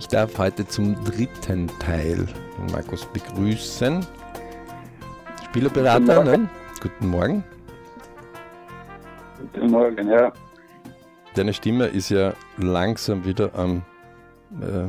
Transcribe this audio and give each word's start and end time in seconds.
Ich 0.00 0.08
darf 0.08 0.38
heute 0.38 0.66
zum 0.66 0.94
dritten 1.04 1.68
Teil 1.78 2.26
den 2.26 2.72
Markus 2.72 3.04
begrüßen. 3.04 4.04
Spielerberater, 5.44 6.00
Guten 6.00 6.14
Morgen. 6.14 6.42
Ne? 6.42 6.48
Guten 6.80 7.06
Morgen. 7.06 7.44
Guten 9.38 9.70
Morgen, 9.70 10.08
ja. 10.08 10.32
Deine 11.34 11.52
Stimme 11.52 11.86
ist 11.86 12.08
ja 12.08 12.32
langsam 12.56 13.26
wieder 13.26 13.54
am. 13.54 13.82
Äh, 14.62 14.88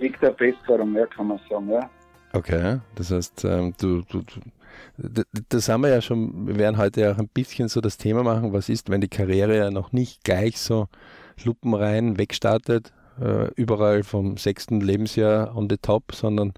Liegt 0.00 0.22
der 0.22 0.30
Besserung, 0.30 0.94
ja, 0.94 1.06
kann 1.06 1.26
man 1.26 1.40
sagen, 1.50 1.68
ja. 1.68 1.90
Okay, 2.32 2.78
das 2.94 3.10
heißt, 3.10 3.44
ähm, 3.46 3.74
du, 3.80 4.02
du, 4.02 4.22
du, 4.22 5.22
das 5.48 5.68
haben 5.68 5.82
wir 5.82 5.90
ja 5.90 6.00
schon, 6.00 6.46
wir 6.46 6.56
werden 6.56 6.76
heute 6.76 7.10
auch 7.10 7.18
ein 7.18 7.28
bisschen 7.28 7.68
so 7.68 7.80
das 7.80 7.96
Thema 7.98 8.22
machen, 8.22 8.52
was 8.52 8.68
ist, 8.68 8.90
wenn 8.90 9.00
die 9.00 9.08
Karriere 9.08 9.56
ja 9.56 9.70
noch 9.72 9.92
nicht 9.92 10.22
gleich 10.22 10.60
so 10.60 10.86
lupenrein 11.44 12.16
wegstartet, 12.16 12.92
äh, 13.20 13.50
überall 13.56 14.02
vom 14.02 14.36
sechsten 14.36 14.80
Lebensjahr 14.80 15.56
on 15.56 15.68
the 15.68 15.76
top, 15.76 16.12
sondern 16.12 16.52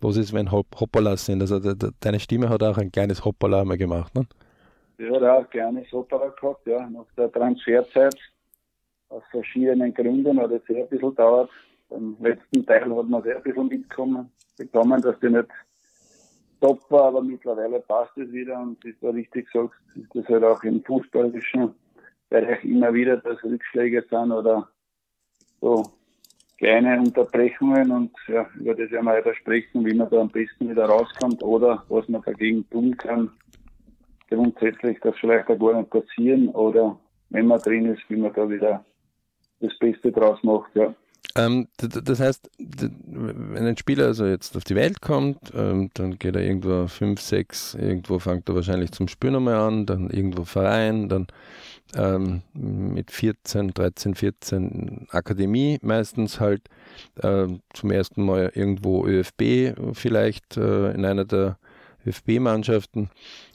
was 0.00 0.16
ist, 0.16 0.32
wenn 0.32 0.52
Hop 0.52 0.66
Hoppalas 0.78 1.26
sind? 1.26 1.40
Also 1.40 1.58
de, 1.58 1.74
de, 1.74 1.90
deine 2.00 2.20
Stimme 2.20 2.48
hat 2.48 2.62
auch 2.62 2.78
ein 2.78 2.92
kleines 2.92 3.24
Hoppala 3.24 3.64
mal 3.64 3.76
gemacht, 3.76 4.14
ne? 4.14 4.26
Ja, 4.98 5.14
hat 5.14 5.22
auch 5.22 5.38
ein 5.40 5.50
kleines 5.50 5.90
Hoppala 5.92 6.28
gehabt, 6.28 6.66
ja. 6.66 6.88
Nach 6.88 7.06
der 7.16 7.30
Transferzeit 7.32 8.16
aus 9.08 9.22
verschiedenen 9.30 9.92
Gründen 9.94 10.40
hat 10.40 10.50
es 10.50 10.64
sehr 10.66 10.84
ein 10.84 10.88
bisschen 10.88 11.14
dauert. 11.14 11.50
Beim 11.88 12.16
letzten 12.20 12.64
Teil 12.66 12.94
hat 12.94 13.08
man 13.08 13.22
sehr 13.22 13.36
ein 13.36 13.42
bisschen 13.42 13.68
mitbekommen, 13.68 14.30
bekommen, 14.56 15.00
dass 15.00 15.18
die 15.20 15.30
nicht 15.30 15.48
top 16.60 16.80
war, 16.90 17.04
aber 17.04 17.22
mittlerweile 17.22 17.80
passt 17.80 18.16
es 18.18 18.30
wieder 18.32 18.60
und 18.60 18.82
wie 18.84 18.94
du 19.00 19.08
richtig 19.10 19.48
sagst, 19.52 19.78
ist 19.94 20.14
das 20.14 20.26
halt 20.28 20.44
auch 20.44 20.62
im 20.64 20.82
fußballischen 20.84 21.74
Bereich 22.28 22.64
immer 22.64 22.92
wieder, 22.92 23.16
dass 23.16 23.42
Rückschläge 23.42 24.04
sind 24.10 24.32
oder 24.32 24.68
so 25.60 25.82
kleine 26.58 26.98
Unterbrechungen 26.98 27.90
und 27.90 28.10
ja, 28.26 28.46
über 28.56 28.74
das 28.74 28.90
werden 28.90 29.06
wir 29.06 29.14
weiter 29.14 29.34
sprechen, 29.34 29.86
wie 29.86 29.94
man 29.94 30.10
da 30.10 30.20
am 30.20 30.28
besten 30.28 30.68
wieder 30.68 30.86
rauskommt 30.86 31.42
oder 31.42 31.84
was 31.88 32.08
man 32.08 32.22
dagegen 32.22 32.68
tun 32.70 32.96
kann. 32.96 33.30
Grundsätzlich, 34.28 34.98
dass 35.00 35.16
vielleicht 35.18 35.46
gar 35.46 35.78
nicht 35.78 35.90
passieren 35.90 36.48
oder 36.50 36.98
wenn 37.30 37.46
man 37.46 37.60
drin 37.60 37.86
ist, 37.86 38.02
wie 38.08 38.16
man 38.16 38.32
da 38.34 38.48
wieder 38.48 38.84
das 39.60 39.76
Beste 39.78 40.12
draus 40.12 40.42
macht, 40.42 40.74
ja. 40.74 40.94
Ähm, 41.36 41.68
das 41.78 42.20
heißt, 42.20 42.50
wenn 42.58 43.66
ein 43.66 43.76
Spieler 43.76 44.06
also 44.06 44.26
jetzt 44.26 44.56
auf 44.56 44.64
die 44.64 44.74
Welt 44.74 45.00
kommt, 45.00 45.38
ähm, 45.54 45.90
dann 45.94 46.18
geht 46.18 46.34
er 46.34 46.42
irgendwo 46.42 46.86
5, 46.86 47.20
6, 47.20 47.74
irgendwo 47.74 48.18
fängt 48.18 48.48
er 48.48 48.54
wahrscheinlich 48.56 48.92
zum 48.92 49.08
Spielen 49.08 49.34
nochmal 49.34 49.56
an, 49.56 49.86
dann 49.86 50.10
irgendwo 50.10 50.44
Verein, 50.44 51.08
dann 51.08 51.26
ähm, 51.96 52.42
mit 52.54 53.10
14, 53.10 53.68
13, 53.68 54.14
14 54.14 55.06
Akademie 55.10 55.78
meistens 55.82 56.40
halt 56.40 56.68
äh, 57.22 57.46
zum 57.72 57.90
ersten 57.90 58.22
Mal 58.24 58.52
irgendwo 58.54 59.06
ÖFB 59.06 59.74
vielleicht 59.92 60.56
äh, 60.56 60.92
in 60.92 61.04
einer 61.04 61.24
der 61.24 61.58
ÖFB-Mannschaften 62.06 63.10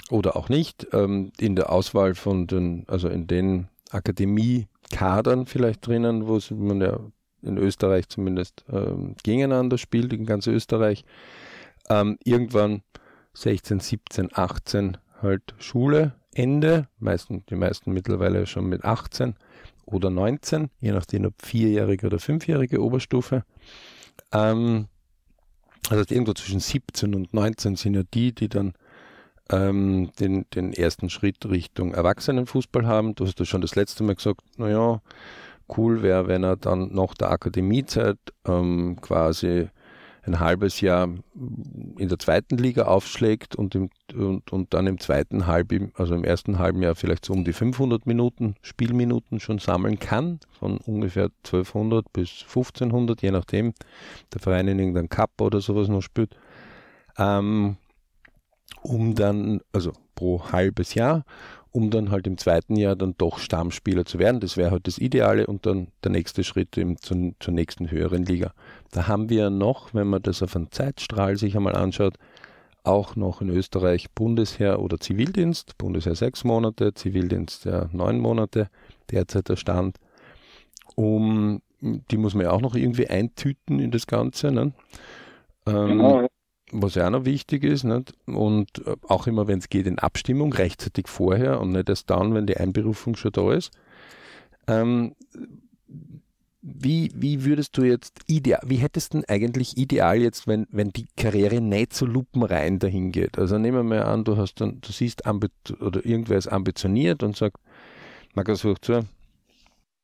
oder 0.10 0.36
auch 0.36 0.50
nicht 0.50 0.88
ähm, 0.94 1.32
in 1.40 1.56
der 1.56 1.72
Auswahl 1.72 2.16
von 2.16 2.48
den, 2.48 2.86
also 2.88 3.08
in 3.08 3.28
den 3.28 3.68
Akademie-Kadern 3.92 5.46
vielleicht 5.46 5.86
drinnen, 5.86 6.28
wo 6.28 6.40
man 6.56 6.82
ja 6.82 7.00
in 7.42 7.58
Österreich 7.58 8.08
zumindest 8.08 8.64
ähm, 8.72 9.16
gegeneinander 9.24 9.78
spielt, 9.78 10.14
in 10.14 10.26
ganz 10.26 10.48
Österreich. 10.48 11.04
Ähm, 11.90 12.18
irgendwann 12.24 12.82
16, 13.34 13.80
17, 13.80 14.30
18 14.34 14.98
halt 15.22 15.54
Schule, 15.60 16.14
Ende, 16.36 16.88
meisten, 17.00 17.46
die 17.50 17.56
meisten 17.56 17.92
mittlerweile 17.92 18.46
schon 18.46 18.68
mit 18.68 18.84
18 18.84 19.36
oder 19.86 20.10
19, 20.10 20.70
je 20.80 20.92
nachdem 20.92 21.26
ob 21.26 21.34
vierjährige 21.42 22.08
oder 22.08 22.20
fünfjährige 22.20 22.82
Oberstufe. 22.82 23.44
Ähm, 24.32 24.88
also 25.90 26.04
irgendwo 26.14 26.34
zwischen 26.34 26.60
17 26.60 27.14
und 27.14 27.34
19 27.34 27.76
sind 27.76 27.96
ja 27.96 28.04
die, 28.14 28.34
die 28.34 28.50
dann 28.50 28.74
ähm, 29.50 30.12
den, 30.20 30.46
den 30.56 30.74
ersten 30.74 31.10
Schritt 31.10 31.46
Richtung 31.46 31.94
Erwachsenenfußball 31.94 32.86
haben. 32.86 33.16
Du 33.16 33.26
hast 33.26 33.40
ja 33.40 33.46
schon 33.46 33.62
das 33.62 33.76
letzte 33.76 34.04
Mal 34.04 34.16
gesagt, 34.16 34.42
naja, 34.58 35.02
cool 35.78 36.02
wäre, 36.02 36.28
wenn 36.28 36.44
er 36.44 36.56
dann 36.56 36.94
nach 36.94 37.14
der 37.16 37.32
Akademiezeit 37.32 38.18
ähm, 38.46 38.98
quasi 39.02 39.70
ein 40.26 40.40
halbes 40.40 40.80
Jahr 40.82 41.10
in 41.98 42.08
der 42.10 42.18
zweiten 42.18 42.58
Liga 42.58 42.84
aufschlägt 42.84 43.56
und, 43.56 43.76
im, 43.76 43.90
und, 44.14 44.52
und 44.54 44.74
dann 44.74 44.88
im 44.88 45.00
zweiten 45.00 45.48
halben, 45.48 45.92
also 45.96 46.16
im 46.16 46.24
ersten 46.24 46.60
halben 46.60 46.82
Jahr 46.82 46.96
vielleicht 46.96 47.26
so 47.26 47.34
um 47.34 47.44
die 47.44 47.54
500 47.54 48.06
Minuten, 48.06 48.56
Spielminuten 48.62 49.40
schon 49.40 49.60
sammeln 49.60 50.00
kann, 50.00 50.40
von 50.58 50.78
ungefähr 50.78 51.30
1200 51.46 52.12
bis 52.14 52.44
1500, 52.44 53.22
je 53.22 53.32
nachdem, 53.32 53.74
der 54.34 54.40
Verein 54.40 54.68
in 54.68 54.80
irgendeinem 54.80 55.10
Cup 55.10 55.42
oder 55.42 55.60
sowas 55.60 55.90
noch 55.90 56.02
spielt, 56.02 56.38
ähm, 57.18 57.76
um 58.82 59.16
dann, 59.16 59.60
also 59.74 59.92
pro 60.16 60.52
halbes 60.52 60.94
Jahr, 60.94 61.26
um 61.74 61.90
dann 61.90 62.12
halt 62.12 62.28
im 62.28 62.38
zweiten 62.38 62.76
Jahr 62.76 62.96
dann 62.96 63.16
doch 63.18 63.40
Stammspieler 63.40 64.06
zu 64.06 64.20
werden. 64.20 64.40
Das 64.40 64.58
wäre 64.58 64.72
halt 64.72 64.88
das 64.88 65.00
Ideale 65.00 65.48
und 65.48 65.66
dann 65.66 65.88
der 66.04 66.12
nächste 66.12 66.44
Schritt 66.44 66.78
eben 66.78 66.98
zur, 66.98 67.34
zur 67.40 67.54
nächsten 67.54 67.90
höheren 67.90 68.26
Liga. 68.26 68.54
Da 68.92 69.08
haben 69.08 69.28
wir 69.30 69.50
noch, 69.50 69.94
wenn 69.94 70.08
man 70.08 70.22
das 70.22 70.44
auf 70.44 70.56
einen 70.56 70.72
Zeitstrahl 70.72 71.36
sich 71.36 71.58
einmal 71.58 71.76
anschaut, 71.76 72.16
auch 72.84 73.16
noch 73.16 73.42
in 73.42 73.50
Österreich 73.50 74.12
Bundesheer 74.12 74.80
oder 74.80 75.00
Zivildienst. 75.00 75.78
Bundesheer 75.80 76.16
sechs 76.16 76.44
Monate, 76.44 76.94
Zivildienst 76.94 77.66
ja 77.66 77.90
neun 77.92 78.20
Monate, 78.20 78.70
derzeit 79.10 79.50
der 79.50 79.56
Stand. 79.56 79.98
Um, 80.96 81.64
die 81.82 82.18
muss 82.18 82.36
man 82.36 82.46
ja 82.46 82.52
auch 82.52 82.62
noch 82.62 82.76
irgendwie 82.76 83.08
eintüten 83.08 83.80
in 83.80 83.90
das 83.90 84.06
Ganze. 84.06 84.52
Ne? 84.52 84.74
Ähm, 85.66 85.88
genau 85.88 86.28
was 86.74 86.96
ja 86.96 87.08
auch 87.08 87.12
noch 87.12 87.26
wichtig 87.26 87.64
ist, 87.64 87.84
nicht? 87.84 88.14
und 88.26 88.86
äh, 88.86 88.96
auch 89.08 89.28
immer, 89.28 89.48
wenn 89.48 89.60
es 89.60 89.70
geht, 89.70 89.88
in 89.88 90.00
Abstimmung, 90.00 90.54
rechtzeitig 90.54 91.08
vorher 91.08 91.62
und 91.62 91.72
nicht 91.72 91.90
erst 91.90 92.10
dann, 92.10 92.34
wenn 92.34 92.48
die 92.48 92.58
Einberufung 92.58 93.16
schon 93.16 93.32
da 93.32 93.54
ist. 93.54 93.72
Ähm, 94.68 95.16
wie, 96.62 97.12
wie 97.14 97.44
würdest 97.44 97.78
du 97.78 97.84
jetzt 97.84 98.22
ideal, 98.26 98.62
wie 98.66 98.78
hättest 98.78 99.14
du 99.14 99.18
denn 99.18 99.30
eigentlich 99.30 99.78
ideal 99.78 100.22
jetzt, 100.22 100.48
wenn, 100.48 100.66
wenn 100.72 100.92
die 100.92 101.08
Karriere 101.18 101.60
nicht 101.60 101.94
so 101.94 102.06
lupenrein 102.06 102.80
dahin 102.80 103.12
geht? 103.12 103.38
Also 103.38 103.58
nehmen 103.58 103.78
wir 103.78 103.84
mal 103.84 104.04
an, 104.04 104.24
du 104.24 104.38
hast 104.38 104.62
dann, 104.62 104.80
du 104.80 104.92
siehst 104.92 105.28
oder 105.28 106.06
irgendwer 106.06 106.38
ist 106.38 106.48
ambitioniert 106.48 107.22
und 107.22 107.36
sagt, 107.36 107.58
Markus, 108.34 108.62
zu, 108.62 109.06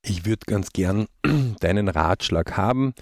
ich 0.01 0.25
würde 0.25 0.45
ganz 0.45 0.73
gern 0.73 1.07
deinen 1.61 1.87
Ratschlag 1.87 2.57
haben. 2.57 2.93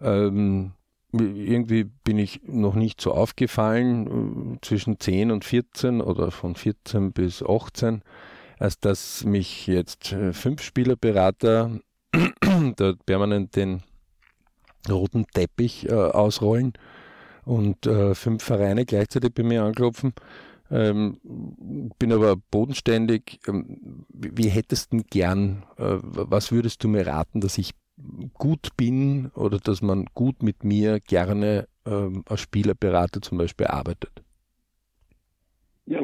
Ähm, 0.00 0.72
irgendwie 1.20 1.84
bin 1.84 2.18
ich 2.18 2.40
noch 2.44 2.74
nicht 2.74 3.00
so 3.00 3.12
aufgefallen 3.12 4.56
äh, 4.56 4.58
zwischen 4.62 4.98
10 4.98 5.30
und 5.30 5.44
14 5.44 6.00
oder 6.00 6.30
von 6.30 6.54
14 6.54 7.12
bis 7.12 7.42
18, 7.42 8.02
als 8.58 8.80
dass 8.80 9.24
mich 9.24 9.66
jetzt 9.66 10.12
äh, 10.12 10.32
fünf 10.32 10.62
Spielerberater 10.62 11.80
da 12.76 12.94
permanent 13.04 13.56
den 13.56 13.82
roten 14.88 15.26
Teppich 15.34 15.88
äh, 15.88 15.94
ausrollen 15.94 16.72
und 17.44 17.86
äh, 17.86 18.14
fünf 18.14 18.42
Vereine 18.42 18.84
gleichzeitig 18.84 19.34
bei 19.34 19.42
mir 19.42 19.62
anklopfen. 19.62 20.14
Ähm, 20.70 21.18
bin 21.98 22.12
aber 22.12 22.36
bodenständig. 22.36 23.40
Ähm, 23.46 24.04
wie 24.08 24.48
hättest 24.48 24.92
du 24.92 25.02
gern, 25.08 25.64
äh, 25.76 25.98
was 26.02 26.50
würdest 26.50 26.82
du 26.82 26.88
mir 26.88 27.06
raten, 27.06 27.40
dass 27.40 27.58
ich 27.58 27.72
gut 28.34 28.76
bin 28.76 29.30
oder 29.34 29.58
dass 29.58 29.82
man 29.82 30.06
gut 30.14 30.42
mit 30.42 30.64
mir 30.64 31.00
gerne 31.00 31.66
ähm, 31.86 32.24
als 32.28 32.40
Spielerberater 32.40 33.22
zum 33.22 33.38
Beispiel 33.38 33.66
arbeitet? 33.66 34.22
Ja, 35.86 36.00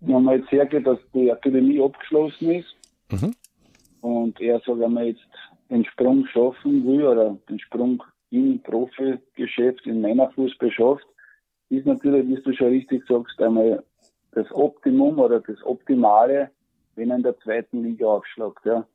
wenn 0.00 0.22
man 0.22 0.38
jetzt 0.38 0.50
hergeht, 0.50 0.86
dass 0.86 0.98
die 1.14 1.30
Akademie 1.30 1.80
abgeschlossen 1.80 2.50
ist 2.50 2.74
mhm. 3.10 3.34
und 4.00 4.40
er, 4.40 4.60
sagen 4.60 4.94
wir 4.94 5.04
jetzt, 5.04 5.20
den 5.70 5.84
Sprung 5.84 6.26
schaffen 6.26 6.86
will 6.86 7.04
oder 7.06 7.38
den 7.48 7.58
Sprung 7.60 8.02
im 8.30 8.60
Profigeschäft, 8.62 9.86
in 9.86 10.00
Männerfußball 10.00 10.70
schafft, 10.70 11.06
ist 11.68 11.86
natürlich, 11.86 12.26
wie 12.26 12.42
du 12.42 12.52
schon 12.54 12.68
richtig 12.68 13.06
sagst, 13.06 13.40
einmal 13.40 13.82
das 14.32 14.50
Optimum 14.52 15.18
oder 15.18 15.40
das 15.40 15.62
Optimale, 15.64 16.50
wenn 16.96 17.10
er 17.10 17.16
in 17.16 17.22
der 17.22 17.38
zweiten 17.38 17.82
Liga 17.82 18.06
aufschlägt. 18.06 18.64
Ja 18.64 18.86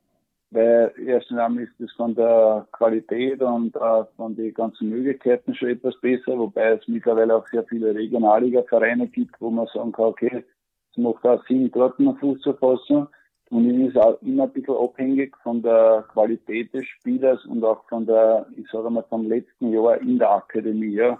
weil 0.51 0.93
erst 1.05 1.29
einmal 1.31 1.63
ist 1.63 1.79
es 1.79 1.91
von 1.93 2.15
der 2.15 2.67
Qualität 2.71 3.41
und 3.41 3.75
äh, 3.75 4.05
von 4.15 4.35
den 4.35 4.53
ganzen 4.53 4.89
Möglichkeiten 4.89 5.53
schon 5.53 5.69
etwas 5.69 5.99
besser, 5.99 6.37
wobei 6.37 6.73
es 6.73 6.87
mittlerweile 6.87 7.35
auch 7.35 7.47
sehr 7.47 7.65
viele 7.65 7.93
Regionalliga-Vereine 7.93 9.07
gibt, 9.07 9.39
wo 9.41 9.49
man 9.49 9.67
sagen 9.67 9.91
kann, 9.91 10.05
okay, 10.05 10.45
es 10.91 10.97
macht 10.97 11.25
auch 11.25 11.45
Sinn, 11.47 11.69
dort 11.71 11.99
einen 11.99 12.15
Fuß 12.17 12.39
zu 12.41 12.53
fassen. 12.53 13.07
Und 13.49 13.69
es 13.69 13.89
ist 13.89 13.97
auch 13.97 14.21
immer 14.21 14.43
ein 14.43 14.51
bisschen 14.51 14.75
abhängig 14.75 15.35
von 15.41 15.61
der 15.61 16.05
Qualität 16.11 16.73
des 16.73 16.85
Spielers 16.85 17.45
und 17.45 17.63
auch 17.63 17.83
von 17.87 18.05
der, 18.05 18.45
ich 18.57 18.67
sage 18.69 18.89
mal, 18.89 19.05
vom 19.09 19.27
letzten 19.27 19.71
Jahr 19.71 20.01
in 20.01 20.19
der 20.19 20.31
Akademie. 20.31 20.95
Ja. 20.95 21.17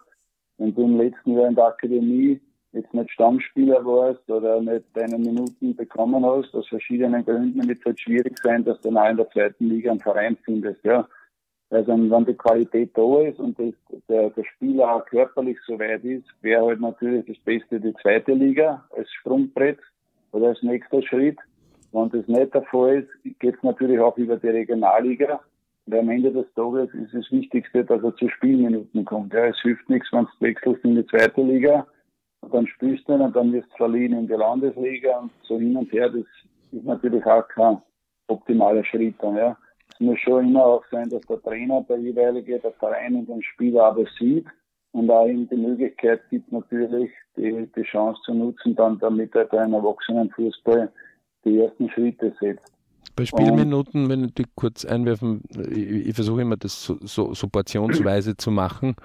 Wenn 0.58 0.76
du 0.76 0.84
im 0.84 0.98
letzten 0.98 1.38
Jahr 1.38 1.48
in 1.48 1.56
der 1.56 1.68
Akademie 1.68 2.42
jetzt 2.78 2.94
nicht 2.94 3.12
Stammspieler 3.12 3.86
warst 3.86 4.30
oder 4.30 4.62
nicht 4.62 4.86
deine 4.94 5.18
Minuten 5.18 5.76
bekommen 5.76 6.26
hast, 6.26 6.54
aus 6.56 6.68
verschiedenen 6.68 7.26
Gründen 7.26 7.68
wird 7.68 7.80
es 7.80 7.86
halt 7.86 8.00
schwierig 8.00 8.38
sein, 8.44 8.64
dass 8.64 8.80
du 8.82 8.90
auch 8.90 9.10
in 9.10 9.18
der 9.18 9.30
zweiten 9.32 9.68
Liga 9.68 9.92
einen 9.92 10.00
Verein 10.00 10.38
findest, 10.44 10.84
ja. 10.84 11.08
Also 11.70 11.92
wenn 11.92 12.26
die 12.26 12.34
Qualität 12.34 12.92
da 12.94 13.22
ist 13.22 13.40
und 13.40 13.60
das, 13.60 13.74
der, 14.08 14.30
der 14.30 14.44
Spieler 14.56 14.96
auch 14.96 15.06
körperlich 15.06 15.58
so 15.66 15.78
weit 15.78 16.04
ist, 16.06 16.26
wäre 16.42 16.66
halt 16.66 16.80
natürlich 16.80 17.26
das 17.26 17.38
Beste 17.44 17.80
die 17.82 17.94
zweite 18.02 18.32
Liga 18.32 18.86
als 18.96 19.12
Sprungbrett 19.20 19.80
oder 20.32 20.48
als 20.48 20.64
nächster 20.64 21.02
Schritt. 21.02 21.38
Wenn 21.92 22.10
das 22.10 22.26
nicht 22.28 22.54
der 22.54 22.62
Fall 22.64 23.00
ist, 23.00 23.40
geht 23.40 23.56
es 23.56 23.64
natürlich 23.64 24.00
auch 24.00 24.18
über 24.18 24.38
die 24.38 24.48
Regionalliga. 24.48 25.42
Und 25.86 25.96
am 25.96 26.10
Ende 26.10 26.32
des 26.32 26.46
Tages 26.54 26.94
ist 26.94 27.14
das 27.14 27.32
Wichtigste, 27.32 27.84
dass 27.84 28.02
er 28.02 28.16
zu 28.16 28.30
Spielminuten 28.30 29.04
kommt. 29.04 29.34
Ja, 29.34 29.48
es 29.48 29.60
hilft 29.62 29.90
nichts, 29.90 30.08
wenn 30.14 30.24
du 30.26 30.46
wechselst 30.46 30.86
in 30.86 30.96
die 30.96 31.06
zweite 31.08 31.42
Liga 31.42 31.86
und 32.42 32.54
dann 32.54 32.68
spielst 32.68 33.08
du 33.08 33.14
ihn 33.14 33.22
und 33.22 33.36
dann 33.36 33.52
wirst 33.54 33.72
du 33.72 33.78
verliehen 33.78 34.14
in 34.14 34.28
die 34.28 34.34
Landesliga 34.34 35.20
und 35.20 35.32
so 35.44 35.58
hin 35.58 35.76
und 35.78 35.92
her. 35.92 36.10
Das 36.10 36.26
ist 36.72 36.86
natürlich 36.86 37.26
auch 37.26 37.48
kein 37.50 37.82
optimaler 38.28 38.84
Schritt 38.84 39.16
dann, 39.20 39.36
ja. 39.36 39.58
Es 39.94 40.00
muss 40.00 40.20
schon 40.20 40.50
immer 40.50 40.66
auch 40.66 40.84
sein, 40.92 41.10
dass 41.10 41.22
der 41.24 41.42
Trainer, 41.42 41.84
der 41.90 41.98
jeweilige, 41.98 42.60
der 42.60 42.74
Verein 42.74 43.16
und 43.16 43.30
den 43.30 43.42
Spieler 43.42 43.86
aber 43.86 44.06
sieht 44.20 44.46
und 44.92 45.10
auch 45.10 45.26
ihm 45.26 45.48
die 45.50 45.56
Möglichkeit 45.56 46.22
gibt, 46.30 46.52
natürlich 46.52 47.10
die, 47.36 47.68
die 47.76 47.84
Chance 47.84 48.20
zu 48.26 48.34
nutzen, 48.34 48.76
dann 48.76 49.00
damit 49.00 49.34
er 49.36 49.46
da 49.46 49.64
im 49.64 49.74
Erwachsenenfußball 49.74 50.92
die 51.46 51.60
ersten 51.60 51.90
Schritte 51.90 52.34
setzt. 52.40 52.74
Bei 53.16 53.26
Spielminuten, 53.26 54.10
wenn 54.10 54.26
ich 54.26 54.46
kurz 54.56 54.86
einwerfen, 54.86 55.42
ich, 55.72 56.08
ich 56.08 56.14
versuche 56.14 56.42
immer 56.42 56.58
das 56.58 56.84
so, 56.84 56.98
so, 57.02 57.34
so 57.34 57.48
portionsweise 57.48 58.38
zu 58.38 58.52
machen, 58.52 58.96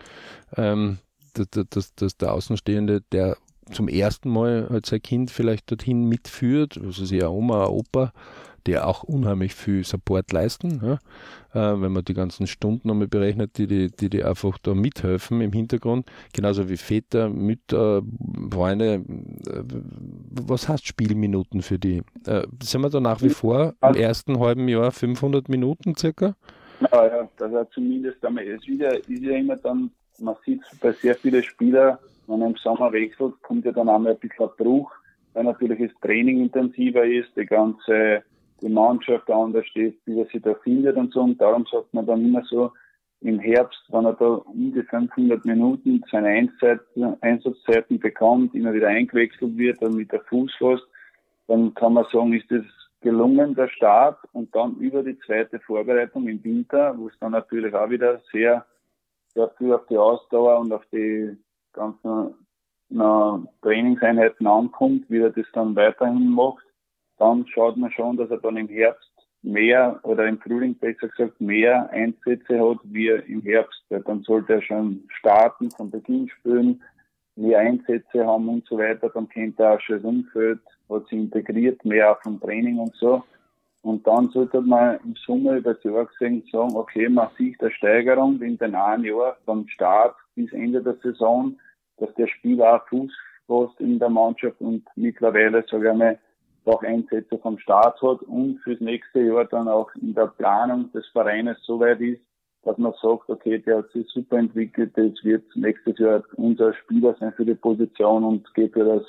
ähm, 0.57 0.99
dass, 1.33 1.67
dass, 1.71 1.95
dass 1.95 2.17
der 2.17 2.33
Außenstehende, 2.33 3.03
der 3.13 3.37
zum 3.71 3.89
ersten 3.89 4.31
Mal 4.31 4.69
halt 4.71 4.87
sein 4.87 5.03
Kind 5.03 5.31
vielleicht 5.31 5.71
dorthin 5.71 6.05
mitführt, 6.05 6.79
also 6.83 7.05
sie 7.05 7.23
Oma, 7.23 7.67
Opa, 7.67 8.13
der 8.67 8.87
auch 8.87 9.03
unheimlich 9.03 9.55
viel 9.55 9.85
Support 9.85 10.33
leisten, 10.33 10.81
ja? 10.83 10.95
äh, 11.55 11.81
wenn 11.81 11.93
man 11.93 12.05
die 12.05 12.15
ganzen 12.15 12.47
Stunden 12.47 12.89
nochmal 12.89 13.09
berechnet, 13.09 13.59
die, 13.59 13.67
die, 13.67 13.91
die, 13.91 14.09
die 14.09 14.25
einfach 14.25 14.59
da 14.59 14.75
mithelfen 14.75 15.41
im 15.41 15.53
Hintergrund, 15.53 16.07
genauso 16.33 16.69
wie 16.69 16.77
Väter, 16.77 17.29
Mütter, 17.29 18.03
Freunde. 18.53 19.05
Äh, 19.47 19.63
was 20.31 20.69
heißt 20.69 20.87
Spielminuten 20.87 21.63
für 21.63 21.79
die? 21.79 22.03
Äh, 22.27 22.47
sind 22.63 22.83
wir 22.83 22.91
da 22.91 23.01
nach 23.01 23.23
wie 23.23 23.31
vor 23.31 23.75
im 23.83 23.95
ersten 23.95 24.39
halben 24.39 24.69
Jahr 24.69 24.93
500 24.93 25.49
Minuten 25.49 25.97
circa? 25.97 26.37
Ja, 26.93 27.07
ja, 27.07 27.29
hat 27.59 27.73
zumindest 27.73 28.25
einmal, 28.25 28.45
ist 28.45 28.65
ja, 28.67 28.91
ist 28.91 29.23
ja 29.23 29.37
immer 29.37 29.57
dann, 29.57 29.91
man 30.23 30.37
sieht 30.45 30.63
bei 30.81 30.93
sehr 30.93 31.15
vielen 31.15 31.43
Spielern, 31.43 31.99
wenn 32.27 32.41
er 32.41 32.49
im 32.49 32.57
Sommer 32.57 32.93
wechselt, 32.93 33.35
kommt 33.43 33.65
ja 33.65 33.73
dann 33.73 33.89
einmal 33.89 34.13
ein 34.13 34.19
bisschen 34.19 34.47
ein 34.47 34.57
Bruch, 34.57 34.91
weil 35.35 35.45
natürlich 35.45 35.91
das 35.91 36.01
Training 36.01 36.41
intensiver 36.41 37.05
ist, 37.05 37.37
die 37.37 37.47
ganze 37.47 38.23
die 38.63 38.69
Mannschaft 38.69 39.29
anders 39.31 39.67
steht, 39.67 39.99
wie 40.07 40.21
er 40.21 40.27
sich 40.27 40.41
da 40.41 40.55
findet 40.55 40.97
und 40.97 41.13
so. 41.13 41.21
Und 41.23 41.41
darum 41.41 41.67
sagt 41.71 41.93
man 41.93 42.07
dann 42.07 42.25
immer 42.25 42.43
so, 42.45 42.71
im 43.21 43.39
Herbst, 43.39 43.81
wenn 43.89 44.05
er 44.05 44.15
da 44.15 44.27
um 44.27 44.73
die 44.73 44.83
500 44.83 45.45
Minuten 45.45 46.03
seine 46.11 46.49
Einsatzzeiten 47.21 48.01
bekommt, 48.01 48.55
immer 48.55 48.73
wieder 48.73 48.89
eingewechselt 48.89 49.57
wird 49.57 49.81
und 49.81 49.95
mit 49.95 50.11
der 50.11 50.23
Fuß 50.23 50.53
fasst, 50.59 50.87
dann 51.47 51.73
kann 51.75 51.95
man 51.95 52.05
sagen, 52.13 52.33
ist 52.33 52.51
das 52.51 52.65
gelungen, 53.01 53.55
der 53.55 53.69
Start 53.69 54.19
und 54.33 54.55
dann 54.55 54.77
über 54.77 55.03
die 55.03 55.19
zweite 55.21 55.61
Vorbereitung 55.61 56.29
im 56.29 56.43
Winter, 56.43 56.97
wo 56.97 57.09
es 57.09 57.19
dann 57.21 57.33
natürlich 57.33 57.75
auch 57.75 57.91
wieder 57.91 58.21
sehr, 58.33 58.65
sehr 59.35 59.51
viel 59.59 59.73
auf 59.73 59.87
die 59.87 59.99
Ausdauer 59.99 60.59
und 60.61 60.73
auf 60.73 60.85
die 60.93 61.37
ganzen 61.73 62.35
na, 62.89 63.43
Trainingseinheiten 63.63 64.47
ankommt, 64.47 65.09
wie 65.09 65.21
er 65.21 65.31
das 65.31 65.47
dann 65.53 65.75
weiterhin 65.75 66.29
macht 66.29 66.65
dann 67.23 67.47
schaut 67.47 67.77
man 67.77 67.93
schon, 67.93 68.17
dass 68.17 68.31
er 68.31 68.39
dann 68.39 68.57
im 68.57 68.69
Herbst 68.69 69.09
mehr 69.43 70.01
oder 70.03 70.27
im 70.27 70.41
Frühling 70.41 70.75
besser 70.75 71.07
gesagt 71.07 71.41
mehr 71.41 71.89
Einsätze 71.91 72.59
hat 72.59 72.79
wie 72.83 73.09
im 73.11 73.43
Herbst. 73.43 73.81
Dann 73.91 74.23
sollte 74.23 74.55
er 74.55 74.63
schon 74.63 75.05
starten, 75.09 75.71
von 75.71 75.89
Beginn 75.89 76.29
spielen, 76.29 76.83
mehr 77.37 77.61
Einsätze 77.61 78.27
haben 78.27 78.49
und 78.49 78.67
so 78.67 78.77
weiter. 78.77 79.09
Dann 79.09 79.29
kennt 79.29 79.61
er 79.61 79.75
auch 79.75 79.81
schon 79.81 79.97
das 79.97 80.05
Umfeld, 80.05 80.59
hat 80.89 81.07
sich 81.07 81.19
integriert, 81.19 81.85
mehr 81.85 82.11
auch 82.11 82.21
vom 82.23 82.41
Training 82.41 82.79
und 82.79 82.95
so. 82.97 83.23
Und 83.83 84.07
dann 84.07 84.31
sollte 84.31 84.61
man 84.61 84.99
im 85.05 85.17
Sommer 85.27 85.57
über 85.57 85.75
das 85.75 85.83
Jahr 85.83 86.07
gesehen 86.07 86.45
sagen, 86.51 86.77
okay, 86.77 87.09
man 87.09 87.29
sieht 87.37 87.61
eine 87.61 87.73
Steigerung 87.73 88.41
in 88.41 88.57
den 88.59 88.75
einen 88.75 89.05
Jahr 89.05 89.37
vom 89.45 89.67
Start 89.69 90.15
bis 90.37 90.53
Ende 90.53 90.83
der 90.83 90.97
Saison, 91.03 91.59
dass 91.99 92.15
der 92.15 92.29
Spieler 92.29 92.77
auch 92.77 92.89
Fuß 92.89 93.13
fasst 93.49 93.81
in 93.81 93.99
der 93.99 94.09
Mannschaft 94.09 94.61
und 94.61 94.85
mittlerweile, 94.95 95.65
sage 95.69 95.91
ich 95.91 95.97
mal, 95.97 96.19
auch 96.65 96.83
Einsätze 96.83 97.39
vom 97.39 97.59
Staat 97.59 98.01
hat 98.01 98.23
und 98.23 98.61
fürs 98.63 98.81
nächste 98.81 99.21
Jahr 99.21 99.47
dann 99.47 99.67
auch 99.67 99.93
in 99.97 100.15
der 100.15 100.29
Planung 100.29 100.93
des 100.93 101.07
Vereines 101.09 101.59
so 101.63 101.81
weit 101.81 102.01
ist, 102.01 102.23
dass 102.63 102.79
man 102.79 102.93
sagt, 103.03 103.29
okay, 103.29 103.59
der 103.59 103.79
hat 103.79 103.91
sich 103.91 104.07
super 104.09 104.39
entwickelt, 104.39 104.93
das 104.97 105.13
wird 105.25 105.45
nächstes 105.57 105.99
Jahr 105.99 106.23
unser 106.37 106.73
Spieler 106.75 107.17
sein 107.19 107.33
für 107.33 107.45
die 107.45 107.57
Position 107.57 108.23
und 108.23 108.55
geht 108.55 108.75
für 108.75 108.85
das 108.85 109.03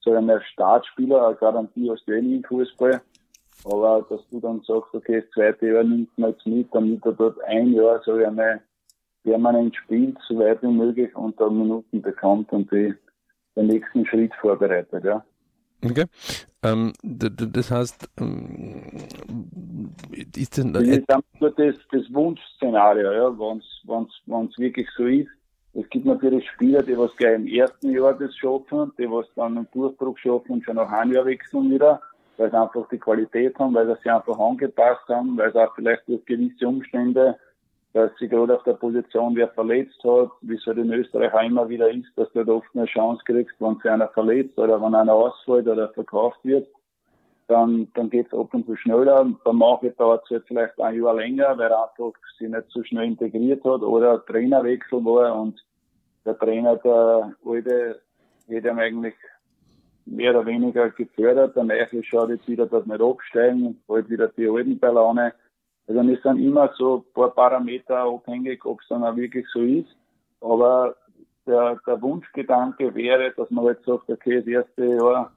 so 0.00 0.12
ein 0.12 0.28
Startspieler, 0.52 1.28
eine 1.28 1.36
Garantie 1.36 1.88
aus 1.88 2.04
du 2.04 2.12
im 2.12 2.42
Fußball. 2.42 3.00
Aber 3.64 4.04
dass 4.08 4.20
du 4.30 4.40
dann 4.40 4.62
sagst, 4.66 4.94
okay, 4.94 5.20
das 5.22 5.30
zweite 5.32 5.68
Jahr 5.68 5.84
nimmt 5.84 6.16
man 6.18 6.30
jetzt 6.30 6.46
mit, 6.46 6.68
damit 6.72 7.04
er 7.04 7.12
dort 7.12 7.42
ein 7.44 7.72
Jahr, 7.72 8.02
so 8.04 8.12
einmal 8.14 8.60
permanent 9.22 9.74
spielt, 9.76 10.18
so 10.28 10.38
weit 10.38 10.62
wie 10.62 10.68
möglich 10.68 11.14
und 11.14 11.40
dann 11.40 11.58
Minuten 11.58 12.02
bekommt 12.02 12.52
und 12.52 12.70
die, 12.72 12.94
den 13.56 13.66
nächsten 13.66 14.04
Schritt 14.06 14.34
vorbereitet, 14.40 15.04
ja. 15.04 15.24
Okay. 15.84 16.04
Ähm, 16.62 16.92
das 17.02 17.70
heißt, 17.70 18.08
ähm, 18.20 18.92
ist 20.36 20.56
denn 20.56 20.72
das 20.72 20.84
ist 20.84 21.04
nur 21.40 21.50
das, 21.50 21.74
das 21.90 22.14
Wunschszenario, 22.14 23.12
ja, 23.12 23.38
wenn 23.38 24.46
es 24.46 24.58
wirklich 24.58 24.88
so 24.96 25.06
ist. 25.06 25.28
Es 25.74 25.88
gibt 25.88 26.04
natürlich 26.04 26.48
Spieler, 26.50 26.82
die 26.82 26.96
was 26.96 27.16
gleich 27.16 27.34
im 27.34 27.46
ersten 27.46 27.90
Jahr 27.90 28.14
das 28.14 28.36
schaffen, 28.36 28.92
die 28.98 29.10
was 29.10 29.26
dann 29.34 29.56
einen 29.56 29.68
Durchbruch 29.72 30.16
schaffen 30.18 30.52
und 30.52 30.64
schon 30.64 30.76
nach 30.76 30.90
einem 30.92 31.14
Jahr 31.14 31.24
wechseln 31.24 31.70
wieder, 31.70 32.00
weil 32.36 32.50
sie 32.50 32.58
einfach 32.58 32.88
die 32.88 32.98
Qualität 32.98 33.58
haben, 33.58 33.74
weil 33.74 33.86
sie 33.86 33.96
sich 33.96 34.10
einfach 34.10 34.38
angepasst 34.38 35.08
haben, 35.08 35.36
weil 35.36 35.52
sie 35.52 35.62
auch 35.62 35.74
vielleicht 35.74 36.08
durch 36.08 36.24
gewisse 36.24 36.66
Umstände 36.66 37.36
dass 37.92 38.10
sie 38.18 38.28
gerade 38.28 38.56
auf 38.56 38.62
der 38.64 38.72
Position, 38.74 39.36
wer 39.36 39.48
verletzt 39.48 40.02
hat, 40.02 40.30
wie 40.40 40.54
es 40.54 40.64
halt 40.64 40.78
in 40.78 40.92
Österreich 40.92 41.32
auch 41.34 41.42
immer 41.42 41.68
wieder 41.68 41.90
ist, 41.90 42.08
dass 42.16 42.32
du 42.32 42.42
da 42.42 42.52
oft 42.52 42.68
eine 42.74 42.86
Chance 42.86 43.22
kriegst, 43.26 43.54
wenn 43.58 43.76
sich 43.76 43.90
einer 43.90 44.08
verletzt 44.08 44.58
oder 44.58 44.80
wenn 44.80 44.94
einer 44.94 45.12
ausfällt 45.12 45.68
oder 45.68 45.90
verkauft 45.90 46.38
wird, 46.42 46.66
dann, 47.48 47.88
dann 47.94 48.08
geht 48.08 48.28
es 48.28 48.38
ab 48.38 48.54
und 48.54 48.64
zu 48.64 48.76
schneller. 48.76 49.26
Bei 49.44 49.52
manchen 49.52 49.94
dauert 49.96 50.24
es 50.24 50.30
jetzt 50.30 50.48
vielleicht 50.48 50.80
ein 50.80 51.02
Jahr 51.02 51.14
länger, 51.14 51.58
weil 51.58 51.70
er 51.70 51.90
einfach 51.90 52.12
sich 52.38 52.48
nicht 52.48 52.64
so 52.70 52.82
schnell 52.82 53.04
integriert 53.04 53.62
hat 53.62 53.82
oder 53.82 54.24
Trainerwechsel 54.24 55.04
war 55.04 55.38
und 55.38 55.62
der 56.24 56.38
Trainer, 56.38 56.76
der 56.76 57.34
alte, 57.44 58.00
hätte 58.48 58.68
ihm 58.68 58.78
eigentlich 58.78 59.14
mehr 60.06 60.32
oder 60.32 60.46
weniger 60.46 60.90
gefördert. 60.90 61.56
Der 61.56 61.64
Neue 61.64 62.04
schaut 62.04 62.30
jetzt 62.30 62.48
wieder, 62.48 62.66
dass 62.66 62.86
nicht 62.86 63.00
absteigen, 63.00 63.80
halt 63.88 64.08
wieder 64.10 64.28
die 64.28 64.48
alten 64.48 64.78
Ballone. 64.78 65.32
Also 65.86 66.02
wir 66.06 66.18
sind 66.22 66.38
immer 66.38 66.72
so 66.76 66.98
ein 66.98 67.12
paar 67.12 67.30
Parameter 67.30 67.98
abhängig, 67.98 68.64
ob 68.64 68.80
es 68.80 68.88
dann 68.88 69.04
auch 69.04 69.16
wirklich 69.16 69.46
so 69.52 69.60
ist. 69.60 69.96
Aber 70.40 70.96
der, 71.46 71.78
der 71.86 72.00
Wunschgedanke 72.00 72.94
wäre, 72.94 73.32
dass 73.36 73.50
man 73.50 73.66
jetzt 73.66 73.84
sagt, 73.84 74.08
okay, 74.08 74.38
das 74.38 74.46
erste 74.46 74.86
Jahr 74.86 75.32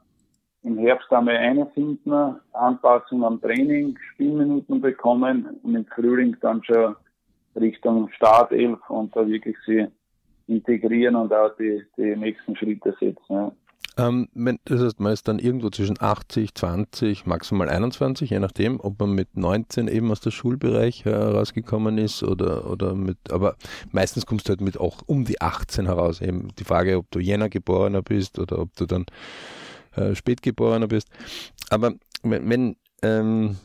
im 0.64 0.78
Herbst 0.78 1.12
einmal 1.12 1.38
einfinden, 1.38 2.36
Anpassung 2.54 3.24
am 3.24 3.40
Training, 3.40 3.98
Spielminuten 4.14 4.82
bekommen 4.82 5.60
und 5.62 5.76
im 5.76 5.86
Frühling 5.86 6.36
dann 6.42 6.64
schon 6.64 6.96
Richtung 7.56 8.10
Startelf 8.10 8.80
und 8.90 9.16
da 9.16 9.28
wirklich 9.28 9.56
sie 9.66 9.88
integrieren 10.48 11.16
und 11.16 11.34
auch 11.34 11.56
die, 11.58 11.84
die 11.98 12.16
nächsten 12.16 12.56
Schritte 12.56 12.96
setzen. 13.00 13.24
Ja. 13.30 13.52
Ähm, 13.98 14.28
das 14.66 14.82
heißt, 14.82 15.00
man 15.00 15.14
ist 15.14 15.28
dann 15.28 15.40
irgendwo 15.40 15.70
zwischen 15.70 15.96
80, 16.00 16.54
20, 16.54 17.26
maximal 17.26 17.70
21, 17.70 18.30
je 18.30 18.40
nachdem, 18.40 18.80
ob 18.80 19.00
man 19.00 19.12
mit 19.12 19.38
19 19.38 19.88
eben 19.88 20.12
aus 20.12 20.20
dem 20.20 20.32
Schulbereich 20.32 21.06
herausgekommen 21.06 21.98
ist 21.98 22.22
oder, 22.24 22.70
oder 22.70 22.94
mit, 22.94 23.18
aber 23.32 23.56
meistens 23.92 24.26
kommst 24.26 24.48
du 24.48 24.50
halt 24.50 24.62
mit 24.62 24.78
auch 24.78 25.02
um 25.06 25.24
die 25.24 25.42
18 25.42 25.86
heraus. 25.86 26.22
Eben 26.22 26.50
die 26.60 26.66
Frage, 26.66 26.98
ob 26.98 27.10
du 27.12 27.20
Jänner 27.20 27.50
geborener 27.50 28.02
bist 28.02 28.38
oder 28.38 28.60
ob 28.60 28.76
du 28.76 28.86
dann 28.86 29.06
äh, 29.96 30.14
Spätgeborener 30.14 30.88
bist. 30.88 31.08
Aber 31.70 31.94
wenn, 32.24 32.50
wenn 32.50 32.76
ähm, 33.02 33.58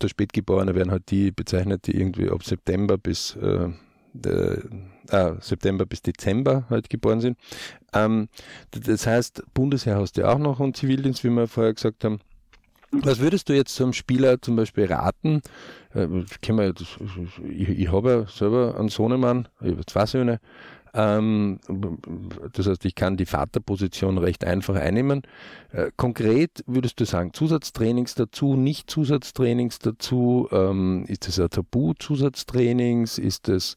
der 0.00 0.08
Spätgeborene 0.08 0.74
werden 0.74 0.90
halt 0.90 1.10
die 1.10 1.32
bezeichnet, 1.32 1.86
die 1.86 1.96
irgendwie 1.96 2.30
ab 2.30 2.44
September 2.44 2.98
bis 2.98 3.36
äh, 3.36 3.68
äh, 4.14 5.32
September 5.40 5.86
bis 5.86 6.02
Dezember 6.02 6.64
halt 6.70 6.90
geboren 6.90 7.20
sind. 7.20 7.38
Ähm, 7.92 8.28
das 8.70 9.06
heißt, 9.06 9.42
Bundesheer 9.54 9.96
hast 9.96 10.16
du 10.16 10.28
auch 10.28 10.38
noch 10.38 10.60
und 10.60 10.76
Zivildienst, 10.76 11.24
wie 11.24 11.30
wir 11.30 11.48
vorher 11.48 11.74
gesagt 11.74 12.04
haben. 12.04 12.20
Was 12.92 13.20
würdest 13.20 13.48
du 13.48 13.54
jetzt 13.54 13.74
zum 13.74 13.94
Spieler 13.94 14.40
zum 14.42 14.56
Beispiel 14.56 14.84
raten? 14.84 15.40
Äh, 15.94 16.06
ich, 16.20 17.68
ich 17.68 17.92
habe 17.92 18.10
ja 18.10 18.26
selber 18.26 18.78
einen 18.78 18.90
Sohnemann, 18.90 19.48
ich 19.62 19.72
habe 19.72 19.86
zwei 19.86 20.06
Söhne. 20.06 20.40
Ähm, 20.94 21.60
das 22.52 22.66
heißt, 22.66 22.84
ich 22.84 22.94
kann 22.94 23.16
die 23.16 23.26
Vaterposition 23.26 24.18
recht 24.18 24.44
einfach 24.44 24.74
einnehmen. 24.74 25.22
Äh, 25.72 25.90
konkret 25.96 26.62
würdest 26.66 27.00
du 27.00 27.04
sagen, 27.04 27.32
Zusatztrainings 27.32 28.14
dazu, 28.14 28.54
nicht 28.56 28.90
Zusatztrainings 28.90 29.78
dazu? 29.78 30.48
Ähm, 30.52 31.04
ist 31.08 31.28
das 31.28 31.40
ein 31.40 31.50
Tabu, 31.50 31.94
Zusatztrainings? 31.94 33.18
Ist 33.18 33.48
das, 33.48 33.76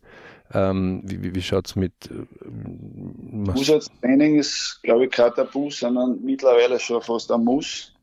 ähm, 0.54 1.02
wie, 1.06 1.34
wie 1.34 1.42
schaut 1.42 1.68
es 1.68 1.76
mit. 1.76 1.94
Äh, 2.12 3.54
Zusatztraining 3.56 4.38
ist, 4.38 4.80
glaube 4.84 5.06
ich, 5.06 5.12
kein 5.12 5.34
Tabu, 5.34 5.70
sondern 5.70 6.22
mittlerweile 6.24 6.80
schon 6.80 7.02
fast 7.02 7.32
ein 7.32 7.44
Muss 7.44 7.94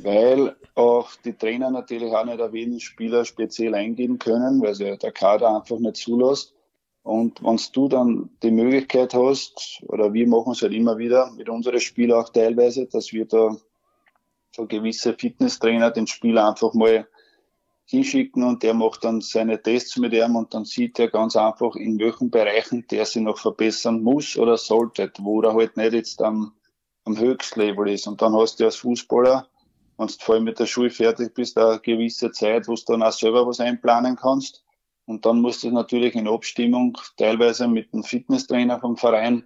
weil 0.00 0.54
auch 0.74 1.10
die 1.24 1.32
Trainer 1.32 1.70
natürlich 1.70 2.12
auch 2.12 2.24
nicht 2.24 2.40
auf 2.40 2.54
jeden 2.54 2.80
Spieler 2.80 3.24
speziell 3.24 3.74
eingehen 3.74 4.18
können, 4.18 4.62
weil 4.62 4.74
sie 4.74 4.96
der 4.96 5.12
Kader 5.12 5.56
einfach 5.56 5.78
nicht 5.78 5.96
zulässt. 5.96 6.54
Und 7.08 7.42
wenn 7.42 7.58
du 7.72 7.88
dann 7.88 8.30
die 8.42 8.50
Möglichkeit 8.50 9.14
hast, 9.14 9.82
oder 9.88 10.12
wir 10.12 10.28
machen 10.28 10.52
es 10.52 10.62
halt 10.62 10.74
immer 10.74 10.98
wieder 10.98 11.30
mit 11.32 11.48
unseren 11.48 11.80
Spielern 11.80 12.22
auch 12.22 12.28
teilweise, 12.28 12.86
dass 12.86 13.12
wir 13.12 13.24
da 13.24 13.56
so 14.54 14.66
gewisse 14.66 15.14
Fitnesstrainer 15.14 15.90
den 15.90 16.06
Spieler 16.06 16.48
einfach 16.48 16.74
mal 16.74 17.08
hinschicken 17.86 18.42
und 18.42 18.62
der 18.62 18.74
macht 18.74 19.04
dann 19.04 19.22
seine 19.22 19.62
Tests 19.62 19.96
mit 19.96 20.12
ihm 20.12 20.36
und 20.36 20.52
dann 20.52 20.66
sieht 20.66 20.98
er 20.98 21.08
ganz 21.08 21.34
einfach, 21.36 21.76
in 21.76 21.98
welchen 21.98 22.30
Bereichen 22.30 22.86
der 22.90 23.06
sich 23.06 23.22
noch 23.22 23.38
verbessern 23.38 24.02
muss 24.02 24.36
oder 24.36 24.58
sollte, 24.58 25.10
wo 25.20 25.40
er 25.40 25.54
halt 25.54 25.78
nicht 25.78 25.94
jetzt 25.94 26.20
am, 26.20 26.52
am 27.04 27.18
Höchstlevel 27.18 27.88
ist. 27.88 28.06
Und 28.06 28.20
dann 28.20 28.36
hast 28.36 28.60
du 28.60 28.66
als 28.66 28.76
Fußballer 28.76 29.48
wenn 29.98 30.06
du 30.06 30.14
vor 30.20 30.36
allem 30.36 30.44
mit 30.44 30.58
der 30.58 30.66
Schule 30.66 30.90
fertig 30.90 31.34
bist, 31.34 31.58
eine 31.58 31.80
gewisse 31.80 32.30
Zeit, 32.30 32.68
wo 32.68 32.74
du 32.74 32.82
dann 32.86 33.02
auch 33.02 33.12
selber 33.12 33.46
was 33.46 33.60
einplanen 33.60 34.16
kannst. 34.16 34.64
Und 35.08 35.24
dann 35.24 35.40
musst 35.40 35.64
du 35.64 35.70
natürlich 35.70 36.14
in 36.14 36.28
Abstimmung, 36.28 36.98
teilweise 37.16 37.66
mit 37.66 37.94
dem 37.94 38.02
Fitnesstrainer 38.02 38.78
vom 38.78 38.94
Verein, 38.98 39.42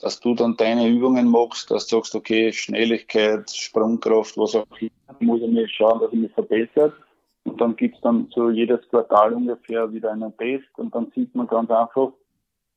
dass 0.00 0.18
du 0.18 0.34
dann 0.34 0.56
deine 0.56 0.88
Übungen 0.88 1.28
machst, 1.28 1.70
dass 1.70 1.86
du 1.86 1.98
sagst, 1.98 2.16
okay, 2.16 2.52
Schnelligkeit, 2.52 3.48
Sprungkraft, 3.48 4.36
was 4.36 4.56
auch 4.56 4.66
immer, 4.80 4.90
muss 5.20 5.40
ich 5.40 5.52
mir 5.52 5.68
schauen, 5.68 6.00
dass 6.00 6.12
ich 6.12 6.18
mich 6.18 6.32
verbessert. 6.32 6.94
Und 7.44 7.60
dann 7.60 7.76
gibt's 7.76 8.00
dann 8.00 8.26
so 8.34 8.50
jedes 8.50 8.80
Quartal 8.88 9.34
ungefähr 9.34 9.92
wieder 9.92 10.10
einen 10.10 10.36
Test 10.36 10.66
und 10.78 10.92
dann 10.96 11.12
sieht 11.14 11.32
man 11.36 11.46
ganz 11.46 11.70
einfach, 11.70 12.10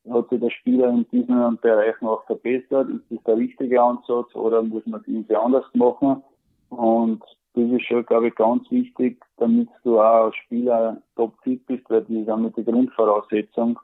hat 0.07 0.29
sich 0.29 0.39
der 0.39 0.51
Spieler 0.51 0.89
in 0.89 1.07
diesen 1.11 1.57
Bereichen 1.57 2.05
auch 2.05 2.23
verbessert, 2.27 2.87
ist 2.89 3.03
das 3.09 3.23
der 3.25 3.37
richtige 3.37 3.81
Ansatz 3.81 4.35
oder 4.35 4.61
muss 4.61 4.85
man 4.85 5.03
irgendwie 5.07 5.35
anders 5.35 5.65
machen? 5.73 6.21
Und 6.69 7.23
das 7.57 7.71
ist 7.71 7.87
schon, 7.87 8.05
glaube 8.05 8.27
ich, 8.27 8.35
ganz 8.35 8.69
wichtig, 8.69 9.23
damit 9.37 9.67
du 9.83 9.99
auch 9.99 10.25
als 10.25 10.35
Spieler 10.35 11.01
top 11.15 11.33
fit 11.41 11.65
bist, 11.65 11.89
weil 11.89 12.01
das 12.01 12.09
ist 12.09 12.29
auch 12.29 12.37
mit 12.37 12.55
der 12.55 12.63
Grundvoraussetzung. 12.63 13.79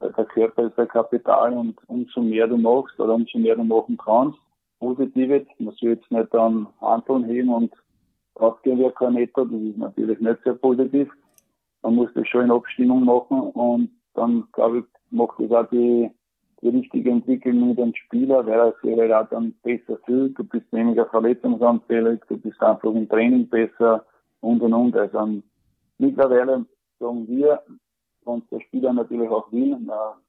Der 0.00 0.24
Körper 0.24 0.64
ist 0.64 0.78
ein 0.78 0.88
Kapital 0.88 1.56
und 1.56 1.78
umso 1.86 2.20
mehr 2.20 2.48
du 2.48 2.56
machst 2.56 2.98
oder 2.98 3.14
umso 3.14 3.38
mehr 3.38 3.54
du 3.54 3.62
machen 3.62 3.96
kannst, 3.96 4.38
positiv 4.80 5.30
jetzt, 5.30 5.60
man 5.60 5.74
soll 5.76 5.90
jetzt 5.90 6.10
nicht 6.10 6.34
dann 6.34 6.66
Handeln 6.80 7.24
heben 7.24 7.48
und 7.48 7.72
rausgehen 8.38 8.78
wie 8.78 8.90
kein 8.90 9.14
Netto, 9.14 9.44
das 9.44 9.60
ist 9.60 9.78
natürlich 9.78 10.20
nicht 10.20 10.42
sehr 10.42 10.54
positiv. 10.54 11.08
Man 11.82 11.94
muss 11.94 12.10
das 12.14 12.26
schon 12.28 12.44
in 12.44 12.50
Abstimmung 12.50 13.04
machen 13.04 13.40
und 13.40 13.90
dann, 14.14 14.48
glaube 14.52 14.80
ich, 14.80 14.84
macht 15.10 15.38
das 15.38 15.50
auch 15.52 15.70
die 15.70 16.10
die 16.66 16.76
richtige 16.76 17.10
Entwicklung 17.10 17.68
mit 17.68 17.78
dem 17.78 17.94
Spieler, 17.94 18.44
weil 18.46 18.58
er 18.58 18.74
sich 18.82 18.98
halt 18.98 19.32
dann 19.32 19.54
besser 19.62 19.98
fühlt, 20.04 20.38
du 20.38 20.44
bist 20.44 20.66
weniger 20.72 21.06
verletzungsanfällig, 21.06 22.20
du 22.28 22.36
bist 22.38 22.60
einfach 22.60 22.92
im 22.92 23.08
Training 23.08 23.48
besser 23.48 24.04
und 24.40 24.60
und 24.62 24.74
und. 24.74 24.96
Also 24.96 25.42
mittlerweile 25.98 26.66
sagen 26.98 27.26
wir, 27.28 27.62
wenn 28.24 28.42
der 28.50 28.60
Spieler 28.60 28.92
natürlich 28.92 29.28
auch 29.28 29.50
will, 29.52 29.78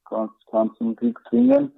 kannst 0.04 0.34
du 0.52 0.68
zum 0.78 0.96
Glück 0.96 1.20
zwingen. 1.28 1.72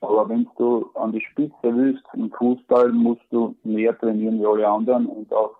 Aber 0.00 0.28
wenn 0.28 0.48
du 0.56 0.90
an 0.94 1.12
die 1.12 1.20
Spitze 1.20 1.54
willst 1.62 2.02
im 2.14 2.30
Fußball, 2.32 2.90
musst 2.90 3.22
du 3.30 3.54
mehr 3.62 3.96
trainieren 3.98 4.40
wie 4.40 4.46
alle 4.46 4.66
anderen 4.66 5.06
und 5.06 5.32
auch 5.32 5.56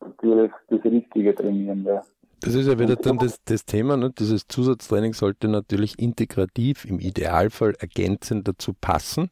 natürlich 0.00 0.50
das 0.68 0.82
Richtige 0.84 1.34
trainieren. 1.34 1.84
Weil 1.84 2.02
das 2.40 2.54
ist 2.54 2.66
ja 2.66 2.78
wieder 2.78 2.96
dann 2.96 3.18
das, 3.18 3.40
das 3.44 3.64
Thema, 3.64 3.96
ne? 3.96 4.12
dieses 4.16 4.46
Zusatztraining 4.46 5.12
sollte 5.12 5.48
natürlich 5.48 5.98
integrativ, 5.98 6.84
im 6.84 7.00
Idealfall 7.00 7.74
ergänzend 7.78 8.46
dazu 8.46 8.74
passen. 8.78 9.30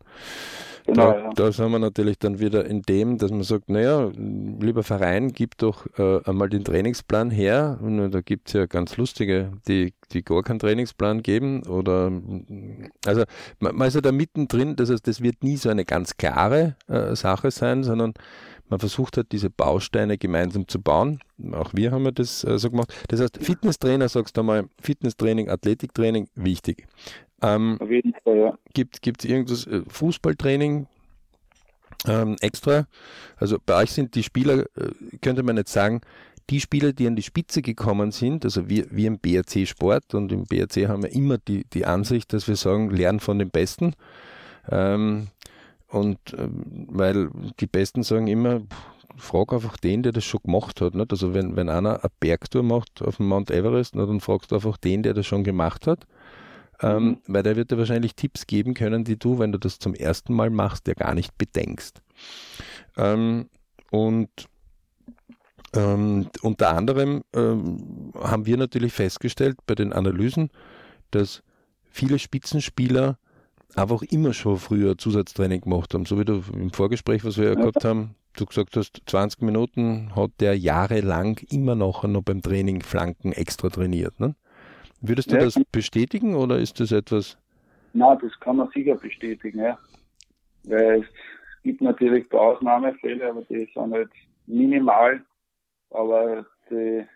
Genau, 0.86 1.12
da, 1.12 1.18
ja. 1.18 1.30
da 1.34 1.52
sind 1.52 1.72
wir 1.72 1.78
natürlich 1.80 2.18
dann 2.18 2.38
wieder 2.38 2.64
in 2.64 2.82
dem, 2.82 3.18
dass 3.18 3.32
man 3.32 3.42
sagt, 3.42 3.68
naja, 3.68 4.08
lieber 4.16 4.84
Verein, 4.84 5.32
gib 5.32 5.58
doch 5.58 5.86
äh, 5.98 6.20
einmal 6.24 6.48
den 6.48 6.64
Trainingsplan 6.64 7.30
her. 7.30 7.78
Und 7.82 8.12
da 8.12 8.20
gibt 8.20 8.48
es 8.48 8.54
ja 8.54 8.66
ganz 8.66 8.96
lustige, 8.96 9.52
die, 9.66 9.94
die 10.12 10.22
gar 10.22 10.44
keinen 10.44 10.60
Trainingsplan 10.60 11.22
geben. 11.22 11.64
Oder 11.66 12.12
also 13.04 13.24
man, 13.58 13.74
man 13.74 13.88
ist 13.88 13.94
ja 13.94 14.00
da 14.00 14.12
mittendrin, 14.12 14.76
das 14.76 14.90
heißt, 14.90 15.06
das 15.08 15.20
wird 15.20 15.42
nie 15.42 15.56
so 15.56 15.70
eine 15.70 15.84
ganz 15.84 16.16
klare 16.18 16.76
äh, 16.86 17.16
Sache 17.16 17.50
sein, 17.50 17.82
sondern 17.82 18.14
man 18.68 18.80
versucht 18.80 19.16
hat, 19.16 19.32
diese 19.32 19.50
Bausteine 19.50 20.18
gemeinsam 20.18 20.66
zu 20.68 20.80
bauen. 20.80 21.20
Auch 21.52 21.72
wir 21.74 21.92
haben 21.92 22.04
ja 22.04 22.10
das 22.10 22.44
äh, 22.44 22.58
so 22.58 22.70
gemacht. 22.70 22.92
Das 23.08 23.20
heißt, 23.20 23.38
Fitnesstrainer, 23.38 24.08
sagst 24.08 24.36
du 24.36 24.42
mal, 24.42 24.68
Fitnesstraining, 24.80 25.48
Athletiktraining, 25.48 26.28
wichtig. 26.34 26.86
Ähm, 27.42 27.78
Auf 27.80 27.90
jeden 27.90 28.14
Fall, 28.24 28.36
ja. 28.36 28.58
Gibt 28.74 29.04
es 29.04 29.24
irgendwas, 29.24 29.66
äh, 29.66 29.82
Fußballtraining 29.88 30.86
ähm, 32.06 32.36
extra? 32.40 32.86
Also 33.36 33.58
bei 33.64 33.82
euch 33.82 33.92
sind 33.92 34.14
die 34.14 34.22
Spieler, 34.22 34.60
äh, 34.76 35.16
könnte 35.20 35.42
man 35.42 35.56
jetzt 35.56 35.72
sagen, 35.72 36.00
die 36.50 36.60
Spieler, 36.60 36.92
die 36.92 37.06
an 37.06 37.16
die 37.16 37.22
Spitze 37.22 37.60
gekommen 37.60 38.12
sind, 38.12 38.44
also 38.44 38.68
wir, 38.68 38.86
wir 38.90 39.08
im 39.08 39.18
BRC 39.18 39.66
Sport 39.66 40.14
und 40.14 40.30
im 40.30 40.44
BRC 40.44 40.88
haben 40.88 41.02
wir 41.02 41.12
immer 41.12 41.38
die, 41.38 41.64
die 41.72 41.84
Ansicht, 41.84 42.32
dass 42.32 42.46
wir 42.46 42.56
sagen, 42.56 42.90
lernen 42.90 43.20
von 43.20 43.38
den 43.38 43.50
Besten. 43.50 43.94
Ähm, 44.70 45.28
und 45.88 46.18
äh, 46.34 46.48
weil 46.48 47.30
die 47.60 47.66
Besten 47.66 48.02
sagen 48.02 48.26
immer, 48.26 48.62
frag 49.16 49.52
einfach 49.52 49.76
den, 49.76 50.02
der 50.02 50.12
das 50.12 50.24
schon 50.24 50.40
gemacht 50.44 50.80
hat. 50.80 50.94
Nicht? 50.94 51.10
Also 51.10 51.34
wenn, 51.34 51.56
wenn 51.56 51.68
einer 51.68 52.00
eine 52.00 52.10
Bergtour 52.20 52.62
macht 52.62 53.02
auf 53.02 53.16
dem 53.16 53.28
Mount 53.28 53.50
Everest, 53.50 53.94
nicht, 53.94 54.08
dann 54.08 54.20
fragst 54.20 54.50
du 54.50 54.56
einfach 54.56 54.76
den, 54.76 55.02
der 55.02 55.14
das 55.14 55.26
schon 55.26 55.44
gemacht 55.44 55.86
hat. 55.86 56.06
Ähm, 56.82 57.04
mhm. 57.04 57.18
weil 57.28 57.42
der 57.42 57.56
wird 57.56 57.70
dir 57.70 57.78
wahrscheinlich 57.78 58.16
Tipps 58.16 58.46
geben 58.46 58.74
können, 58.74 59.02
die 59.02 59.18
du, 59.18 59.38
wenn 59.38 59.50
du 59.50 59.58
das 59.58 59.78
zum 59.78 59.94
ersten 59.94 60.34
Mal 60.34 60.50
machst, 60.50 60.86
ja 60.86 60.92
gar 60.92 61.14
nicht 61.14 61.38
bedenkst. 61.38 62.02
Ähm, 62.98 63.48
und 63.90 64.28
ähm, 65.74 66.28
unter 66.42 66.76
anderem 66.76 67.22
ähm, 67.34 68.12
haben 68.14 68.44
wir 68.44 68.58
natürlich 68.58 68.92
festgestellt 68.92 69.56
bei 69.66 69.74
den 69.74 69.94
Analysen, 69.94 70.50
dass 71.12 71.42
viele 71.90 72.18
Spitzenspieler 72.18 73.18
einfach 73.76 74.02
immer 74.02 74.32
schon 74.32 74.56
früher 74.56 74.98
Zusatztraining 74.98 75.62
gemacht 75.62 75.94
haben. 75.94 76.06
So 76.06 76.18
wie 76.18 76.24
du 76.24 76.42
im 76.52 76.70
Vorgespräch, 76.70 77.24
was 77.24 77.38
wir 77.38 77.46
ja 77.46 77.54
gehabt 77.54 77.84
haben, 77.84 78.14
du 78.34 78.46
gesagt 78.46 78.76
hast, 78.76 79.02
20 79.06 79.42
Minuten 79.42 80.14
hat 80.14 80.30
der 80.40 80.56
jahrelang 80.56 81.38
immer 81.50 81.74
noch, 81.74 82.04
noch 82.04 82.22
beim 82.22 82.42
Training 82.42 82.82
Flanken 82.82 83.32
extra 83.32 83.68
trainiert. 83.68 84.18
Ne? 84.20 84.34
Würdest 85.00 85.30
du 85.30 85.36
ja. 85.36 85.44
das 85.44 85.58
bestätigen 85.72 86.34
oder 86.34 86.58
ist 86.58 86.80
das 86.80 86.92
etwas? 86.92 87.38
Na, 87.92 88.14
das 88.16 88.38
kann 88.40 88.56
man 88.56 88.68
sicher 88.74 88.94
bestätigen, 88.94 89.60
ja. 89.60 89.78
Weil 90.64 91.00
es 91.00 91.06
gibt 91.62 91.80
natürlich 91.80 92.24
ein 92.24 92.28
paar 92.28 92.40
Ausnahmefälle, 92.40 93.30
aber 93.30 93.42
die 93.42 93.68
sind 93.72 93.92
halt 93.92 94.10
minimal. 94.46 95.22
Aber 95.90 96.44
die 96.70 97.06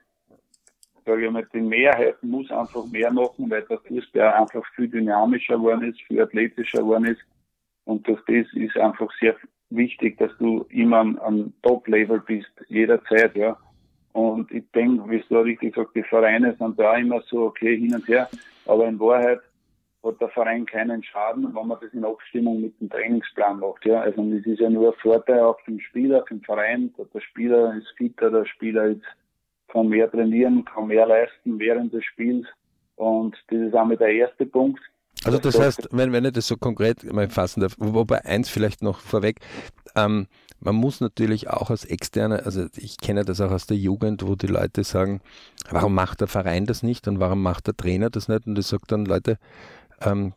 sage 1.11 1.27
ich 1.27 1.31
mal, 1.33 1.47
die 1.53 1.61
Mehrheit 1.61 2.23
muss 2.23 2.51
einfach 2.53 2.87
mehr 2.87 3.13
machen, 3.13 3.51
weil 3.51 3.63
der 3.63 3.79
Fußball 3.79 4.33
einfach 4.35 4.65
viel 4.77 4.89
dynamischer 4.89 5.57
geworden 5.57 5.91
ist, 5.91 6.01
viel 6.03 6.23
athletischer 6.23 6.79
geworden 6.79 7.07
ist. 7.07 7.21
Und 7.85 8.07
durch 8.07 8.21
das 8.27 8.47
ist 8.55 8.77
einfach 8.77 9.11
sehr 9.19 9.35
wichtig, 9.71 10.19
dass 10.19 10.31
du 10.39 10.67
immer 10.71 11.01
am, 11.01 11.53
Top-Level 11.63 12.21
bist, 12.21 12.51
jederzeit, 12.69 13.35
ja. 13.35 13.57
Und 14.13 14.51
ich 14.53 14.65
denke, 14.73 15.09
wie 15.11 15.23
du 15.29 15.39
richtig 15.41 15.75
gesagt, 15.75 15.97
die 15.97 16.03
Vereine 16.05 16.55
sind 16.59 16.79
da 16.79 16.97
immer 16.97 17.21
so, 17.23 17.47
okay, 17.47 17.77
hin 17.77 17.95
und 17.95 18.07
her. 18.07 18.29
Aber 18.67 18.87
in 18.87 18.99
Wahrheit 19.01 19.41
hat 20.05 20.21
der 20.21 20.29
Verein 20.29 20.67
keinen 20.67 21.03
Schaden, 21.03 21.55
wenn 21.55 21.67
man 21.67 21.79
das 21.81 21.93
in 21.93 22.05
Abstimmung 22.05 22.61
mit 22.61 22.81
dem 22.81 22.89
Trainingsplan 22.89 23.59
macht, 23.59 23.85
ja. 23.85 24.01
Also, 24.01 24.23
das 24.23 24.47
ist 24.47 24.61
ja 24.61 24.71
nur 24.71 24.93
ein 24.93 25.01
Vorteil 25.01 25.41
auch 25.41 25.59
den 25.67 25.81
Spieler, 25.81 26.25
den 26.31 26.41
Verein. 26.43 26.95
Der 27.13 27.21
Spieler 27.21 27.75
ist 27.75 27.93
fitter, 27.97 28.31
der 28.31 28.45
Spieler 28.45 28.85
ist 28.85 29.03
kann 29.73 29.89
mehr 29.89 30.11
trainieren, 30.11 30.65
kann 30.65 30.89
mehr 30.89 31.07
leisten 31.07 31.59
während 31.59 31.93
des 31.93 32.05
Spiels. 32.05 32.47
Und 32.97 33.37
das 33.49 33.59
ist 33.61 33.75
auch 33.75 33.87
mit 33.87 34.01
der 34.01 34.13
erste 34.13 34.47
Punkt. 34.47 34.81
Also 35.25 35.39
das 35.39 35.59
heißt, 35.59 35.89
wenn, 35.91 36.13
wenn 36.13 36.25
ich 36.25 36.33
das 36.33 36.47
so 36.47 36.57
konkret 36.57 37.11
mal 37.13 37.29
fassen 37.29 37.61
darf, 37.61 37.75
wobei 37.79 38.25
eins 38.25 38.49
vielleicht 38.49 38.83
noch 38.83 39.01
vorweg, 39.01 39.41
ähm, 39.95 40.27
man 40.61 40.75
muss 40.75 41.01
natürlich 41.01 41.49
auch 41.49 41.71
als 41.71 41.85
Externe, 41.85 42.45
also 42.45 42.67
ich 42.77 42.99
kenne 42.99 43.25
das 43.25 43.41
auch 43.41 43.51
aus 43.51 43.67
der 43.67 43.77
Jugend, 43.77 44.27
wo 44.27 44.35
die 44.35 44.47
Leute 44.47 44.85
sagen, 44.85 45.21
warum 45.71 45.95
macht 45.95 46.21
der 46.21 46.29
Verein 46.29 46.67
das 46.67 46.83
nicht 46.83 47.09
und 47.09 47.21
warum 47.21 47.43
macht 47.43 47.67
der 47.67 47.77
Trainer 47.77 48.11
das 48.11 48.29
nicht? 48.29 48.47
Und 48.47 48.59
ich 48.59 48.67
sage 48.67 48.83
dann, 48.87 49.05
Leute, 49.05 49.39
ähm, 50.03 50.33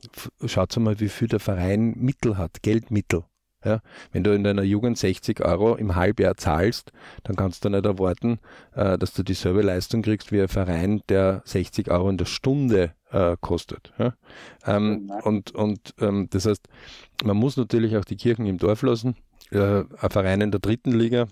schaut 0.45 0.75
mal, 0.77 0.99
wie 0.99 1.09
viel 1.09 1.27
der 1.27 1.39
Verein 1.39 1.93
Mittel 1.97 2.37
hat, 2.37 2.61
Geldmittel. 2.61 3.23
Ja, 3.63 3.79
wenn 4.11 4.23
du 4.23 4.33
in 4.33 4.43
deiner 4.43 4.63
Jugend 4.63 4.97
60 4.97 5.43
Euro 5.43 5.75
im 5.75 5.95
Halbjahr 5.95 6.35
zahlst, 6.35 6.91
dann 7.23 7.35
kannst 7.35 7.63
du 7.63 7.69
nicht 7.69 7.85
erwarten, 7.85 8.39
äh, 8.75 8.97
dass 8.97 9.13
du 9.13 9.23
dieselbe 9.23 9.61
Leistung 9.61 10.01
kriegst 10.01 10.31
wie 10.31 10.41
ein 10.41 10.47
Verein, 10.47 11.01
der 11.09 11.41
60 11.45 11.89
Euro 11.89 12.09
in 12.09 12.17
der 12.17 12.25
Stunde 12.25 12.93
äh, 13.11 13.37
kostet. 13.39 13.93
Ja? 13.97 14.13
Ähm, 14.65 15.11
und 15.23 15.51
und 15.51 15.93
ähm, 15.99 16.27
das 16.29 16.45
heißt, 16.45 16.67
man 17.23 17.37
muss 17.37 17.57
natürlich 17.57 17.95
auch 17.97 18.05
die 18.05 18.17
Kirchen 18.17 18.45
im 18.45 18.57
Dorf 18.57 18.81
lassen. 18.81 19.15
Äh, 19.51 19.83
ein 19.99 20.09
Verein 20.09 20.41
in 20.41 20.51
der 20.51 20.59
dritten 20.59 20.91
Liga 20.91 21.27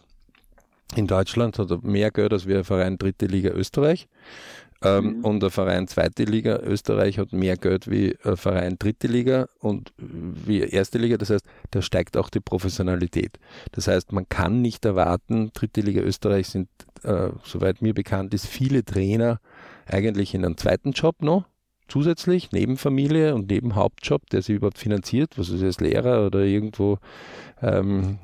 in 0.96 1.08
Deutschland 1.08 1.58
hat 1.60 1.84
mehr 1.84 2.12
Geld 2.12 2.34
als 2.34 2.48
wir 2.48 2.60
ein 2.60 2.64
Verein 2.64 2.98
dritte 2.98 3.26
Liga 3.26 3.50
Österreich. 3.50 4.08
Ähm, 4.84 5.18
mhm. 5.18 5.26
Und 5.26 5.44
der 5.44 5.52
Verein 5.52 5.88
Zweite 5.88 6.24
Liga 6.24 6.58
Österreich 6.58 7.20
hat 7.20 7.34
mehr 7.34 7.56
Geld 7.56 7.90
wie 7.90 8.18
ein 8.24 8.36
Verein 8.36 8.78
Dritte 8.80 9.08
Liga 9.08 9.48
und 9.60 9.94
wie 9.98 10.62
Erste 10.62 10.98
Liga. 10.98 11.18
Das 11.18 11.30
heißt, 11.30 11.46
da 11.70 11.82
steigt 11.84 12.18
auch 12.18 12.30
die 12.30 12.40
Professionalität. 12.40 13.38
Das 13.74 13.88
heißt, 13.88 14.12
man 14.12 14.28
kann 14.28 14.62
nicht 14.62 14.84
erwarten, 14.84 15.52
Dritte 15.54 15.82
Liga 15.82 16.02
Österreich 16.02 16.48
sind, 16.48 16.68
äh, 17.04 17.30
soweit 17.44 17.82
mir 17.84 17.94
bekannt 17.94 18.34
ist, 18.34 18.48
viele 18.48 18.84
Trainer 18.84 19.40
eigentlich 19.86 20.34
in 20.34 20.44
einem 20.46 20.58
zweiten 20.58 20.92
Job 20.94 21.22
noch 21.22 21.46
zusätzlich, 21.92 22.54
neben 22.54 22.78
Familie 22.78 23.36
und 23.36 23.50
neben 23.50 23.76
Hauptjob, 23.76 24.30
der 24.30 24.42
sie 24.42 24.54
überhaupt 24.54 24.78
finanziert, 24.78 25.38
was 25.38 25.50
ist 25.50 25.62
als 25.62 25.82
Lehrer 25.82 26.26
oder 26.26 26.40
irgendwo 26.40 27.00
ähm, 27.62 28.20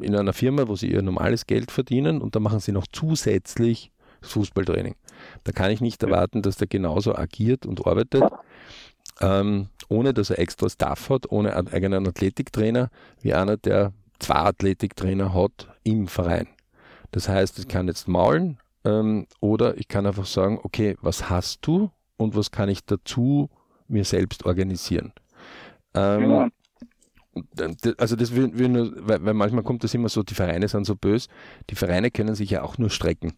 in 0.00 0.16
einer 0.16 0.32
Firma, 0.32 0.66
wo 0.66 0.76
sie 0.76 0.90
ihr 0.90 1.02
normales 1.02 1.46
Geld 1.46 1.70
verdienen 1.70 2.22
und 2.22 2.34
da 2.34 2.40
machen 2.40 2.58
sie 2.58 2.72
noch 2.72 2.86
zusätzlich 2.90 3.92
Fußballtraining. 4.22 4.94
Da 5.44 5.52
kann 5.52 5.70
ich 5.70 5.82
nicht 5.82 6.02
erwarten, 6.02 6.40
dass 6.40 6.56
der 6.56 6.68
genauso 6.68 7.14
agiert 7.14 7.66
und 7.66 7.86
arbeitet, 7.86 8.24
ähm, 9.20 9.68
ohne 9.90 10.14
dass 10.14 10.30
er 10.30 10.38
extra 10.38 10.70
Staff 10.70 11.10
hat, 11.10 11.30
ohne 11.30 11.54
einen 11.56 11.68
eigenen 11.68 12.08
Athletiktrainer, 12.08 12.88
wie 13.20 13.34
einer, 13.34 13.58
der 13.58 13.92
zwei 14.18 14.36
Athletiktrainer 14.36 15.34
hat 15.34 15.68
im 15.84 16.08
Verein. 16.08 16.48
Das 17.10 17.28
heißt, 17.28 17.58
ich 17.58 17.68
kann 17.68 17.88
jetzt 17.88 18.08
maulen 18.08 18.58
ähm, 18.86 19.26
oder 19.40 19.76
ich 19.76 19.86
kann 19.86 20.06
einfach 20.06 20.26
sagen, 20.26 20.58
okay, 20.62 20.96
was 21.02 21.28
hast 21.28 21.58
du 21.66 21.90
und 22.20 22.36
was 22.36 22.50
kann 22.50 22.68
ich 22.68 22.84
dazu 22.84 23.48
mir 23.88 24.04
selbst 24.04 24.44
organisieren? 24.44 25.12
Ähm, 25.94 26.30
ja. 26.30 26.48
Also 27.96 28.16
das 28.16 28.34
will, 28.34 28.58
will 28.58 28.68
nur, 28.68 28.92
weil, 29.08 29.24
weil 29.24 29.34
manchmal 29.34 29.62
kommt 29.62 29.84
das 29.84 29.94
immer 29.94 30.08
so, 30.08 30.22
die 30.22 30.34
Vereine 30.34 30.68
sind 30.68 30.84
so 30.84 30.96
böse, 30.96 31.28
die 31.70 31.76
Vereine 31.76 32.10
können 32.10 32.34
sich 32.34 32.50
ja 32.50 32.62
auch 32.62 32.76
nur 32.76 32.90
strecken. 32.90 33.32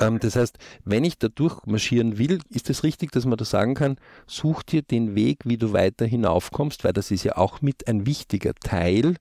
Ähm, 0.00 0.18
das 0.18 0.36
heißt, 0.36 0.58
wenn 0.84 1.04
ich 1.04 1.18
da 1.18 1.28
durchmarschieren 1.28 2.18
will, 2.18 2.40
ist 2.50 2.68
es 2.68 2.82
richtig, 2.82 3.12
dass 3.12 3.24
man 3.24 3.38
da 3.38 3.44
sagen 3.44 3.74
kann, 3.74 3.96
such 4.26 4.62
dir 4.64 4.82
den 4.82 5.14
Weg, 5.14 5.38
wie 5.44 5.56
du 5.56 5.72
weiter 5.72 6.04
hinaufkommst, 6.04 6.84
weil 6.84 6.92
das 6.92 7.10
ist 7.10 7.24
ja 7.24 7.36
auch 7.36 7.62
mit 7.62 7.88
ein 7.88 8.04
wichtiger 8.04 8.54
Teil, 8.54 9.16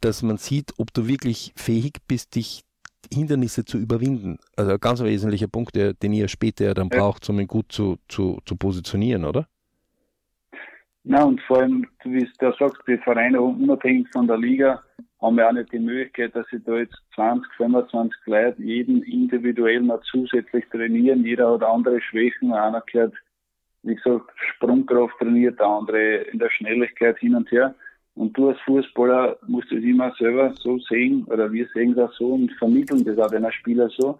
dass 0.00 0.22
man 0.22 0.36
sieht, 0.36 0.74
ob 0.78 0.92
du 0.94 1.08
wirklich 1.08 1.52
fähig 1.56 1.98
bist, 2.06 2.36
dich 2.36 2.62
Hindernisse 3.12 3.64
zu 3.64 3.78
überwinden. 3.78 4.38
Also 4.56 4.72
ein 4.72 4.80
ganz 4.80 5.02
wesentlicher 5.02 5.48
Punkt, 5.48 5.74
der, 5.74 5.94
den 5.94 6.12
ihr 6.12 6.28
später 6.28 6.64
ja 6.66 6.74
dann 6.74 6.88
ja. 6.92 6.98
braucht, 6.98 7.28
um 7.28 7.40
ihn 7.40 7.46
gut 7.46 7.72
zu, 7.72 7.98
zu, 8.08 8.40
zu 8.44 8.56
positionieren, 8.56 9.24
oder? 9.24 9.46
Na, 11.04 11.24
und 11.24 11.40
vor 11.42 11.58
allem, 11.58 11.86
wie 12.04 12.28
du 12.38 12.52
sagst, 12.58 12.80
die 12.86 12.98
Vereine 12.98 13.40
unabhängig 13.40 14.06
von 14.12 14.28
der 14.28 14.38
Liga 14.38 14.82
haben 15.20 15.36
wir 15.36 15.48
auch 15.48 15.52
nicht 15.52 15.72
die 15.72 15.78
Möglichkeit, 15.78 16.34
dass 16.34 16.46
sie 16.50 16.60
da 16.60 16.76
jetzt 16.76 16.96
20, 17.14 17.52
25 17.56 18.20
Leute 18.26 18.62
jeden 18.62 19.02
individuell 19.04 19.80
noch 19.80 20.02
zusätzlich 20.02 20.64
trainieren. 20.70 21.24
Jeder 21.24 21.52
hat 21.52 21.62
andere 21.62 22.00
Schwächen. 22.00 22.52
Einer 22.52 22.82
gehört, 22.82 23.14
wie 23.82 23.94
gesagt, 23.94 24.30
Sprungkraft 24.54 25.16
trainiert, 25.18 25.58
der 25.58 25.66
andere 25.66 26.14
in 26.32 26.38
der 26.38 26.50
Schnelligkeit 26.50 27.18
hin 27.18 27.34
und 27.34 27.50
her. 27.50 27.74
Und 28.14 28.36
du 28.36 28.50
als 28.50 28.60
Fußballer 28.60 29.38
musst 29.46 29.72
es 29.72 29.82
immer 29.82 30.12
selber 30.18 30.52
so 30.60 30.78
sehen, 30.78 31.24
oder 31.24 31.50
wir 31.50 31.66
sehen 31.74 31.94
das 31.94 32.14
so 32.16 32.34
und 32.34 32.52
vermitteln 32.52 33.04
das 33.04 33.18
auch 33.18 33.30
den 33.30 33.50
Spieler 33.52 33.88
so, 33.96 34.18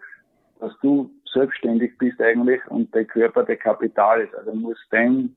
dass 0.59 0.71
du 0.81 1.11
selbstständig 1.31 1.97
bist 1.97 2.19
eigentlich 2.21 2.61
und 2.67 2.93
der 2.95 3.05
Körper 3.05 3.43
der 3.43 3.57
Kapital 3.57 4.21
ist. 4.21 4.35
Also 4.35 4.53
muss 4.53 4.77
dein 4.89 5.35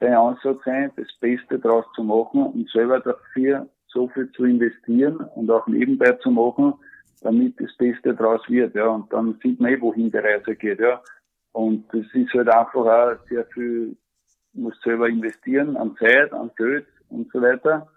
dein 0.00 0.14
Ansatz 0.14 0.62
sein, 0.64 0.92
das 0.96 1.08
Beste 1.20 1.58
daraus 1.58 1.84
zu 1.94 2.02
machen 2.02 2.42
und 2.46 2.70
selber 2.70 3.00
dafür 3.00 3.68
so 3.88 4.08
viel 4.08 4.30
zu 4.32 4.44
investieren 4.44 5.16
und 5.34 5.50
auch 5.50 5.66
nebenbei 5.66 6.12
zu 6.12 6.30
machen, 6.30 6.74
damit 7.22 7.60
das 7.60 7.74
Beste 7.76 8.14
daraus 8.14 8.42
wird, 8.48 8.74
ja. 8.74 8.86
Und 8.86 9.12
dann 9.12 9.38
sieht 9.42 9.60
man 9.60 9.72
eh, 9.72 9.80
wohin 9.80 10.10
die 10.10 10.18
Reise 10.18 10.54
geht, 10.54 10.78
ja. 10.78 11.02
Und 11.52 11.92
das 11.92 12.04
ist 12.12 12.32
halt 12.34 12.48
einfach 12.48 12.86
auch 12.86 13.28
sehr 13.28 13.44
viel, 13.46 13.96
muss 14.52 14.78
selber 14.82 15.08
investieren 15.08 15.76
an 15.76 15.96
Zeit, 15.96 16.32
an 16.32 16.50
Geld 16.56 16.86
und 17.08 17.30
so 17.32 17.40
weiter. 17.40 17.88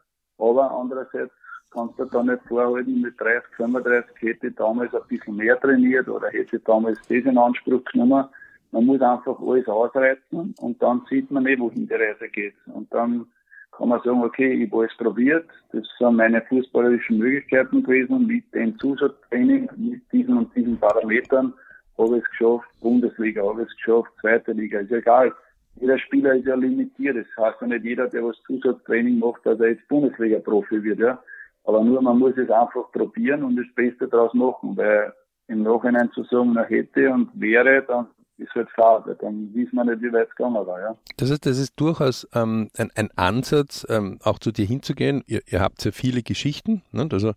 Aber 0.42 0.72
andererseits 0.72 1.32
kannst 1.72 2.00
du 2.00 2.06
da 2.06 2.24
nicht 2.24 2.42
vorhalten, 2.48 3.02
mit 3.02 3.20
30, 3.20 3.44
35 3.56 4.10
hätte 4.20 4.48
ich 4.48 4.56
damals 4.56 4.94
ein 4.94 5.02
bisschen 5.08 5.36
mehr 5.36 5.60
trainiert 5.60 6.10
oder 6.10 6.30
hätte 6.30 6.58
ich 6.58 6.64
damals 6.64 7.00
das 7.02 7.10
in 7.10 7.38
Anspruch 7.38 7.84
genommen. 7.86 8.26
Man 8.72 8.86
muss 8.86 9.02
einfach 9.02 9.40
alles 9.40 9.68
ausreizen 9.68 10.56
und 10.60 10.82
dann 10.82 11.06
sieht 11.10 11.30
man 11.30 11.46
eh, 11.46 11.60
wohin 11.60 11.88
die 11.88 11.94
Reise 11.94 12.28
geht. 12.30 12.56
Und 12.74 12.92
dann 12.94 13.28
kann 13.72 13.90
man 13.90 14.02
sagen, 14.02 14.24
okay, 14.24 14.52
ich 14.52 14.72
habe 14.72 14.82
alles 14.82 14.98
probiert, 14.98 15.48
das 15.72 15.84
sind 15.98 16.16
meine 16.16 16.42
fußballerischen 16.42 17.18
Möglichkeiten 17.18 17.84
gewesen, 17.84 18.28
mit 18.28 18.44
dem 18.54 18.78
Zusatztraining, 18.80 19.70
mit 19.78 20.02
diesen 20.12 20.38
und 20.38 20.56
diesen 20.56 20.80
Parametern 20.80 21.54
habe 21.98 22.18
ich 22.18 22.24
es 22.24 22.30
geschafft, 22.32 22.68
Bundesliga, 22.82 23.44
habe 23.44 23.62
ich 23.62 23.68
es 23.68 23.76
geschafft, 23.76 24.12
zweite 24.22 24.54
Liga, 24.54 24.80
ist 24.80 24.92
egal. 24.92 25.32
Jeder 25.82 25.98
Spieler 25.98 26.36
ist 26.36 26.46
ja 26.46 26.56
limitiert, 26.56 27.17
das 27.17 27.26
heißt 27.44 27.60
ja 27.62 27.67
nicht 27.67 27.84
jeder, 27.84 28.08
der 28.08 28.24
was 28.24 28.38
Zusatztraining 28.46 29.17
macht, 29.17 29.44
dass 29.46 29.60
er 29.60 29.70
jetzt 29.70 29.88
Bundesliga-Profi 29.88 30.84
wird, 30.84 31.00
ja. 31.00 31.20
Aber 31.63 31.84
nur, 31.84 32.02
man 32.02 32.20
muss 32.20 32.38
es 32.38 32.50
einfach 32.50 32.91
probieren 32.91 33.44
und 33.44 33.56
das 33.56 33.65
Beste 33.76 34.08
daraus 34.08 34.34
machen, 34.34 34.78
weil 34.78 35.12
im 35.48 35.63
Nachhinein 35.63 36.12
zu 36.13 36.24
sagen, 36.24 36.54
na 36.54 36.63
hätte 36.63 37.12
und 37.12 37.30
wäre, 37.34 37.84
dann 37.88 38.08
ist 38.38 38.54
halt 38.54 38.70
schade. 38.76 39.17
Dann 39.20 39.54
wissen 39.54 39.76
wir 39.76 39.86
nicht, 39.86 40.02
wie 40.02 40.13
weit 40.13 40.30
es 40.30 40.36
gegangen 40.36 40.65
war. 40.65 40.80
Ja. 40.80 40.96
Das 41.17 41.32
heißt, 41.32 41.46
das 41.46 41.58
ist 41.58 41.74
durchaus 41.80 42.28
ähm, 42.34 42.70
ein, 42.78 42.89
ein, 42.96 43.10
Ansatz, 43.15 43.86
ähm, 43.89 44.20
auch 44.24 44.39
zu 44.39 44.52
dir 44.52 44.65
hinzugehen. 44.65 45.24
Ihr, 45.28 45.41
ihr 45.48 45.62
habt 45.62 45.84
ja 45.84 45.91
viele 45.91 46.24
Geschichten. 46.24 46.84
Ne? 46.91 47.08
Also, 47.12 47.34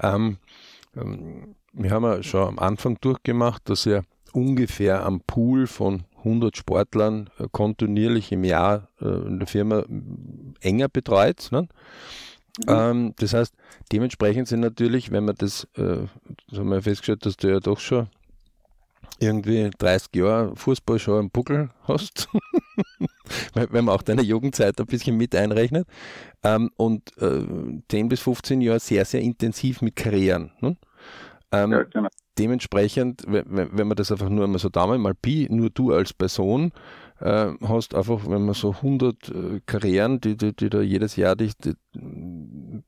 ähm, 0.00 0.38
ähm, 0.96 1.54
wir 1.72 1.90
haben 1.90 2.04
ja 2.04 2.22
schon 2.22 2.48
am 2.48 2.58
Anfang 2.58 2.98
durchgemacht, 3.00 3.68
dass 3.68 3.86
ihr 3.86 4.02
ungefähr 4.32 5.04
am 5.04 5.20
Pool 5.20 5.66
von 5.66 6.04
100 6.24 6.56
Sportlern 6.56 7.30
äh, 7.38 7.46
kontinuierlich 7.50 8.32
im 8.32 8.44
Jahr 8.44 8.88
äh, 9.00 9.06
in 9.06 9.38
der 9.38 9.46
Firma 9.46 9.84
enger 10.60 10.88
betreut. 10.88 11.48
Ne? 11.50 11.68
Mhm. 12.58 12.64
Ähm, 12.68 13.14
das 13.18 13.34
heißt, 13.34 13.54
dementsprechend 13.92 14.48
sind 14.48 14.60
natürlich, 14.60 15.10
wenn 15.10 15.24
man 15.24 15.34
das, 15.36 15.64
äh, 15.76 16.06
das 16.48 16.58
haben 16.58 16.70
wir 16.70 16.82
festgestellt, 16.82 17.26
dass 17.26 17.36
du 17.36 17.48
ja 17.48 17.60
doch 17.60 17.80
schon 17.80 18.08
irgendwie 19.20 19.70
30 19.78 20.14
Jahre 20.16 20.56
Fußball 20.56 20.98
schon 20.98 21.20
im 21.20 21.30
Buckel 21.30 21.70
hast, 21.84 22.28
wenn 23.54 23.84
man 23.84 23.94
auch 23.94 24.02
deine 24.02 24.22
Jugendzeit 24.22 24.78
ein 24.80 24.86
bisschen 24.86 25.16
mit 25.16 25.34
einrechnet, 25.34 25.86
ähm, 26.42 26.70
und 26.76 27.16
äh, 27.18 27.44
10 27.88 28.08
bis 28.08 28.20
15 28.20 28.60
Jahre 28.60 28.80
sehr, 28.80 29.04
sehr 29.04 29.20
intensiv 29.20 29.82
mit 29.82 29.96
Karrieren. 29.96 30.52
Ne? 30.60 30.76
Ähm, 31.52 31.72
ja, 31.72 31.82
genau. 31.84 32.08
Dementsprechend, 32.38 33.22
wenn, 33.26 33.86
man 33.86 33.96
das 33.96 34.10
einfach 34.10 34.28
nur 34.28 34.44
einmal 34.44 34.58
so 34.58 34.68
Daumen 34.68 35.00
mal 35.00 35.14
Pi, 35.14 35.46
nur 35.50 35.70
du 35.70 35.92
als 35.92 36.12
Person, 36.12 36.72
äh, 37.20 37.52
hast 37.62 37.94
einfach, 37.94 38.28
wenn 38.28 38.44
man 38.44 38.54
so 38.54 38.72
100 38.72 39.28
äh, 39.28 39.60
Karrieren, 39.66 40.20
die, 40.20 40.36
die, 40.36 40.52
die 40.52 40.68
da 40.68 40.80
jedes 40.80 41.14
Jahr 41.14 41.36
dich 41.36 41.52
die, 41.56 41.74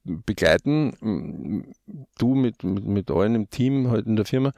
begleiten, 0.05 1.65
du 2.19 2.35
mit, 2.35 2.65
mit, 2.65 2.85
mit 2.85 3.11
allen 3.11 3.37
im 3.37 3.51
Team, 3.51 3.89
halt 3.89 4.07
in 4.07 4.17
der 4.17 4.25
Firma, 4.25 4.53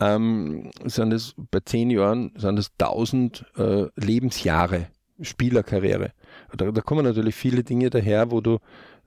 ähm, 0.00 0.70
sind 0.84 1.12
es 1.12 1.34
bei 1.50 1.60
zehn 1.60 1.90
Jahren 1.90 2.32
sind 2.36 2.58
es 2.58 2.70
1000 2.78 3.44
äh, 3.56 3.86
Lebensjahre 3.96 4.88
Spielerkarriere. 5.20 6.12
Da, 6.56 6.70
da, 6.70 6.80
kommen 6.80 7.04
natürlich 7.04 7.34
viele 7.34 7.62
Dinge 7.62 7.90
daher, 7.90 8.30
wo 8.30 8.40
du 8.40 8.58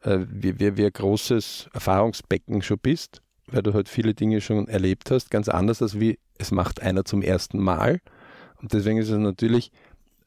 äh, 0.04 0.20
wie, 0.30 0.60
wie, 0.60 0.78
wie 0.78 0.86
ein 0.86 0.94
großes 0.94 1.70
Erfahrungsbecken 1.74 2.62
schon 2.62 2.80
bist, 2.82 3.22
weil 3.48 3.64
du 3.64 3.74
halt 3.74 3.90
viele 3.90 4.14
Dinge 4.14 4.42
schon 4.42 4.68
erlebt 4.68 5.12
hast, 5.12 5.30
ganz 5.30 5.50
anders 5.50 5.82
als 5.82 6.00
wie 6.00 6.20
es 6.38 6.52
macht 6.52 6.82
einer 6.82 7.06
zum 7.06 7.22
ersten 7.22 7.60
Mal. 7.60 8.02
Und 8.62 8.74
deswegen 8.74 8.98
ist 8.98 9.10
es 9.10 9.18
natürlich, 9.18 9.72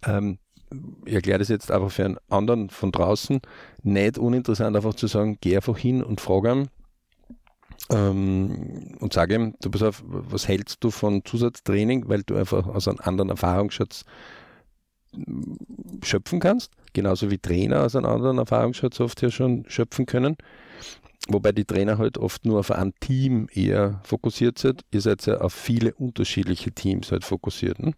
ähm, 0.06 0.38
ich 1.04 1.14
erkläre 1.14 1.38
das 1.38 1.48
jetzt 1.48 1.70
einfach 1.70 1.90
für 1.90 2.04
einen 2.04 2.18
anderen 2.28 2.70
von 2.70 2.92
draußen, 2.92 3.40
nicht 3.82 4.18
uninteressant, 4.18 4.76
einfach 4.76 4.94
zu 4.94 5.06
sagen, 5.06 5.38
geh 5.40 5.56
einfach 5.56 5.76
hin 5.76 6.02
und 6.02 6.20
frage 6.20 6.52
ihn, 6.52 6.68
ähm, 7.90 8.96
und 9.00 9.12
sage 9.12 9.34
ihm, 9.34 9.54
du 9.60 9.70
pass 9.70 9.82
auf, 9.82 10.02
was 10.06 10.48
hältst 10.48 10.82
du 10.84 10.90
von 10.90 11.24
Zusatztraining, 11.24 12.08
weil 12.08 12.22
du 12.22 12.36
einfach 12.36 12.66
aus 12.66 12.88
einem 12.88 12.98
anderen 13.00 13.30
Erfahrungsschatz 13.30 14.04
mm, 15.12 15.54
schöpfen 16.02 16.40
kannst, 16.40 16.72
genauso 16.92 17.30
wie 17.30 17.38
Trainer 17.38 17.84
aus 17.84 17.96
einem 17.96 18.06
anderen 18.06 18.38
Erfahrungsschatz 18.38 19.00
oft 19.00 19.22
ja 19.22 19.30
schon 19.30 19.64
schöpfen 19.68 20.06
können. 20.06 20.36
Wobei 21.28 21.52
die 21.52 21.64
Trainer 21.64 21.98
halt 21.98 22.16
oft 22.16 22.46
nur 22.46 22.60
auf 22.60 22.70
ein 22.70 22.94
Team 23.00 23.48
eher 23.52 24.00
fokussiert 24.04 24.58
sind. 24.58 24.82
Ihr 24.92 25.00
seid 25.00 25.26
ja 25.26 25.38
auf 25.38 25.52
viele 25.52 25.92
unterschiedliche 25.94 26.70
Teams 26.72 27.12
halt 27.12 27.24
fokussiert. 27.24 27.78
Ne? 27.80 27.92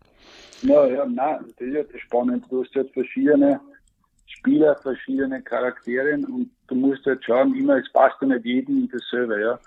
Ja, 0.62 0.86
ja, 0.86 1.06
nein, 1.06 1.44
das 1.58 1.66
ist 1.66 1.74
ja 1.74 1.82
das 1.82 2.00
Spannende. 2.00 2.46
Du 2.48 2.64
hast 2.64 2.74
jetzt 2.74 2.92
verschiedene 2.92 3.60
Spieler, 4.26 4.76
verschiedene 4.76 5.42
Charaktere 5.42 6.14
und 6.14 6.50
du 6.66 6.74
musst 6.74 7.04
halt 7.06 7.24
schauen, 7.24 7.54
immer, 7.54 7.76
es 7.76 7.92
passt 7.92 8.16
ja 8.20 8.28
nicht 8.28 8.44
jedem 8.44 8.88
dasselbe, 8.90 9.40
ja. 9.40 9.58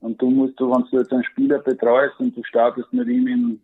Und 0.00 0.20
du 0.20 0.30
musst, 0.30 0.60
wenn 0.60 0.84
du 0.90 0.98
jetzt 0.98 1.12
einen 1.12 1.24
Spieler 1.24 1.58
betreust 1.58 2.18
und 2.18 2.36
du 2.36 2.42
startest 2.44 2.92
mit 2.92 3.08
ihm 3.08 3.26
in, 3.26 3.60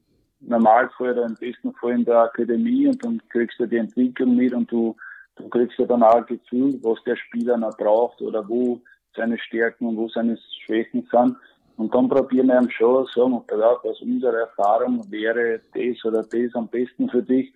Normalfall 0.46 1.12
oder 1.12 1.26
im 1.26 1.34
besten 1.34 1.72
Fall 1.74 1.92
in 1.92 2.04
der 2.04 2.18
Akademie 2.18 2.86
und 2.86 3.04
dann 3.04 3.20
kriegst 3.28 3.58
du 3.58 3.66
die 3.66 3.76
Entwicklung 3.76 4.36
mit 4.36 4.52
und 4.52 4.70
du, 4.70 4.96
du 5.36 5.48
kriegst 5.48 5.78
ja 5.78 5.86
dann 5.86 6.02
auch 6.02 6.16
ein 6.16 6.26
Gefühl, 6.26 6.78
was 6.82 7.02
der 7.04 7.16
Spieler 7.16 7.56
noch 7.56 7.76
braucht 7.76 8.20
oder 8.20 8.46
wo 8.48 8.80
seine 9.16 9.38
Stärken 9.38 9.86
und 9.86 9.96
wo 9.96 10.08
seine 10.08 10.38
Schwächen 10.64 11.06
sind. 11.10 11.36
Und 11.76 11.94
dann 11.94 12.08
probieren 12.08 12.48
wir 12.48 12.70
schon 12.70 13.06
sagen, 13.14 13.42
ja, 13.50 13.76
aus 13.82 14.00
unserer 14.00 14.40
Erfahrung 14.40 15.00
wäre 15.10 15.60
das 15.74 16.04
oder 16.04 16.22
das 16.22 16.54
am 16.54 16.68
besten 16.68 17.08
für 17.08 17.22
dich. 17.22 17.52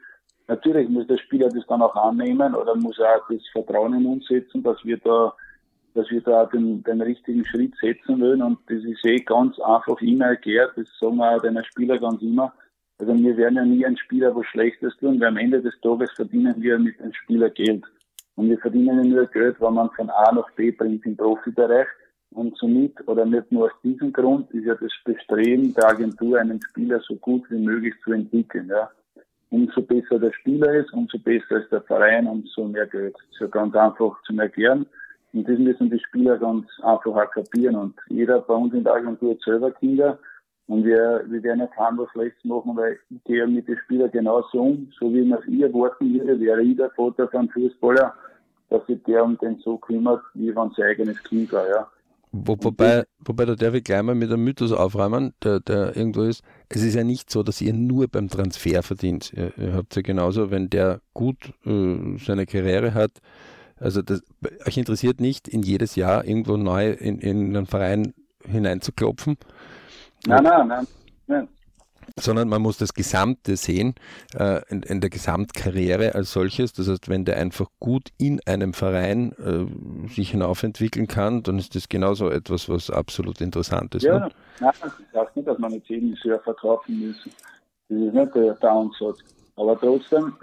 Natürlich 0.48 0.88
muss 0.88 1.06
der 1.06 1.18
Spieler 1.18 1.48
das 1.48 1.66
dann 1.68 1.82
auch 1.82 1.94
annehmen 1.94 2.54
oder 2.54 2.74
muss 2.74 2.98
auch 2.98 3.28
das 3.28 3.46
Vertrauen 3.52 3.94
in 3.94 4.06
uns 4.06 4.26
setzen, 4.26 4.62
dass 4.62 4.82
wir 4.84 4.96
da, 4.98 5.34
dass 5.94 6.10
wir 6.10 6.22
da 6.22 6.46
den, 6.46 6.82
den 6.82 7.02
richtigen 7.02 7.44
Schritt 7.44 7.74
setzen 7.80 8.20
wollen. 8.20 8.42
Und 8.42 8.58
das 8.66 8.82
ist 8.82 9.04
eh 9.04 9.18
ganz 9.18 9.58
einfach 9.60 10.00
immer 10.00 10.26
erklärt. 10.26 10.72
Das 10.76 10.88
sagen 10.98 11.16
wir 11.16 11.36
auch 11.36 11.42
den 11.42 11.62
Spieler 11.64 11.98
ganz 11.98 12.22
immer. 12.22 12.52
Also 12.98 13.14
wir 13.14 13.36
werden 13.36 13.56
ja 13.56 13.64
nie 13.64 13.86
einen 13.86 13.98
Spieler 13.98 14.34
was 14.34 14.46
Schlechtes 14.46 14.96
tun, 14.96 15.20
weil 15.20 15.28
am 15.28 15.36
Ende 15.36 15.62
des 15.62 15.78
Tages 15.80 16.10
verdienen 16.12 16.60
wir 16.60 16.78
mit 16.78 16.98
dem 16.98 17.12
Spieler 17.12 17.50
Geld. 17.50 17.84
Und 18.38 18.50
wir 18.50 18.58
verdienen 18.60 19.10
nur 19.10 19.26
Geld, 19.26 19.60
wenn 19.60 19.74
man 19.74 19.90
von 19.96 20.08
A 20.10 20.30
nach 20.32 20.48
B 20.52 20.70
bringt 20.70 21.04
im 21.04 21.16
Profibereich. 21.16 21.88
Und 22.30 22.56
somit, 22.56 22.94
oder 23.08 23.26
nicht 23.26 23.50
nur 23.50 23.64
aus 23.64 23.72
diesem 23.82 24.12
Grund, 24.12 24.48
ist 24.52 24.64
ja 24.64 24.76
das 24.76 24.92
Bestreben 25.04 25.74
der 25.74 25.88
Agentur, 25.88 26.38
einen 26.38 26.62
Spieler 26.62 27.00
so 27.00 27.16
gut 27.16 27.50
wie 27.50 27.58
möglich 27.58 27.94
zu 28.04 28.12
entwickeln. 28.12 28.68
Ja. 28.68 28.92
Umso 29.50 29.82
besser 29.82 30.20
der 30.20 30.32
Spieler 30.32 30.72
ist, 30.72 30.92
umso 30.92 31.18
besser 31.18 31.62
ist 31.62 31.72
der 31.72 31.82
Verein, 31.82 32.28
umso 32.28 32.68
mehr 32.68 32.86
Geld. 32.86 33.16
Ist 33.32 33.40
ja 33.40 33.48
ganz 33.48 33.74
einfach 33.74 34.22
zum 34.22 34.38
Erklären. 34.38 34.86
Und 35.32 35.48
das 35.48 35.58
müssen 35.58 35.90
die 35.90 35.98
Spieler 35.98 36.38
ganz 36.38 36.64
einfach 36.84 37.16
auch. 37.16 37.36
Und 37.36 37.94
jeder 38.06 38.40
bei 38.42 38.54
uns 38.54 38.72
in 38.72 38.84
der 38.84 38.94
Agentur 38.94 39.32
hat 39.32 39.40
selber 39.40 39.72
Kinder. 39.72 40.16
Und 40.68 40.84
wir, 40.84 41.24
wir 41.26 41.42
werden 41.42 41.60
ja 41.60 41.66
kein 41.66 41.98
was 41.98 42.08
machen, 42.44 42.76
weil 42.76 42.98
ich 43.10 43.24
gehe 43.24 43.48
mit 43.48 43.66
den 43.66 43.78
Spielern 43.78 44.12
genauso 44.12 44.60
um. 44.60 44.92
So 44.96 45.12
wie 45.12 45.24
man 45.24 45.40
es 45.40 45.48
ihr 45.48 45.66
erwarten 45.66 46.14
würde, 46.14 46.38
wäre 46.38 46.62
ich 46.62 46.76
der 46.76 46.90
Vater 46.90 47.26
von 47.28 47.48
Fußballer, 47.48 48.14
dass 48.70 48.86
sich 48.86 49.02
der 49.04 49.24
um 49.24 49.38
den 49.38 49.58
so 49.58 49.78
kümmert, 49.78 50.22
wie 50.34 50.54
wenn 50.54 50.70
sein 50.76 50.86
eigenes 50.86 51.22
Kind 51.22 51.52
war, 51.52 51.68
ja. 51.68 51.88
Wo, 52.30 52.56
wobei, 52.60 53.04
wobei, 53.20 53.46
da 53.46 53.54
darf 53.54 53.72
ich 53.72 53.84
gleich 53.84 54.02
mal 54.02 54.14
mit 54.14 54.30
einem 54.30 54.44
Mythos 54.44 54.70
aufräumen, 54.70 55.32
der, 55.42 55.60
der 55.60 55.96
irgendwo 55.96 56.22
ist. 56.22 56.42
Es 56.68 56.82
ist 56.82 56.94
ja 56.94 57.02
nicht 57.02 57.30
so, 57.30 57.42
dass 57.42 57.62
ihr 57.62 57.72
nur 57.72 58.06
beim 58.06 58.28
Transfer 58.28 58.82
verdient. 58.82 59.32
Ihr, 59.32 59.56
ihr 59.56 59.72
habt 59.72 59.96
ja 59.96 60.02
genauso, 60.02 60.50
wenn 60.50 60.68
der 60.68 61.00
gut 61.14 61.54
äh, 61.64 62.18
seine 62.18 62.44
Karriere 62.44 62.92
hat, 62.92 63.12
also 63.80 64.02
das, 64.02 64.22
euch 64.66 64.76
interessiert 64.76 65.20
nicht, 65.20 65.48
in 65.48 65.62
jedes 65.62 65.96
Jahr 65.96 66.24
irgendwo 66.26 66.58
neu 66.58 66.90
in, 66.90 67.18
in 67.18 67.56
einen 67.56 67.66
Verein 67.66 68.12
hineinzuklopfen. 68.44 69.38
Nein, 70.26 70.42
nein, 70.42 70.68
nein. 70.68 70.86
nein 71.28 71.48
sondern 72.16 72.48
man 72.48 72.62
muss 72.62 72.78
das 72.78 72.94
Gesamte 72.94 73.56
sehen, 73.56 73.94
äh, 74.34 74.60
in, 74.68 74.82
in, 74.82 75.00
der 75.00 75.10
Gesamtkarriere 75.10 76.14
als 76.14 76.32
solches. 76.32 76.72
Das 76.72 76.88
heißt, 76.88 77.08
wenn 77.08 77.24
der 77.24 77.36
einfach 77.36 77.68
gut 77.78 78.08
in 78.18 78.40
einem 78.46 78.72
Verein 78.72 79.32
äh, 79.38 80.08
sich 80.08 80.30
hinaufentwickeln 80.30 81.06
kann, 81.06 81.42
dann 81.42 81.58
ist 81.58 81.74
das 81.74 81.88
genauso 81.88 82.30
etwas, 82.30 82.68
was 82.68 82.90
absolut 82.90 83.40
interessant 83.40 83.94
ist. 83.94 84.02
Ja, 84.02 84.20
ne? 84.20 84.28
nein, 84.60 84.72
ich 84.82 85.12
sage 85.12 85.30
nicht, 85.34 85.48
dass 85.48 85.58
man 85.58 85.72
jetzt 85.72 85.88
jeden 85.88 86.16
sehr 86.22 86.40
verkaufen 86.40 86.98
müssen. 86.98 87.32
Das 87.88 87.98
ist 87.98 88.14
nicht 88.14 88.34
der 88.34 88.54
Downsatz. 88.54 89.18
Aber 89.56 89.78
trotzdem, 89.78 90.34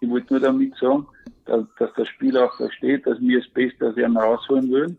ich 0.00 0.08
wollte 0.08 0.34
nur 0.34 0.40
damit 0.40 0.76
sagen, 0.76 1.06
dass, 1.46 1.64
dass 1.78 1.92
der 1.94 2.04
Spieler 2.04 2.46
auch 2.46 2.56
versteht, 2.56 3.06
dass 3.06 3.20
wir 3.20 3.40
das 3.40 3.50
Beste 3.50 3.88
aus 3.88 3.96
ihm 3.96 4.16
rausholen 4.16 4.70
wollen, 4.70 4.98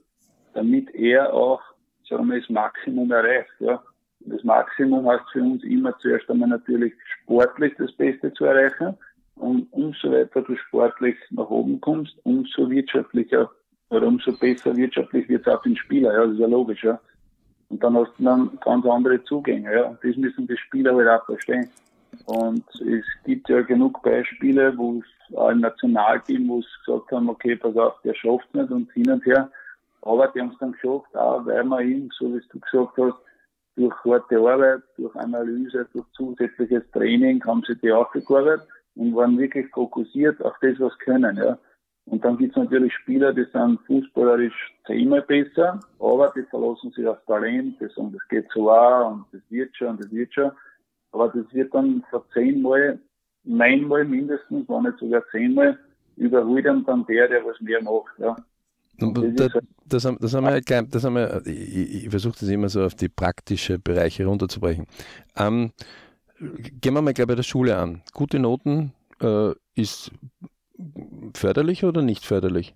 damit 0.54 0.94
er 0.94 1.34
auch, 1.34 1.62
sagen 2.10 2.28
wir, 2.28 2.40
das 2.40 2.50
Maximum 2.50 3.12
erreicht. 3.12 3.50
Ja 3.60 3.82
das 4.26 4.44
Maximum 4.44 5.08
heißt 5.08 5.30
für 5.32 5.42
uns 5.42 5.64
immer 5.64 5.98
zuerst 6.00 6.30
einmal 6.30 6.50
natürlich 6.50 6.94
sportlich 7.24 7.74
das 7.78 7.92
Beste 7.94 8.34
zu 8.34 8.46
erreichen. 8.46 8.98
Und 9.36 9.68
umso 9.72 10.12
weiter 10.12 10.42
du 10.42 10.56
sportlich 10.56 11.16
nach 11.32 11.50
oben 11.50 11.82
kommst, 11.82 12.16
umso 12.24 12.70
wirtschaftlicher 12.70 13.50
oder 13.90 14.08
umso 14.08 14.32
besser 14.38 14.76
wirtschaftlich 14.76 15.28
wird 15.28 15.48
es 15.48 15.54
auch 15.54 15.62
für 15.64 15.70
den 15.70 15.78
Spieler. 15.78 16.14
Ja, 16.14 16.26
das 16.26 16.34
ist 16.34 16.40
ja 16.40 16.48
logisch. 16.48 16.84
Ja. 16.84 17.00
Und 17.70 17.84
dann 17.84 17.96
hast 17.96 18.12
du 18.18 18.24
dann 18.24 18.60
ganz 18.64 18.86
andere 18.86 19.24
Zugänge. 19.24 19.74
Ja. 19.74 19.84
Und 19.86 20.00
das 20.04 20.16
müssen 20.16 20.48
die 20.48 20.58
Spieler 20.58 20.96
halt 20.96 21.08
auch 21.08 21.26
verstehen. 21.26 21.70
Und 22.26 22.64
es 22.82 23.06
gibt 23.26 23.50
ja 23.50 23.62
genug 23.62 24.02
Beispiele, 24.04 24.78
wo 24.78 25.02
es 25.02 25.36
auch 25.36 25.50
im 25.50 25.62
Nationalteam, 25.62 26.48
wo 26.50 26.60
es 26.60 26.68
gesagt 26.86 27.12
haben, 27.12 27.30
okay, 27.30 27.56
pass 27.56 27.76
auf, 27.78 28.02
der 28.04 28.14
schafft 28.14 28.48
es 28.50 28.62
nicht 28.62 28.72
und 28.72 28.92
hin 28.92 29.10
und 29.10 29.26
her. 29.26 29.50
Aber 30.02 30.28
die 30.28 30.42
haben 30.42 30.52
es 30.52 30.58
dann 30.60 30.74
geschafft, 30.74 31.16
auch 31.16 31.46
weil 31.46 31.64
man 31.64 31.88
ihn, 31.88 32.12
so 32.18 32.34
wie 32.34 32.42
du 32.50 32.60
gesagt 32.60 32.98
hast, 32.98 33.18
durch 33.76 33.96
harte 34.04 34.38
Arbeit, 34.38 34.82
durch 34.98 35.16
Analyse, 35.16 35.88
durch 35.94 36.06
zusätzliches 36.14 36.84
Training 36.92 37.44
haben 37.46 37.64
sie 37.66 37.76
die 37.76 37.92
aufgearbeitet 37.92 38.68
und 38.96 39.16
waren 39.16 39.38
wirklich 39.38 39.68
fokussiert 39.70 40.42
auf 40.44 40.54
das, 40.62 40.80
was 40.80 40.98
können. 41.00 41.38
Ja. 41.38 41.58
Und 42.06 42.26
dann 42.26 42.38
gibt 42.38 42.58
es 42.58 42.64
natürlich 42.64 42.94
Spieler, 42.94 43.34
die 43.34 43.46
sind 43.54 43.80
fußballerisch 43.88 44.74
zehnmal 44.86 45.22
besser, 45.22 45.80
aber 46.00 46.34
die 46.36 46.44
verlassen 46.44 46.92
sich 46.92 47.08
auf 47.08 47.24
Talent, 47.26 47.80
die 47.80 47.88
sagen, 47.88 48.12
das 48.12 48.28
geht 48.28 48.48
so 48.54 48.72
auch 48.72 49.12
und 49.12 49.26
das 49.32 49.42
wird 49.50 49.76
schon 49.76 49.90
und 49.90 50.04
das 50.04 50.12
wird 50.12 50.34
schon. 50.34 50.52
Aber 51.12 51.28
das 51.30 51.54
wird 51.54 51.74
dann 51.74 52.04
vor 52.10 52.26
zehnmal, 52.34 53.00
neunmal 53.44 54.06
mindestens, 54.06 54.68
wenn 54.68 54.84
nicht 54.84 54.98
sogar 54.98 55.24
zehnmal, 55.32 55.78
überholt 56.18 56.66
dann 56.66 57.06
der, 57.06 57.28
der 57.28 57.46
was 57.46 57.60
mehr 57.62 57.82
macht. 57.82 58.18
Ja. 58.18 58.36
Das, 59.02 59.52
das, 59.86 60.06
haben, 60.06 60.18
das, 60.20 60.34
haben 60.34 60.46
wir, 60.46 60.62
das 60.62 61.04
haben 61.04 61.16
wir, 61.16 61.42
ich, 61.46 62.06
ich 62.06 62.10
versuche 62.10 62.38
das 62.40 62.50
immer 62.50 62.70
so 62.70 62.84
auf 62.84 62.96
die 62.96 63.10
praktische 63.10 63.80
Bereiche 63.80 64.26
runterzubrechen. 64.26 64.86
Ähm, 65.36 65.72
gehen 66.40 66.94
wir 66.94 67.02
mal 67.02 67.14
gleich 67.14 67.28
bei 67.28 67.36
der 67.36 67.44
Schule 67.44 67.78
an. 67.78 68.02
Gute 68.14 68.40
Noten 68.40 68.94
äh, 69.22 69.52
ist 69.76 70.12
förderlich 71.34 71.84
oder 71.84 72.02
nicht 72.02 72.26
förderlich? 72.26 72.76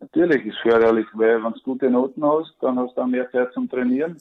Natürlich 0.00 0.46
ist 0.46 0.58
förderlich, 0.58 1.06
weil 1.14 1.42
wenn 1.42 1.52
du 1.52 1.60
gute 1.62 1.90
Noten 1.90 2.24
hast, 2.24 2.54
dann 2.60 2.78
hast 2.78 2.96
du 2.96 3.02
auch 3.02 3.06
mehr 3.06 3.30
Zeit 3.30 3.52
zum 3.52 3.68
Trainieren 3.68 4.16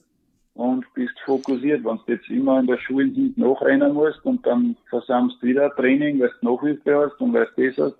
und 0.54 0.86
bist 0.94 1.20
fokussiert. 1.26 1.84
Wenn 1.84 1.98
du 2.06 2.14
jetzt 2.14 2.30
immer 2.30 2.60
in 2.60 2.68
der 2.68 2.78
Schule 2.78 3.06
hinten 3.06 3.42
nachrennen 3.42 3.94
musst 3.94 4.24
und 4.24 4.46
dann 4.46 4.76
versammst 4.90 5.38
du 5.42 5.48
wieder 5.48 5.74
Training, 5.76 6.20
weil 6.20 6.32
du 6.42 6.52
Nachhilfe 6.52 6.96
hast 6.96 7.20
und 7.20 7.34
weil 7.34 7.48
du 7.56 7.72
das 7.72 7.78
hast, 7.78 7.98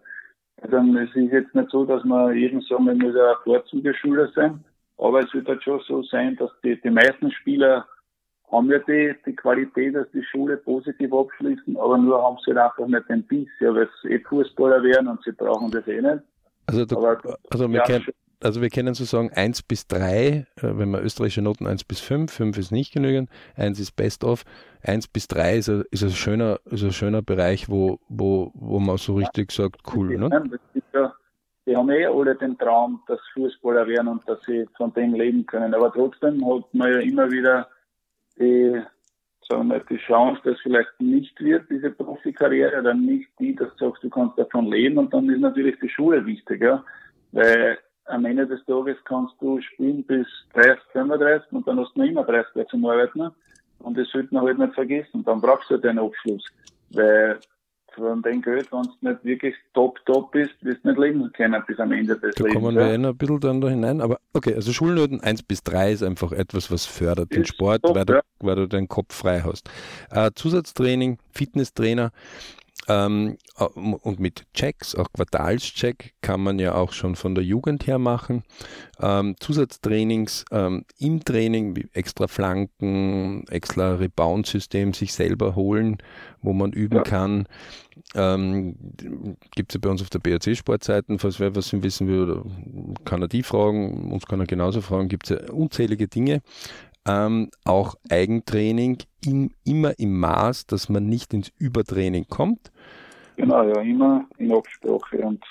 also 0.62 0.78
es 0.78 1.16
ist 1.16 1.32
jetzt 1.32 1.56
nicht 1.56 1.70
so, 1.72 1.86
dass 1.86 2.04
man 2.04 2.36
jedem 2.36 2.62
sagen, 2.62 2.86
man 2.86 2.98
muss 2.98 3.16
ein 3.16 3.36
Vorzügeschüler 3.44 4.30
sein, 4.36 4.64
aber 4.98 5.20
es 5.20 5.34
wird 5.34 5.48
halt 5.48 5.64
schon 5.64 5.82
so 5.88 6.04
sein, 6.04 6.36
dass 6.38 6.52
die, 6.64 6.80
die 6.82 6.90
meisten 6.90 7.32
Spieler 7.32 7.86
haben 8.52 8.70
ja 8.70 8.80
die, 8.80 9.16
die 9.26 9.36
Qualität, 9.36 9.96
dass 9.96 10.10
die 10.12 10.24
Schule 10.24 10.58
positiv 10.58 11.14
abschließen, 11.14 11.78
aber 11.78 11.98
nur 11.98 12.22
haben 12.22 12.38
sie 12.46 12.52
halt 12.52 12.60
einfach 12.60 12.88
nicht 12.88 13.10
den 13.10 13.24
Biss, 13.24 13.50
ja, 13.60 13.74
weil 13.74 13.90
sie 14.02 14.10
eh 14.10 14.20
Fußballer 14.20 14.84
werden 14.84 15.08
und 15.08 15.24
sie 15.24 15.32
brauchen 15.32 15.72
das 15.72 15.88
eh 15.88 16.02
nicht. 16.02 16.24
Also, 16.68 16.86
du, 16.86 16.98
also 17.50 17.70
wir, 17.70 17.78
ja, 17.78 17.84
kennen, 17.84 18.06
also 18.44 18.62
wir 18.62 18.70
können 18.70 18.94
sozusagen 18.94 19.32
1 19.32 19.64
bis 19.64 19.88
3, 19.88 20.28
äh, 20.28 20.46
wenn 20.62 20.92
man 20.92 21.04
österreichische 21.04 21.42
Noten 21.42 21.68
1 21.68 21.84
bis 21.84 22.00
5, 22.00 22.32
5 22.32 22.58
ist 22.58 22.72
nicht 22.72 22.94
genügend, 22.94 23.30
1 23.56 23.80
ist 23.80 23.96
Best 23.96 24.24
of, 24.24 24.44
1 24.84 25.08
bis 25.08 25.28
3 25.28 25.58
ist 25.58 25.70
ein, 25.70 25.84
ist 25.92 26.04
ein, 26.04 26.10
schöner, 26.10 26.60
ist 26.66 26.84
ein 26.84 26.92
schöner 26.92 27.22
Bereich, 27.22 27.70
wo, 27.70 28.00
wo, 28.10 28.52
wo 28.56 28.80
man 28.80 28.98
so 28.98 29.16
richtig 29.16 29.52
sagt, 29.52 29.82
cool. 29.96 30.18
Ne? 30.18 30.30
Ja, 30.94 31.14
die 31.66 31.76
haben 31.76 31.90
eh 31.90 32.06
alle 32.06 32.36
den 32.36 32.58
Traum, 32.58 33.02
dass 33.08 33.20
Fußballer 33.34 33.88
werden 33.88 34.08
und 34.08 34.28
dass 34.28 34.40
sie 34.46 34.66
von 34.76 34.94
dem 34.94 35.14
leben 35.14 35.46
können. 35.46 35.74
Aber 35.74 35.92
trotzdem 35.94 36.46
hat 36.46 36.74
man 36.74 36.92
ja 36.92 37.00
immer 37.00 37.30
wieder 37.32 37.68
die, 38.40 38.82
sagen 39.48 39.70
wir, 39.70 39.80
die 39.82 39.98
Chance, 39.98 40.42
dass 40.44 40.60
vielleicht 40.62 41.00
nicht 41.00 41.40
wird, 41.40 41.70
diese 41.70 41.92
Profikarriere, 41.92 42.82
dann 42.82 43.06
nicht 43.06 43.30
die, 43.40 43.56
dass 43.56 43.70
du 43.76 43.86
sagst, 43.86 44.04
du 44.04 44.10
kannst 44.10 44.40
davon 44.40 44.66
leben 44.66 44.98
und 44.98 45.14
dann 45.14 45.30
ist 45.30 45.42
natürlich 45.42 45.80
die 45.80 45.90
Schule 45.90 46.26
wichtig, 46.26 46.64
ja. 46.64 46.84
Weil 47.32 47.78
am 48.12 48.26
Ende 48.26 48.48
des 48.48 48.64
Tages 48.66 48.98
kannst 49.06 49.34
du 49.40 49.62
spielen 49.62 50.04
bis 50.04 50.28
30, 50.54 50.80
35 50.94 51.52
und 51.52 51.68
dann 51.68 51.80
hast 51.80 51.94
du 51.96 52.00
noch 52.00 52.08
immer 52.08 52.24
30 52.24 52.56
Jahre 52.56 52.68
zum 52.68 52.86
Arbeiten. 52.86 53.32
Und 53.80 53.98
das 53.98 54.10
sollte 54.10 54.34
man 54.34 54.46
halt 54.46 54.60
nicht 54.60 54.74
vergessen. 54.74 55.24
Dann 55.26 55.42
brauchst 55.42 55.70
du 55.70 55.76
halt 55.76 55.84
den 55.84 56.00
Abschluss. 56.00 56.44
Weil 56.92 57.40
von 57.96 58.22
dem 58.22 58.42
Geld, 58.42 58.72
wenn 58.72 58.84
du 58.84 59.10
nicht 59.10 59.26
wirklich 59.26 59.56
top, 59.74 60.00
top 60.06 60.32
bist, 60.32 60.54
wirst 60.62 60.84
du 60.84 60.90
nicht 60.90 61.00
leben 61.00 61.32
können 61.34 61.62
bis 61.68 61.80
am 61.80 61.92
Ende 61.92 62.18
des 62.18 62.36
da 62.36 62.44
Lebens. 62.44 62.54
Da 62.54 62.60
kommen 62.60 62.76
wir 62.76 62.88
ja. 62.88 62.92
eh 62.92 63.08
ein 63.08 63.18
bisschen 63.18 63.40
dann 63.40 63.62
da 63.62 63.70
hinein. 63.70 64.02
Aber 64.02 64.20
okay, 64.34 64.56
also 64.56 64.72
Schulnoten 64.72 65.22
1 65.22 65.44
bis 65.44 65.64
3 65.64 65.92
ist 65.94 66.04
einfach 66.04 66.32
etwas, 66.32 66.72
was 66.72 66.86
fördert 66.86 67.32
ist 67.32 67.38
den 67.38 67.46
Sport, 67.46 67.84
top, 67.84 67.96
weil, 67.96 68.06
du, 68.06 68.14
ja. 68.14 68.22
weil 68.40 68.56
du 68.56 68.68
deinen 68.68 68.88
Kopf 68.88 69.14
frei 69.14 69.42
hast. 69.42 69.70
Äh, 70.10 70.32
Zusatztraining, 70.36 71.18
Fitnesstrainer, 71.32 72.12
ähm, 72.88 73.38
äh, 73.58 73.64
und 73.64 74.20
mit 74.20 74.46
Checks, 74.54 74.96
auch 74.96 75.12
Quartalscheck, 75.14 76.14
kann 76.22 76.42
man 76.42 76.60
ja 76.60 76.76
auch 76.76 76.94
schon 76.94 77.16
von 77.16 77.36
der 77.36 77.44
Jugend 77.44 77.88
her 77.88 78.00
machen. 78.00 78.44
Ähm, 79.00 79.36
Zusatztrainings 79.40 80.46
ähm, 80.52 80.86
im 80.98 81.24
Training, 81.24 81.76
wie 81.76 81.88
extra 81.94 82.28
Flanken, 82.28 83.46
extra 83.48 83.96
Rebound-System 83.96 84.94
sich 84.94 85.14
selber 85.14 85.56
holen, 85.56 85.98
wo 86.42 86.54
man 86.54 86.72
üben 86.72 86.98
ja. 86.98 87.04
kann. 87.04 87.48
Ähm, 88.16 88.76
Gibt 89.56 89.72
es 89.72 89.76
ja 89.76 89.80
bei 89.82 89.90
uns 89.90 90.02
auf 90.02 90.10
der 90.10 90.20
BRC-Sportseiten, 90.20 91.20
falls 91.20 91.40
wer 91.40 91.56
was 91.56 91.72
wissen 91.74 92.08
will, 92.08 92.44
kann 93.06 93.22
er 93.22 93.28
die 93.28 93.44
fragen, 93.44 94.12
uns 94.12 94.26
kann 94.26 94.40
er 94.40 94.48
genauso 94.48 94.82
fragen, 94.82 95.08
gibt 95.08 95.30
es 95.30 95.38
ja 95.38 95.52
unzählige 95.52 96.08
Dinge. 96.08 96.42
Ähm, 97.08 97.50
auch 97.66 97.96
Eigentraining 98.10 99.00
im, 99.26 99.52
immer 99.64 99.98
im 100.00 100.20
Maß, 100.20 100.68
dass 100.68 100.90
man 100.90 101.08
nicht 101.08 101.34
ins 101.34 101.52
Übertraining 101.58 102.26
kommt. 102.30 102.72
Genau, 103.38 103.64
ja, 103.64 103.82
immer 103.82 104.26
in 104.38 104.52
Absprache 104.54 105.18
und 105.20 105.44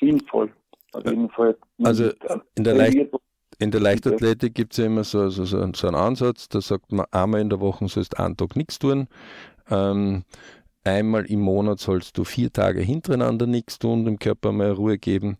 sinnvoll. 0.00 0.50
Auf 0.92 1.04
jeden 1.04 1.28
Fall. 1.30 1.56
Also 1.82 2.10
in 2.54 2.64
der, 2.64 2.74
Leicht, 2.74 2.98
in 3.58 3.70
der 3.70 3.80
Leichtathletik 3.80 4.54
gibt 4.54 4.72
es 4.72 4.78
ja 4.78 4.86
immer 4.86 5.04
so, 5.04 5.28
so, 5.28 5.44
so, 5.44 5.58
so, 5.72 5.86
einen 5.86 5.96
Ansatz, 5.96 6.48
da 6.48 6.60
sagt 6.60 6.92
man, 6.92 7.06
einmal 7.10 7.40
in 7.40 7.50
der 7.50 7.60
Woche 7.60 7.86
sollst 7.88 8.14
du 8.14 8.22
einen 8.22 8.36
Tag 8.36 8.56
nichts 8.56 8.78
tun. 8.78 9.08
Ähm, 9.70 10.24
einmal 10.84 11.26
im 11.26 11.40
Monat 11.40 11.78
sollst 11.78 12.16
du 12.18 12.24
vier 12.24 12.52
Tage 12.52 12.80
hintereinander 12.80 13.46
nichts 13.46 13.78
tun, 13.78 14.04
dem 14.04 14.18
Körper 14.18 14.52
mal 14.52 14.72
Ruhe 14.72 14.98
geben 14.98 15.36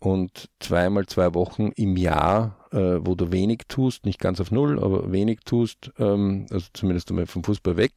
und 0.00 0.48
zweimal 0.60 1.06
zwei 1.06 1.34
Wochen 1.34 1.72
im 1.76 1.96
Jahr, 1.96 2.56
äh, 2.76 2.98
wo 3.00 3.14
du 3.14 3.32
wenig 3.32 3.62
tust, 3.68 4.04
nicht 4.04 4.20
ganz 4.20 4.40
auf 4.40 4.50
Null, 4.50 4.78
aber 4.78 5.10
wenig 5.10 5.40
tust, 5.44 5.92
ähm, 5.98 6.46
also 6.50 6.66
zumindest 6.74 7.10
einmal 7.10 7.26
vom 7.26 7.42
Fußball 7.42 7.76
weg, 7.76 7.92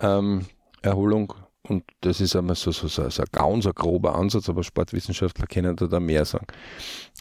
ähm, 0.00 0.46
Erholung. 0.82 1.34
Und 1.62 1.84
das 2.00 2.20
ist 2.20 2.34
einmal 2.34 2.56
so, 2.56 2.72
so, 2.72 2.88
so, 2.88 3.08
so 3.08 3.22
ein 3.22 3.28
ganz 3.30 3.66
ein 3.66 3.74
grober 3.74 4.16
Ansatz, 4.16 4.48
aber 4.48 4.64
Sportwissenschaftler 4.64 5.46
können 5.46 5.76
da, 5.76 5.86
da 5.86 6.00
mehr 6.00 6.24
sagen. 6.24 6.46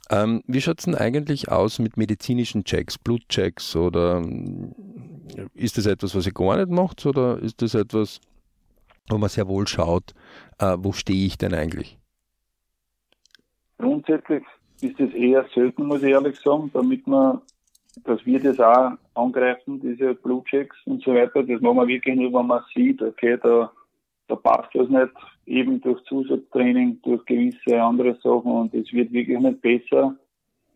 Ähm, 0.10 0.41
wie 0.47 0.62
schaut 0.62 0.79
es 0.79 0.86
denn 0.86 0.95
eigentlich 0.95 1.51
aus 1.51 1.79
mit 1.79 1.97
medizinischen 1.97 2.63
Checks, 2.63 2.97
Blutchecks 2.97 3.75
oder 3.75 4.23
ist 5.53 5.77
das 5.77 5.86
etwas, 5.86 6.15
was 6.15 6.25
ihr 6.25 6.33
gar 6.33 6.57
nicht 6.57 6.69
macht 6.69 7.05
oder 7.05 7.39
ist 7.39 7.62
das 7.62 7.75
etwas, 7.75 8.21
wo 9.10 9.17
man 9.17 9.29
sehr 9.29 9.47
wohl 9.47 9.67
schaut, 9.67 10.13
äh, 10.60 10.77
wo 10.79 10.93
stehe 10.93 11.27
ich 11.27 11.38
denn 11.38 11.53
eigentlich? 11.53 11.99
Grundsätzlich 13.77 14.43
ist 14.82 15.00
es 15.00 15.13
eher 15.13 15.46
selten, 15.54 15.86
muss 15.86 16.04
ich 16.04 16.12
ehrlich 16.12 16.40
sagen, 16.40 16.70
damit 16.74 17.08
man, 17.08 17.42
dass 18.04 18.26
wir 18.26 18.40
das 18.40 18.60
auch 18.60 18.92
angreifen, 19.16 19.80
diese 19.80 20.13
Blutchecks 20.13 20.76
und 20.86 21.04
so 21.04 21.13
weiter. 21.13 21.44
Das 21.44 21.62
machen 21.62 21.78
wir 21.78 21.88
wirklich 21.88 22.16
nur, 22.16 22.34
wenn 22.34 22.48
man 22.48 22.63
sieht, 22.74 23.02
okay, 23.02 23.38
da, 23.42 23.72
da 24.28 24.36
passt 24.36 24.74
was 24.76 24.90
nicht, 24.90 25.13
eben 25.46 25.82
durch 25.82 26.04
Zusatztraining, 26.04 27.02
durch 27.02 27.26
gewisse 27.26 27.82
andere 27.82 28.16
Sachen 28.22 28.52
und 28.52 28.74
es 28.74 28.92
wird 28.94 29.12
wirklich 29.12 29.40
nicht 29.40 29.62
besser. 29.62 30.16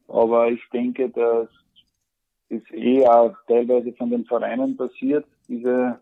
Aber 0.08 0.50
ich 0.50 0.62
denke, 0.74 1.10
dass 1.10 1.48
es 2.50 2.64
eh 2.72 3.06
auch 3.08 3.36
teilweise 3.48 3.94
von 3.94 4.10
den 4.10 4.26
Vereinen 4.26 4.76
passiert, 4.76 5.26
diese 5.48 6.00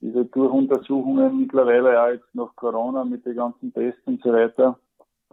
diese 0.00 0.24
Durchuntersuchungen 0.26 1.40
mittlerweile 1.40 2.00
auch 2.00 2.08
jetzt 2.08 2.34
nach 2.34 2.54
Corona 2.54 3.04
mit 3.04 3.26
den 3.26 3.36
ganzen 3.36 3.72
Tests 3.72 4.00
und 4.04 4.22
so 4.22 4.32
weiter. 4.32 4.78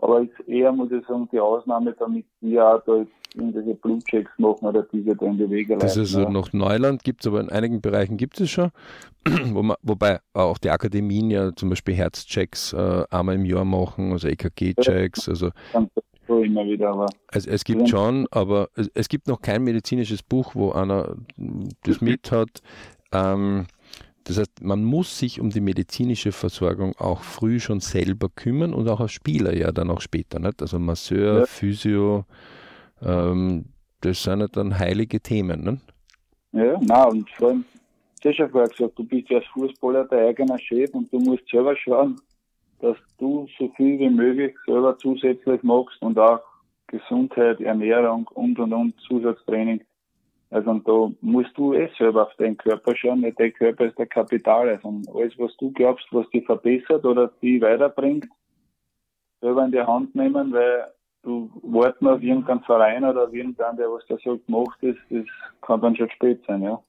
Aber 0.02 0.22
ist 0.22 0.48
eher, 0.48 0.72
muss 0.72 0.92
ich 0.92 1.06
sagen, 1.08 1.28
die 1.32 1.40
Ausnahme, 1.40 1.96
damit 1.98 2.26
wir 2.42 2.66
auch 2.68 2.84
da 2.86 3.06
irgendwelche 3.36 3.76
Blutchecks 3.76 4.32
machen 4.38 4.66
oder 4.66 4.84
diese 4.84 5.16
da 5.16 5.26
in 5.26 5.38
die 5.38 5.50
Wege 5.50 5.74
leiten. 5.74 5.88
Das 5.88 5.98
ist 5.98 6.16
ja. 6.16 6.30
noch 6.30 6.54
Neuland, 6.54 7.04
gibt 7.04 7.22
es 7.22 7.28
aber 7.28 7.42
in 7.42 7.50
einigen 7.50 7.82
Bereichen 7.82 8.18
gibt 8.18 8.40
es 8.40 8.50
schon, 8.50 8.72
wo 9.52 9.62
man, 9.62 9.78
wobei 9.82 10.20
auch 10.34 10.58
die 10.58 10.70
Akademien 10.70 11.30
ja 11.30 11.54
zum 11.56 11.70
Beispiel 11.70 11.96
Herzchecks 11.96 12.74
äh, 12.74 13.04
einmal 13.10 13.36
im 13.36 13.46
Jahr 13.46 13.66
machen, 13.66 14.12
also 14.12 14.28
EKG-Checks, 14.28 15.30
also 15.30 15.50
so 16.28 16.40
immer 16.40 16.66
wieder, 16.66 16.90
aber 16.90 17.06
also 17.28 17.50
es 17.50 17.64
gibt 17.64 17.88
schon, 17.88 18.28
aber 18.32 18.70
es, 18.76 18.90
es, 18.96 19.10
gibt 19.10 19.28
noch 19.28 19.42
kein 19.42 19.64
medizinisches 19.64 20.24
Buch, 20.24 20.56
wo 20.56 20.72
einer 20.72 21.16
das 21.84 22.02
mit 22.02 22.32
hat. 22.32 22.62
Ähm, 23.12 23.68
das 24.26 24.40
heißt, 24.40 24.64
man 24.64 24.84
muss 24.84 25.20
sich 25.20 25.40
um 25.40 25.52
die 25.52 25.62
medizinische 25.62 26.32
Versorgung 26.32 26.96
auch 26.98 27.22
früh 27.22 27.60
schon 27.60 27.80
selber 27.80 28.28
kümmern 28.28 28.74
und 28.74 28.90
auch 28.90 29.00
als 29.00 29.12
Spieler 29.12 29.56
ja 29.56 29.72
dann 29.72 29.92
auch 29.92 30.02
später. 30.02 30.40
Nicht? 30.40 30.62
Also 30.64 30.80
Masseur, 30.80 31.40
ja. 31.40 31.46
Physio, 31.46 32.26
ähm, 33.04 33.66
das 34.02 34.24
sind 34.24 34.40
ja 34.40 34.48
dann 34.48 34.78
heilige 34.80 35.22
Themen. 35.22 35.64
Nicht? 35.64 35.82
Ja, 36.54 36.80
na 36.82 37.04
und 37.04 37.30
vor 37.32 37.50
allem, 37.50 37.66
du 38.24 38.30
hast 38.30 38.40
ja 38.40 38.48
vorher 38.48 38.70
gesagt, 38.70 38.98
du 38.98 39.04
bist 39.04 39.30
ja 39.30 39.38
als 39.38 39.48
Fußballer 39.48 40.06
der 40.06 40.30
eigene 40.30 40.58
Chef 40.58 40.90
und 40.96 41.14
du 41.14 41.20
musst 41.20 41.48
selber 41.48 41.76
schauen, 41.78 42.20
dass 42.80 42.98
du 43.20 43.48
so 43.60 43.72
viel 43.78 44.00
wie 44.00 44.10
möglich 44.10 44.56
selber 44.66 44.98
zusätzlich 44.98 45.62
machst 45.62 46.02
und 46.02 46.18
auch 46.18 46.40
Gesundheit, 46.88 47.62
Ernährung 47.62 48.28
und 48.34 48.58
und 48.58 48.74
und 48.74 49.00
Zusatztraining 49.02 49.82
also 50.52 50.70
und 50.70 50.88
da 50.88 51.12
musst 51.22 51.58
du 51.58 51.74
eh 51.74 51.90
selber 51.98 52.28
auf 52.28 52.36
deinen 52.36 52.58
Körper 52.58 52.96
schauen, 52.96 53.24
weil 53.24 53.34
dein 53.34 53.54
Körper 53.54 53.86
ist 53.86 53.98
der 53.98 54.08
Kapital. 54.08 54.70
Also 54.70 55.02
alles, 55.14 55.34
was 55.38 55.56
du 55.58 55.72
glaubst, 55.72 56.06
was 56.12 56.30
dich 56.30 56.46
verbessert 56.46 57.04
oder 57.06 57.28
dich 57.42 57.62
weiterbringt, 57.62 58.28
selber 59.42 59.66
in 59.66 59.72
die 59.72 59.82
Hand 59.82 60.16
nehmen, 60.16 60.54
weil 60.54 60.88
du 61.24 61.50
warten 61.64 62.08
auf 62.08 62.22
irgendeinen 62.22 62.62
Verein 62.62 63.04
oder 63.04 63.24
auf 63.24 63.34
irgendeinen, 63.34 63.78
der 63.78 63.88
was 63.88 64.06
da 64.08 64.18
so 64.24 64.38
gemacht 64.38 64.82
ist, 64.82 65.00
das 65.10 65.26
kann 65.62 65.82
dann 65.82 65.96
schon 65.96 66.10
spät 66.12 66.42
sein, 66.48 66.62
ja. 66.62 66.82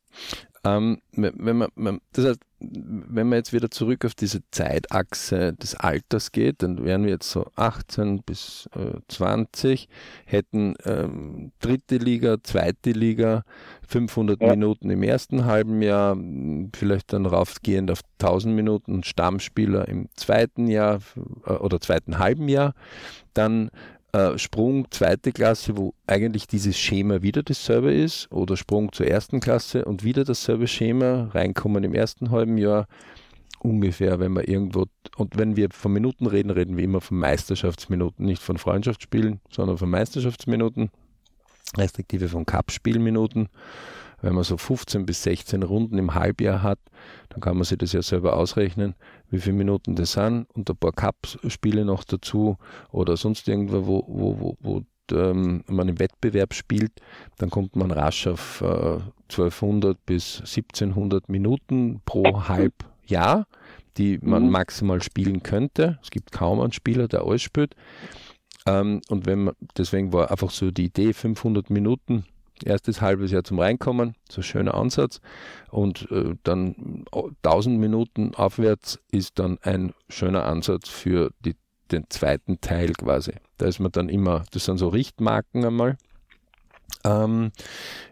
Ähm, 0.64 1.00
wenn 1.12 1.56
man, 1.74 2.00
das 2.12 2.26
heißt, 2.26 2.45
wenn 2.58 3.28
man 3.28 3.38
jetzt 3.38 3.52
wieder 3.52 3.70
zurück 3.70 4.04
auf 4.04 4.14
diese 4.14 4.40
Zeitachse 4.50 5.52
des 5.52 5.74
Alters 5.74 6.32
geht, 6.32 6.62
dann 6.62 6.84
wären 6.84 7.04
wir 7.04 7.10
jetzt 7.10 7.30
so 7.30 7.46
18 7.56 8.22
bis 8.22 8.68
äh, 8.74 8.98
20, 9.08 9.88
hätten 10.24 10.74
ähm, 10.84 11.52
dritte 11.60 11.98
Liga, 11.98 12.38
zweite 12.42 12.92
Liga, 12.92 13.44
500 13.86 14.40
ja. 14.40 14.50
Minuten 14.50 14.88
im 14.90 15.02
ersten 15.02 15.44
halben 15.44 15.82
Jahr, 15.82 16.16
vielleicht 16.74 17.12
dann 17.12 17.26
raufgehend 17.26 17.90
auf 17.90 18.00
1000 18.20 18.54
Minuten 18.54 19.02
Stammspieler 19.02 19.86
im 19.88 20.08
zweiten 20.14 20.66
Jahr 20.66 21.00
äh, 21.46 21.52
oder 21.52 21.80
zweiten 21.80 22.18
halben 22.18 22.48
Jahr, 22.48 22.74
dann 23.34 23.70
äh, 24.12 24.38
Sprung 24.38 24.90
zweite 24.90 25.32
Klasse, 25.32 25.76
wo 25.76 25.94
eigentlich 26.06 26.46
dieses 26.46 26.78
Schema 26.78 27.22
wieder 27.22 27.42
dasselbe 27.42 27.92
ist, 27.92 28.30
oder 28.30 28.56
Sprung 28.56 28.92
zur 28.92 29.06
ersten 29.06 29.40
Klasse 29.40 29.84
und 29.84 30.04
wieder 30.04 30.24
dasselbe 30.24 30.66
Schema, 30.66 31.28
reinkommen 31.32 31.84
im 31.84 31.94
ersten 31.94 32.30
halben 32.30 32.58
Jahr, 32.58 32.86
ungefähr, 33.58 34.18
wenn 34.20 34.32
wir 34.34 34.48
irgendwo, 34.48 34.86
und 35.16 35.36
wenn 35.38 35.56
wir 35.56 35.68
von 35.70 35.92
Minuten 35.92 36.26
reden, 36.26 36.50
reden 36.50 36.76
wir 36.76 36.84
immer 36.84 37.00
von 37.00 37.18
Meisterschaftsminuten, 37.18 38.24
nicht 38.24 38.42
von 38.42 38.58
Freundschaftsspielen, 38.58 39.40
sondern 39.50 39.78
von 39.78 39.90
Meisterschaftsminuten, 39.90 40.90
respektive 41.76 42.28
von 42.28 42.46
Cup-Spielminuten 42.46 43.48
wenn 44.22 44.34
man 44.34 44.44
so 44.44 44.56
15 44.56 45.06
bis 45.06 45.22
16 45.22 45.62
Runden 45.62 45.98
im 45.98 46.14
Halbjahr 46.14 46.62
hat, 46.62 46.78
dann 47.28 47.40
kann 47.40 47.56
man 47.56 47.64
sich 47.64 47.78
das 47.78 47.92
ja 47.92 48.02
selber 48.02 48.36
ausrechnen, 48.36 48.94
wie 49.30 49.40
viele 49.40 49.56
Minuten 49.56 49.94
das 49.94 50.12
sind 50.12 50.46
und 50.54 50.70
ein 50.70 50.76
paar 50.76 50.92
Cup-Spiele 50.92 51.84
noch 51.84 52.04
dazu 52.04 52.56
oder 52.90 53.16
sonst 53.16 53.48
irgendwo, 53.48 53.86
wo, 53.86 54.04
wo, 54.08 54.40
wo, 54.40 54.56
wo 54.60 54.82
ähm, 55.12 55.62
man 55.68 55.88
im 55.88 55.98
Wettbewerb 55.98 56.54
spielt, 56.54 56.92
dann 57.38 57.50
kommt 57.50 57.76
man 57.76 57.90
rasch 57.90 58.26
auf 58.26 58.60
äh, 58.62 58.98
1200 59.30 60.04
bis 60.06 60.40
1700 60.40 61.28
Minuten 61.28 62.00
pro 62.04 62.48
Halbjahr, 62.48 63.46
die 63.96 64.18
man 64.22 64.44
mhm. 64.44 64.50
maximal 64.50 65.02
spielen 65.02 65.42
könnte. 65.42 65.98
Es 66.02 66.10
gibt 66.10 66.32
kaum 66.32 66.60
einen 66.60 66.72
Spieler, 66.72 67.08
der 67.08 67.22
alles 67.22 67.42
spielt. 67.42 67.74
Ähm, 68.66 69.00
und 69.08 69.26
wenn 69.26 69.44
man, 69.44 69.54
deswegen 69.76 70.12
war 70.12 70.30
einfach 70.30 70.50
so 70.50 70.70
die 70.70 70.86
Idee, 70.86 71.12
500 71.12 71.70
Minuten 71.70 72.24
erstes 72.64 73.00
halbes 73.00 73.30
Jahr 73.30 73.44
zum 73.44 73.58
Reinkommen, 73.58 74.14
so 74.30 74.42
schöner 74.42 74.74
Ansatz. 74.74 75.20
Und 75.70 76.10
äh, 76.10 76.34
dann 76.42 77.04
1000 77.42 77.78
Minuten 77.78 78.34
aufwärts 78.34 78.98
ist 79.10 79.38
dann 79.38 79.58
ein 79.62 79.92
schöner 80.08 80.44
Ansatz 80.44 80.88
für 80.88 81.30
die, 81.44 81.56
den 81.90 82.04
zweiten 82.08 82.60
Teil 82.60 82.92
quasi. 82.92 83.32
Da 83.58 83.66
ist 83.66 83.80
man 83.80 83.92
dann 83.92 84.08
immer, 84.08 84.44
das 84.52 84.64
sind 84.64 84.78
so 84.78 84.88
Richtmarken 84.88 85.64
einmal. 85.64 85.96
Ähm, 87.04 87.52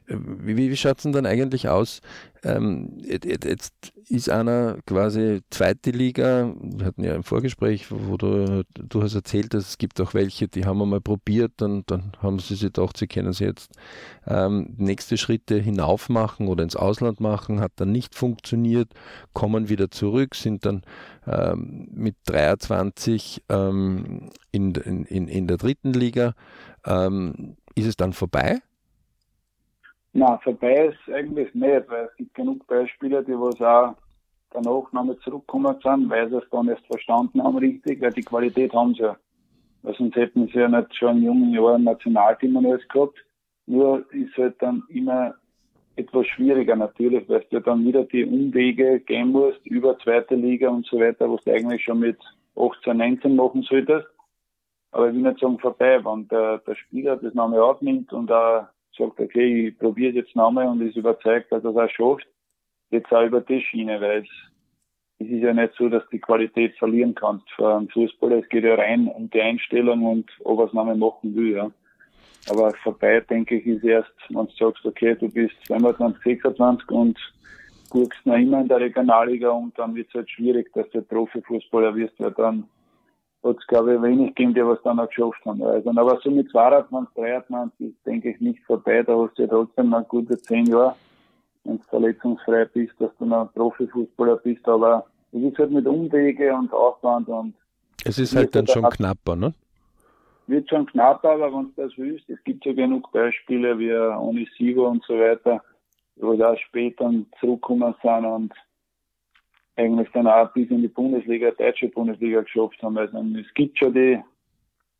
wie 0.06 0.56
wie 0.56 0.76
schaut 0.76 0.98
es 0.98 1.02
denn 1.04 1.12
dann 1.12 1.26
eigentlich 1.26 1.68
aus? 1.68 2.00
Ähm, 2.44 2.98
jetzt 3.02 3.72
ist 4.08 4.28
einer 4.28 4.76
quasi 4.86 5.40
zweite 5.50 5.90
Liga, 5.90 6.54
wir 6.60 6.86
hatten 6.86 7.02
ja 7.02 7.14
ein 7.14 7.22
Vorgespräch, 7.22 7.86
wo 7.90 8.16
du, 8.18 8.64
du 8.74 9.02
hast 9.02 9.14
erzählt, 9.14 9.54
dass 9.54 9.70
es 9.70 9.78
gibt 9.78 10.00
auch 10.00 10.12
welche, 10.12 10.46
die 10.46 10.66
haben 10.66 10.78
wir 10.78 10.86
mal 10.86 11.00
probiert, 11.00 11.52
dann, 11.56 11.84
dann 11.86 12.12
haben 12.20 12.38
sie 12.38 12.54
sich 12.54 12.72
gedacht, 12.72 12.98
sie 12.98 13.06
können 13.06 13.32
sie 13.32 13.44
jetzt 13.44 13.72
ähm, 14.26 14.74
nächste 14.76 15.16
Schritte 15.16 15.58
hinauf 15.58 16.10
machen 16.10 16.48
oder 16.48 16.62
ins 16.62 16.76
Ausland 16.76 17.20
machen, 17.20 17.60
hat 17.60 17.72
dann 17.76 17.92
nicht 17.92 18.14
funktioniert, 18.14 18.92
kommen 19.32 19.70
wieder 19.70 19.90
zurück, 19.90 20.34
sind 20.34 20.66
dann 20.66 20.82
ähm, 21.26 21.88
mit 21.92 22.16
23 22.26 23.42
ähm, 23.48 24.28
in, 24.52 24.74
in, 24.74 25.28
in 25.28 25.46
der 25.46 25.56
dritten 25.56 25.94
Liga. 25.94 26.34
Ähm, 26.84 27.56
ist 27.74 27.86
es 27.86 27.96
dann 27.96 28.12
vorbei? 28.12 28.60
Na, 30.16 30.38
vorbei 30.38 30.86
ist 30.86 31.12
eigentlich 31.12 31.52
nicht, 31.54 31.88
weil 31.88 32.04
es 32.04 32.16
gibt 32.16 32.34
genug 32.34 32.64
Beispiele, 32.68 33.24
die 33.24 33.32
was 33.32 33.60
auch 33.60 33.96
danach 34.52 34.92
noch 34.92 35.02
nicht 35.02 35.20
zurückgekommen 35.22 35.76
sind, 35.82 36.08
weil 36.08 36.30
sie 36.30 36.36
es 36.36 36.48
dann 36.50 36.68
erst 36.68 36.86
verstanden 36.86 37.42
haben 37.42 37.58
richtig, 37.58 38.00
weil 38.00 38.12
die 38.12 38.22
Qualität 38.22 38.72
haben 38.72 38.94
sie 38.94 39.02
ja. 39.02 39.16
Weil 39.82 39.94
sonst 39.96 40.14
hätten 40.14 40.46
sie 40.46 40.60
ja 40.60 40.68
nicht 40.68 40.94
schon 40.94 41.18
in 41.18 41.24
jungen 41.24 41.52
Jahren 41.52 41.82
Nationalteam 41.82 42.54
und 42.54 42.66
alles 42.66 42.86
gehabt. 42.88 43.18
Nur 43.66 44.04
ist 44.12 44.36
halt 44.36 44.54
dann 44.62 44.84
immer 44.88 45.34
etwas 45.96 46.28
schwieriger 46.28 46.76
natürlich, 46.76 47.28
weil 47.28 47.44
du 47.50 47.58
dann 47.58 47.84
wieder 47.84 48.04
die 48.04 48.24
Umwege 48.24 49.00
gehen 49.00 49.32
musst 49.32 49.66
über 49.66 49.98
zweite 49.98 50.36
Liga 50.36 50.68
und 50.68 50.86
so 50.86 51.00
weiter, 51.00 51.28
was 51.28 51.42
du 51.42 51.52
eigentlich 51.52 51.82
schon 51.82 51.98
mit 51.98 52.18
18, 52.54 52.96
19 52.96 53.34
machen 53.34 53.62
solltest. 53.62 54.06
Aber 54.92 55.08
ich 55.08 55.14
will 55.16 55.22
nicht 55.22 55.40
sagen 55.40 55.58
vorbei, 55.58 56.04
wenn 56.04 56.28
der, 56.28 56.58
der 56.58 56.76
Spieler 56.76 57.16
das 57.16 57.34
nochmal 57.34 57.58
aufnimmt 57.58 58.12
und 58.12 58.30
auch 58.30 58.68
sagt, 58.96 59.20
okay, 59.20 59.68
ich 59.68 59.78
probiere 59.78 60.10
es 60.10 60.16
jetzt 60.16 60.36
nochmal 60.36 60.68
und 60.68 60.80
ist 60.80 60.96
überzeugt, 60.96 61.50
dass 61.52 61.64
er 61.64 61.70
es 61.70 61.76
auch 61.76 61.90
schafft, 61.90 62.26
jetzt 62.90 63.12
auch 63.12 63.24
über 63.24 63.40
die 63.40 63.60
Schiene, 63.60 64.00
weil 64.00 64.22
es, 64.22 64.28
ist 65.18 65.42
ja 65.42 65.54
nicht 65.54 65.74
so, 65.78 65.88
dass 65.88 66.02
die 66.10 66.18
Qualität 66.18 66.76
verlieren 66.76 67.14
kannst 67.14 67.48
für 67.52 67.76
einen 67.76 67.88
Fußballer. 67.88 68.38
Es 68.38 68.48
geht 68.48 68.64
ja 68.64 68.74
rein 68.74 69.08
um 69.08 69.30
die 69.30 69.40
Einstellung 69.40 70.04
und 70.04 70.30
ob 70.44 70.58
er 70.58 70.66
es 70.66 70.72
nochmal 70.72 70.96
machen 70.96 71.34
will, 71.34 71.52
ja. 71.52 71.70
Aber 72.50 72.72
vorbei, 72.82 73.20
denke 73.20 73.56
ich, 73.56 73.66
ist 73.66 73.84
erst, 73.84 74.12
wenn 74.28 74.46
du 74.46 74.52
sagst, 74.58 74.84
okay, 74.84 75.16
du 75.18 75.30
bist 75.30 75.54
25, 75.66 76.22
26 76.22 76.90
und 76.90 77.18
guckst 77.88 78.26
noch 78.26 78.36
immer 78.36 78.60
in 78.60 78.68
der 78.68 78.80
Regionalliga 78.80 79.50
und 79.50 79.78
dann 79.78 79.94
wird 79.94 80.08
es 80.08 80.14
halt 80.14 80.30
schwierig, 80.30 80.70
dass 80.74 80.90
du 80.90 81.00
Profifußballer 81.00 81.94
wirst, 81.94 82.18
weil 82.18 82.32
dann 82.32 82.68
hat 83.44 83.56
es, 83.58 83.66
glaube 83.66 83.94
ich, 83.94 84.02
wenig 84.02 84.34
gegeben, 84.34 84.54
die 84.54 84.64
was 84.64 84.82
dann 84.82 84.98
auch 84.98 85.08
geschafft 85.08 85.44
haben. 85.44 85.62
Also, 85.62 85.90
aber 85.90 86.18
so 86.22 86.30
mit 86.30 86.50
22, 86.50 87.14
23 87.14 87.86
ist, 87.88 88.06
denke 88.06 88.30
ich, 88.30 88.40
nicht 88.40 88.62
vorbei. 88.64 89.02
Da 89.02 89.16
hast 89.16 89.36
du 89.38 89.42
ja 89.42 89.48
trotzdem 89.48 89.90
noch 89.90 90.08
gute 90.08 90.38
zehn 90.38 90.66
Jahre, 90.66 90.94
wenn 91.64 91.78
du 91.78 91.84
verletzungsfrei 91.84 92.64
bist, 92.66 92.94
dass 92.98 93.10
du 93.18 93.26
noch 93.26 93.52
Profifußballer 93.54 94.36
bist. 94.36 94.66
Aber 94.66 95.04
es 95.32 95.42
ist 95.42 95.58
halt 95.58 95.70
mit 95.70 95.86
Umwege 95.86 96.54
und 96.54 96.72
Aufwand 96.72 97.28
und. 97.28 97.54
Es 98.04 98.18
ist 98.18 98.34
halt 98.34 98.54
dann 98.54 98.66
schon 98.66 98.84
knapper, 98.84 99.36
ne? 99.36 99.54
Wird 100.46 100.68
schon 100.68 100.84
knapper, 100.86 101.30
aber 101.30 101.52
wenn 101.52 101.72
du 101.74 101.82
das 101.82 101.92
willst, 101.96 102.28
es 102.28 102.42
gibt 102.44 102.66
ja 102.66 102.74
genug 102.74 103.10
Beispiele 103.12 103.78
wie 103.78 103.94
Onisivo 103.94 104.88
und 104.88 105.02
so 105.04 105.14
weiter, 105.14 105.62
wo 106.16 106.34
da 106.34 106.54
später 106.56 107.10
zurückgekommen 107.40 107.94
sind 108.02 108.24
und 108.26 108.52
eigentlich 109.76 110.08
dann 110.12 110.26
auch 110.26 110.52
bis 110.52 110.70
in 110.70 110.82
die 110.82 110.88
Bundesliga, 110.88 111.50
deutsche 111.50 111.88
Bundesliga 111.88 112.42
geschafft 112.42 112.82
haben. 112.82 112.96
Also 112.96 113.18
es 113.18 113.52
gibt 113.54 113.78
schon 113.78 113.92
die, 113.94 114.18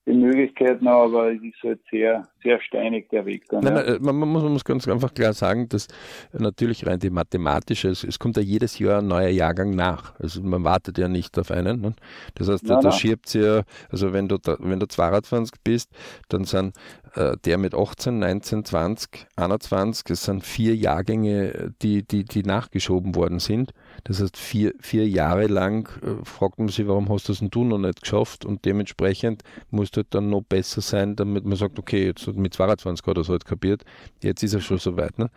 die 0.07 0.13
Möglichkeiten, 0.13 0.87
aber 0.87 1.33
es 1.33 1.43
ist 1.43 1.63
halt 1.63 1.81
sehr, 1.91 2.29
sehr 2.43 2.61
steinig 2.61 3.09
der 3.09 3.25
Weg 3.25 3.49
dann. 3.49 3.65
Nein, 3.65 3.77
ja. 3.77 3.99
nein, 3.99 4.03
man, 4.03 4.29
muss, 4.29 4.43
man 4.43 4.53
muss 4.53 4.65
ganz 4.65 4.87
einfach 4.87 5.15
klar 5.15 5.33
sagen, 5.33 5.69
dass 5.69 5.89
natürlich 6.33 6.87
rein 6.87 6.99
die 6.99 7.09
mathematische, 7.09 7.89
es, 7.89 8.05
es, 8.05 8.19
kommt 8.19 8.37
ja 8.37 8.43
jedes 8.43 8.79
Jahr 8.79 8.99
ein 8.99 9.07
neuer 9.07 9.29
Jahrgang 9.29 9.71
nach. 9.71 10.19
Also 10.19 10.43
man 10.43 10.65
wartet 10.65 10.99
ja 10.99 11.09
nicht 11.09 11.39
auf 11.39 11.51
einen. 11.51 11.81
Ne? 11.81 11.95
Das 12.35 12.49
heißt, 12.49 12.65
nein, 12.65 12.81
da, 12.83 12.91
da 12.91 12.93
schiebt 12.93 13.33
ja, 13.33 13.63
also 13.91 14.13
wenn 14.13 14.29
du, 14.29 14.39
da, 14.39 14.57
wenn 14.59 14.81
du 14.81 14.87
22 14.87 15.55
bist, 15.63 15.91
dann 16.29 16.45
sind 16.45 16.77
äh, 17.15 17.37
der 17.45 17.59
mit 17.59 17.75
18, 17.75 18.19
19, 18.19 18.65
20, 18.65 19.27
21, 19.37 20.11
es 20.11 20.25
sind 20.25 20.45
vier 20.45 20.75
Jahrgänge, 20.75 21.73
die, 21.81 22.03
die, 22.07 22.25
die 22.25 22.43
nachgeschoben 22.43 23.15
worden 23.15 23.39
sind. 23.39 23.73
Das 24.03 24.21
heißt, 24.21 24.37
vier, 24.37 24.75
vier 24.81 25.09
Jahre 25.09 25.47
lang 25.47 25.89
äh, 26.03 26.25
fragt 26.25 26.59
man 26.59 26.69
sich, 26.69 26.87
warum 26.87 27.09
hast 27.09 27.29
du 27.29 27.33
das 27.33 27.39
denn 27.39 27.51
du 27.51 27.65
noch 27.65 27.79
nicht 27.79 28.03
geschafft? 28.03 28.45
Und 28.45 28.65
dementsprechend 28.65 29.43
musst 29.71 29.97
du 29.97 29.99
halt 29.99 30.09
dann 30.11 30.31
noch 30.31 30.43
besser 30.43 30.81
sein, 30.81 31.17
damit 31.17 31.45
man 31.45 31.57
sagt, 31.57 31.79
okay, 31.79 32.07
jetzt 32.07 32.27
mit 32.27 32.55
22 32.55 33.07
hat 33.07 33.17
er 33.17 33.21
es 33.21 33.29
halt 33.29 33.45
kapiert, 33.45 33.85
jetzt 34.23 34.43
ist 34.43 34.55
er 34.55 34.61
schon 34.61 34.79
so 34.79 34.97
weit. 34.97 35.19
Ne? 35.19 35.31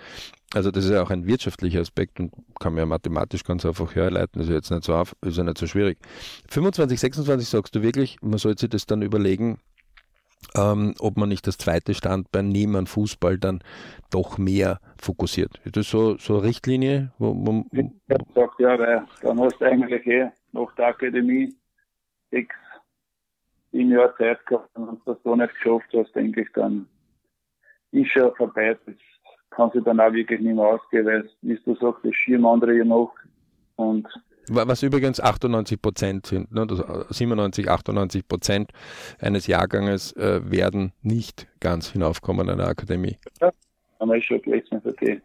Also 0.53 0.71
das 0.71 0.85
ist 0.85 0.91
ja 0.91 1.03
auch 1.03 1.09
ein 1.09 1.27
wirtschaftlicher 1.27 1.81
Aspekt 1.81 2.19
und 2.19 2.31
kann 2.59 2.73
man 2.73 2.79
ja 2.79 2.85
mathematisch 2.85 3.43
ganz 3.43 3.65
einfach 3.65 3.95
herleiten, 3.95 4.39
das 4.39 4.47
ist 4.47 4.53
jetzt 4.53 4.71
nicht 4.71 4.83
so, 4.83 4.95
auf, 4.95 5.15
ist 5.21 5.37
ja 5.37 5.43
nicht 5.43 5.57
so 5.57 5.67
schwierig. 5.67 5.99
25, 6.49 6.99
26 6.99 7.47
sagst 7.47 7.75
du 7.75 7.81
wirklich, 7.81 8.17
man 8.21 8.39
sollte 8.39 8.61
sich 8.61 8.69
das 8.69 8.85
dann 8.85 9.01
überlegen, 9.01 9.59
ähm, 10.55 10.93
ob 10.99 11.17
man 11.17 11.29
nicht 11.29 11.47
das 11.47 11.57
zweite 11.57 11.93
Standbein 11.93 12.49
neben 12.49 12.75
einem 12.75 12.87
Fußball 12.87 13.37
dann 13.37 13.61
doch 14.09 14.37
mehr 14.37 14.79
fokussiert. 14.97 15.59
Ist 15.65 15.77
das 15.77 15.89
so, 15.89 16.17
so 16.17 16.35
eine 16.35 16.43
Richtlinie? 16.43 17.11
Wo, 17.17 17.33
wo, 17.35 17.65
wo 17.71 17.91
sagt, 18.35 18.59
ja, 18.59 18.77
weil 18.79 19.05
dann 19.21 19.39
hast 19.39 19.59
du 19.59 19.65
eigentlich 19.65 20.05
eh 20.07 20.29
nach 20.53 20.73
der 20.75 20.87
Akademie 20.87 21.53
sechs, 22.31 22.55
sieben 23.71 23.91
Jahre 23.91 24.15
Zeit 24.17 24.45
gehabt 24.45 24.69
und 24.75 24.87
wenn 24.87 24.95
du 24.95 25.13
das 25.13 25.23
so 25.23 25.35
nicht 25.35 25.53
geschafft 25.53 25.89
hast, 25.93 26.15
denke 26.15 26.41
ich, 26.41 26.49
dann 26.53 26.87
ist 27.91 28.11
schon 28.11 28.33
vorbei. 28.35 28.77
Das 28.85 28.95
kann 29.51 29.71
sich 29.71 29.83
dann 29.83 29.99
auch 29.99 30.13
wirklich 30.13 30.39
nicht 30.39 30.55
mehr 30.55 30.65
ausgehen, 30.65 31.05
weil, 31.05 31.29
wie 31.41 31.55
du 31.55 31.75
sagst, 31.75 32.03
das 32.03 32.15
schieben 32.15 32.45
andere 32.45 32.77
ja 32.77 32.83
noch 32.83 33.13
und 33.75 34.07
was 34.49 34.83
übrigens 34.83 35.19
98 35.19 35.81
Prozent 35.81 36.25
sind, 36.25 36.51
ne? 36.51 36.67
97, 37.09 37.69
98 37.69 38.27
Prozent 38.27 38.71
eines 39.19 39.47
Jahrganges 39.47 40.13
äh, 40.13 40.41
werden 40.43 40.93
nicht 41.01 41.47
ganz 41.59 41.91
hinaufkommen 41.91 42.49
an 42.49 42.57
der 42.57 42.67
Akademie. 42.67 43.17
Ja, 43.41 43.51
haben 43.99 44.11
wir 44.11 44.21
schon 44.21 44.41
gelesen, 44.41 44.81
okay. 44.83 45.21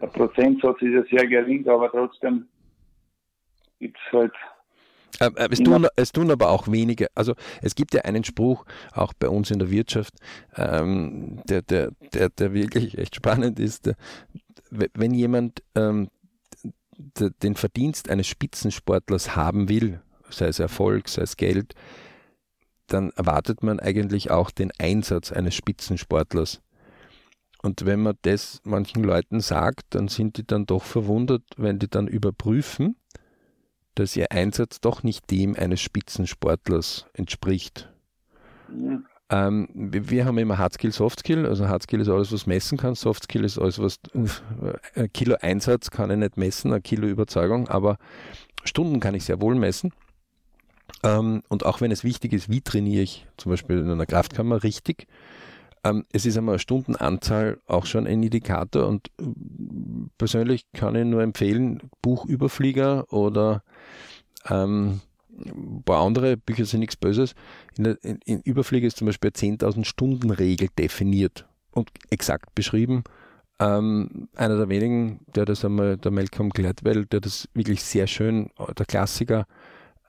Der 0.00 0.06
Prozentsatz 0.06 0.80
ist 0.82 0.92
ja 0.92 1.18
sehr 1.18 1.26
gering, 1.28 1.66
aber 1.68 1.90
trotzdem 1.90 2.46
gibt 3.78 3.98
es 4.06 4.12
halt 4.12 4.32
äh, 5.20 5.30
äh, 5.36 5.48
es 5.50 5.58
tun, 5.58 5.86
es 5.96 6.12
tun, 6.12 6.30
aber 6.30 6.50
auch 6.50 6.68
wenige. 6.68 7.08
Also 7.14 7.34
es 7.62 7.74
gibt 7.74 7.94
ja 7.94 8.02
einen 8.02 8.24
Spruch, 8.24 8.64
auch 8.92 9.12
bei 9.12 9.28
uns 9.28 9.50
in 9.50 9.58
der 9.58 9.70
Wirtschaft, 9.70 10.14
ähm, 10.56 11.42
der, 11.48 11.62
der, 11.62 11.90
der, 12.14 12.28
der 12.30 12.54
wirklich 12.54 12.96
echt 12.96 13.16
spannend 13.16 13.58
ist. 13.58 13.86
Der, 13.86 13.96
wenn 14.70 15.12
jemand 15.14 15.62
ähm, 15.74 16.08
den 17.42 17.56
Verdienst 17.56 18.10
eines 18.10 18.26
Spitzensportlers 18.26 19.36
haben 19.36 19.68
will, 19.68 20.00
sei 20.30 20.46
es 20.46 20.58
Erfolg, 20.58 21.08
sei 21.08 21.22
es 21.22 21.36
Geld, 21.36 21.74
dann 22.86 23.10
erwartet 23.10 23.62
man 23.62 23.80
eigentlich 23.80 24.30
auch 24.30 24.50
den 24.50 24.72
Einsatz 24.78 25.32
eines 25.32 25.54
Spitzensportlers. 25.54 26.60
Und 27.62 27.84
wenn 27.84 28.00
man 28.00 28.16
das 28.22 28.60
manchen 28.64 29.04
Leuten 29.04 29.40
sagt, 29.40 29.94
dann 29.94 30.08
sind 30.08 30.38
die 30.38 30.46
dann 30.46 30.66
doch 30.66 30.82
verwundert, 30.82 31.42
wenn 31.56 31.78
die 31.78 31.88
dann 31.88 32.08
überprüfen, 32.08 32.96
dass 33.94 34.16
ihr 34.16 34.32
Einsatz 34.32 34.80
doch 34.80 35.02
nicht 35.02 35.30
dem 35.30 35.54
eines 35.56 35.80
Spitzensportlers 35.80 37.06
entspricht. 37.12 37.92
Ja. 38.74 39.02
Ähm, 39.30 39.68
wir 39.72 40.24
haben 40.24 40.38
immer 40.38 40.58
Hardskill, 40.58 40.92
Softskill. 40.92 41.46
Also 41.46 41.68
Hardskill 41.68 42.00
ist 42.00 42.08
alles, 42.08 42.32
was 42.32 42.46
messen 42.46 42.76
kann. 42.76 42.94
Softskill 42.96 43.44
ist 43.44 43.58
alles, 43.58 43.78
was 43.78 44.00
ein 44.94 45.12
Kilo 45.12 45.36
Einsatz 45.40 45.90
kann 45.90 46.10
ich 46.10 46.16
nicht 46.16 46.36
messen, 46.36 46.72
ein 46.72 46.82
Kilo 46.82 47.06
Überzeugung, 47.06 47.68
aber 47.68 47.96
Stunden 48.64 48.98
kann 49.00 49.14
ich 49.14 49.24
sehr 49.24 49.40
wohl 49.40 49.54
messen. 49.54 49.92
Ähm, 51.04 51.42
und 51.48 51.64
auch 51.64 51.80
wenn 51.80 51.92
es 51.92 52.02
wichtig 52.02 52.32
ist, 52.32 52.50
wie 52.50 52.60
trainiere 52.60 53.02
ich 53.02 53.26
zum 53.36 53.50
Beispiel 53.50 53.78
in 53.78 53.90
einer 53.90 54.06
Kraftkammer 54.06 54.64
richtig, 54.64 55.06
ähm, 55.84 56.04
es 56.12 56.26
ist 56.26 56.36
einmal 56.36 56.54
eine 56.54 56.58
Stundenanzahl 56.58 57.58
auch 57.66 57.86
schon 57.86 58.06
ein 58.06 58.22
Indikator 58.22 58.86
und 58.86 59.08
äh, 59.20 59.24
persönlich 60.18 60.66
kann 60.72 60.94
ich 60.94 61.06
nur 61.06 61.22
empfehlen, 61.22 61.80
Buch 62.02 62.26
Überflieger 62.26 63.10
oder 63.12 63.62
ähm, 64.48 65.00
ein 65.44 65.82
paar 65.84 66.04
andere 66.04 66.36
Bücher 66.36 66.64
sind 66.64 66.80
nichts 66.80 66.96
Böses. 66.96 67.34
In, 67.76 67.84
der, 67.84 68.04
in, 68.04 68.18
in 68.24 68.40
Überflieger 68.40 68.86
ist 68.86 68.98
zum 68.98 69.06
Beispiel 69.06 69.32
eine 69.34 69.56
10.000 69.56 69.84
Stunden 69.84 70.30
Regel 70.30 70.68
definiert 70.78 71.46
und 71.72 71.90
exakt 72.10 72.54
beschrieben. 72.54 73.04
Ähm, 73.58 74.28
einer 74.36 74.56
der 74.56 74.68
wenigen, 74.68 75.20
der 75.34 75.44
das 75.44 75.64
einmal, 75.64 75.96
der 75.96 76.10
Malcolm 76.10 76.50
Gladwell, 76.50 77.06
der 77.06 77.20
das 77.20 77.48
wirklich 77.54 77.82
sehr 77.82 78.06
schön, 78.06 78.50
der 78.78 78.86
Klassiker, 78.86 79.46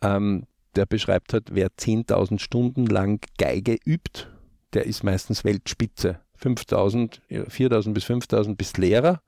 ähm, 0.01 0.45
der 0.75 0.85
beschreibt 0.85 1.33
hat, 1.33 1.49
wer 1.51 1.67
10.000 1.67 2.39
Stunden 2.39 2.85
lang 2.85 3.19
Geige 3.37 3.77
übt, 3.85 4.27
der 4.73 4.85
ist 4.85 5.03
meistens 5.03 5.43
Weltspitze. 5.43 6.19
5000, 6.35 7.21
4000 7.49 7.93
bis 7.93 8.03
5000 8.05 8.57
bis 8.57 8.77
Lehrer 8.77 9.21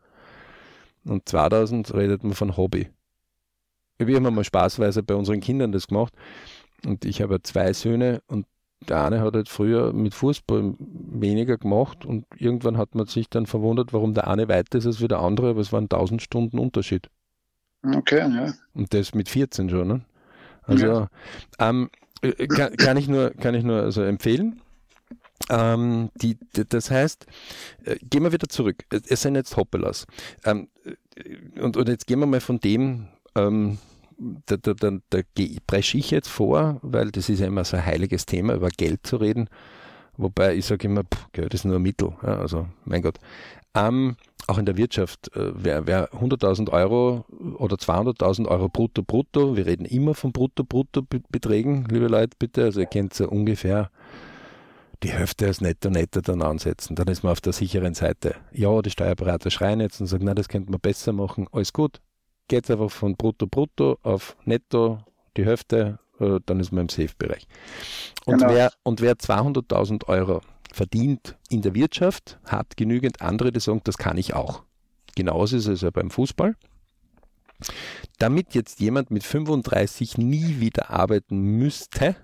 und 1.06 1.28
2000 1.28 1.94
redet 1.94 2.24
man 2.24 2.34
von 2.34 2.58
Hobby 2.58 2.90
wir 4.08 4.16
haben 4.18 4.36
mal 4.36 4.44
spaßweise 4.44 5.04
bei 5.04 5.16
unseren 5.16 5.40
Kindern 5.40 5.72
das 5.72 5.88
gemacht. 5.88 6.14
Und 6.86 7.06
ich 7.06 7.22
habe 7.22 7.42
zwei 7.42 7.74
Söhne 7.74 8.22
und 8.28 8.46
der 8.90 9.06
eine 9.06 9.22
hat 9.22 9.34
halt 9.34 9.50
früher 9.50 9.94
mit 9.94 10.14
Fußball 10.14 10.76
weniger 10.80 11.58
gemacht 11.58 12.06
und 12.06 12.26
irgendwann 12.38 12.78
hat 12.78 12.96
man 12.96 13.06
sich 13.06 13.30
dann 13.30 13.46
verwundert, 13.46 13.94
warum 13.94 14.14
der 14.14 14.28
eine 14.28 14.50
weiter 14.50 14.78
ist 14.78 14.86
als 14.86 15.02
wie 15.02 15.08
der 15.08 15.20
andere, 15.20 15.52
aber 15.52 15.62
es 15.62 15.72
waren 15.72 15.86
1000 15.86 16.22
Stunden 16.22 16.60
Unterschied. 16.60 17.10
Okay, 17.84 18.20
ja. 18.20 18.54
Und 18.74 18.94
das 18.94 19.14
mit 19.14 19.30
14 19.30 19.70
schon, 19.70 19.88
ne? 19.88 20.02
Also 20.64 20.86
ja. 20.86 21.08
ähm, 21.60 21.90
äh, 22.22 22.48
kann, 22.48 22.76
kann, 22.78 22.98
ich 22.98 23.08
nur, 23.08 23.32
kann 23.32 23.56
ich 23.56 23.64
nur 23.64 23.82
also 23.82 24.02
empfehlen. 24.02 24.62
Ähm, 25.50 26.10
die, 26.16 26.38
das 26.54 26.90
heißt, 26.90 27.26
äh, 27.84 27.98
gehen 28.02 28.24
wir 28.24 28.32
wieder 28.32 28.48
zurück. 28.48 28.86
Es 28.90 29.22
sind 29.22 29.36
jetzt 29.36 29.58
Hoppelas. 29.58 30.08
Ähm, 30.46 30.70
äh, 30.86 31.60
und, 31.60 31.76
und 31.76 31.90
jetzt 31.90 32.08
gehen 32.08 32.20
wir 32.20 32.26
mal 32.26 32.40
von 32.40 32.60
dem 32.60 33.08
ähm, 33.36 33.78
da, 34.46 34.58
da, 34.58 34.74
da, 34.74 34.92
da 35.10 35.20
presche 35.68 35.98
ich 35.98 36.12
jetzt 36.12 36.30
vor, 36.30 36.80
weil 36.82 37.12
das 37.12 37.30
ist 37.30 37.40
ja 37.40 37.48
immer 37.48 37.64
so 37.64 37.78
ein 37.78 37.86
heiliges 37.86 38.26
Thema, 38.26 38.54
über 38.54 38.70
Geld 38.70 39.06
zu 39.06 39.18
reden. 39.18 39.50
Wobei 40.18 40.56
ich 40.56 40.66
sage 40.66 40.88
immer, 40.88 41.04
pff, 41.04 41.32
Geld 41.32 41.54
ist 41.54 41.66
nur 41.66 41.78
ein 41.78 41.82
Mittel. 41.82 42.14
Ja, 42.22 42.38
also, 42.38 42.68
mein 42.86 43.02
Gott. 43.02 43.18
Ähm, 43.76 44.16
auch 44.48 44.58
in 44.58 44.66
der 44.66 44.78
Wirtschaft, 44.78 45.36
äh, 45.36 45.52
wer, 45.56 45.88
wer 45.88 46.14
100.000 46.14 46.70
Euro 46.72 47.26
oder 47.58 47.78
200.000 47.78 48.48
Euro 48.48 48.70
brutto, 48.70 49.02
brutto, 49.02 49.56
wir 49.56 49.66
reden 49.66 49.86
immer 49.86 50.14
von 50.14 50.32
brutto, 50.32 50.64
brutto 50.64 51.02
Beträgen, 51.30 51.86
liebe 51.90 52.08
Leute, 52.08 52.36
bitte, 52.38 52.66
also 52.66 52.82
ihr 52.82 52.86
kennt 52.86 53.18
ja 53.18 53.28
ungefähr 53.28 53.90
die 55.02 55.12
Hälfte 55.12 55.48
als 55.48 55.62
netto, 55.62 55.90
netto 55.90 56.22
dann 56.22 56.42
ansetzen, 56.42 56.96
dann 56.96 57.08
ist 57.08 57.24
man 57.24 57.32
auf 57.32 57.42
der 57.42 57.54
sicheren 57.54 57.94
Seite. 57.94 58.36
Ja, 58.52 58.82
die 58.82 58.90
Steuerberater 58.90 59.50
schreien 59.50 59.80
jetzt 59.80 60.00
und 60.00 60.08
sagen, 60.08 60.26
na, 60.26 60.34
das 60.34 60.48
könnte 60.48 60.72
man 60.72 60.80
besser 60.80 61.14
machen, 61.14 61.48
alles 61.52 61.74
gut, 61.74 62.00
geht 62.54 62.66
es 62.66 62.70
einfach 62.70 62.92
von 62.92 63.16
brutto 63.16 63.48
brutto 63.48 63.98
auf 64.04 64.38
netto 64.46 65.04
die 65.38 65.44
Hälfte, 65.44 65.98
äh, 66.20 66.40
dann 66.46 66.60
ist 66.60 66.72
man 66.72 66.82
im 66.84 66.90
Safe-Bereich. 66.90 67.48
Und, 68.26 68.38
genau. 68.38 68.54
wer, 68.54 68.72
und 68.84 69.02
wer 69.02 69.16
200.000 69.16 70.08
Euro 70.08 70.42
verdient 70.72 71.36
in 71.50 71.64
der 71.64 71.74
Wirtschaft, 71.74 72.38
hat 72.46 72.78
genügend 72.78 73.24
andere, 73.24 73.52
die 73.52 73.60
sagen, 73.60 73.82
das 73.86 73.98
kann 73.98 74.20
ich 74.20 74.36
auch. 74.36 74.62
Genauso 75.16 75.58
ist 75.58 75.66
es 75.66 75.82
ja 75.82 75.90
beim 75.90 76.12
Fußball. 76.12 76.56
Damit 78.20 78.54
jetzt 78.54 78.80
jemand 78.80 79.10
mit 79.10 79.24
35 79.24 80.20
nie 80.20 80.60
wieder 80.60 80.92
arbeiten 80.92 81.40
müsste, 81.40 82.16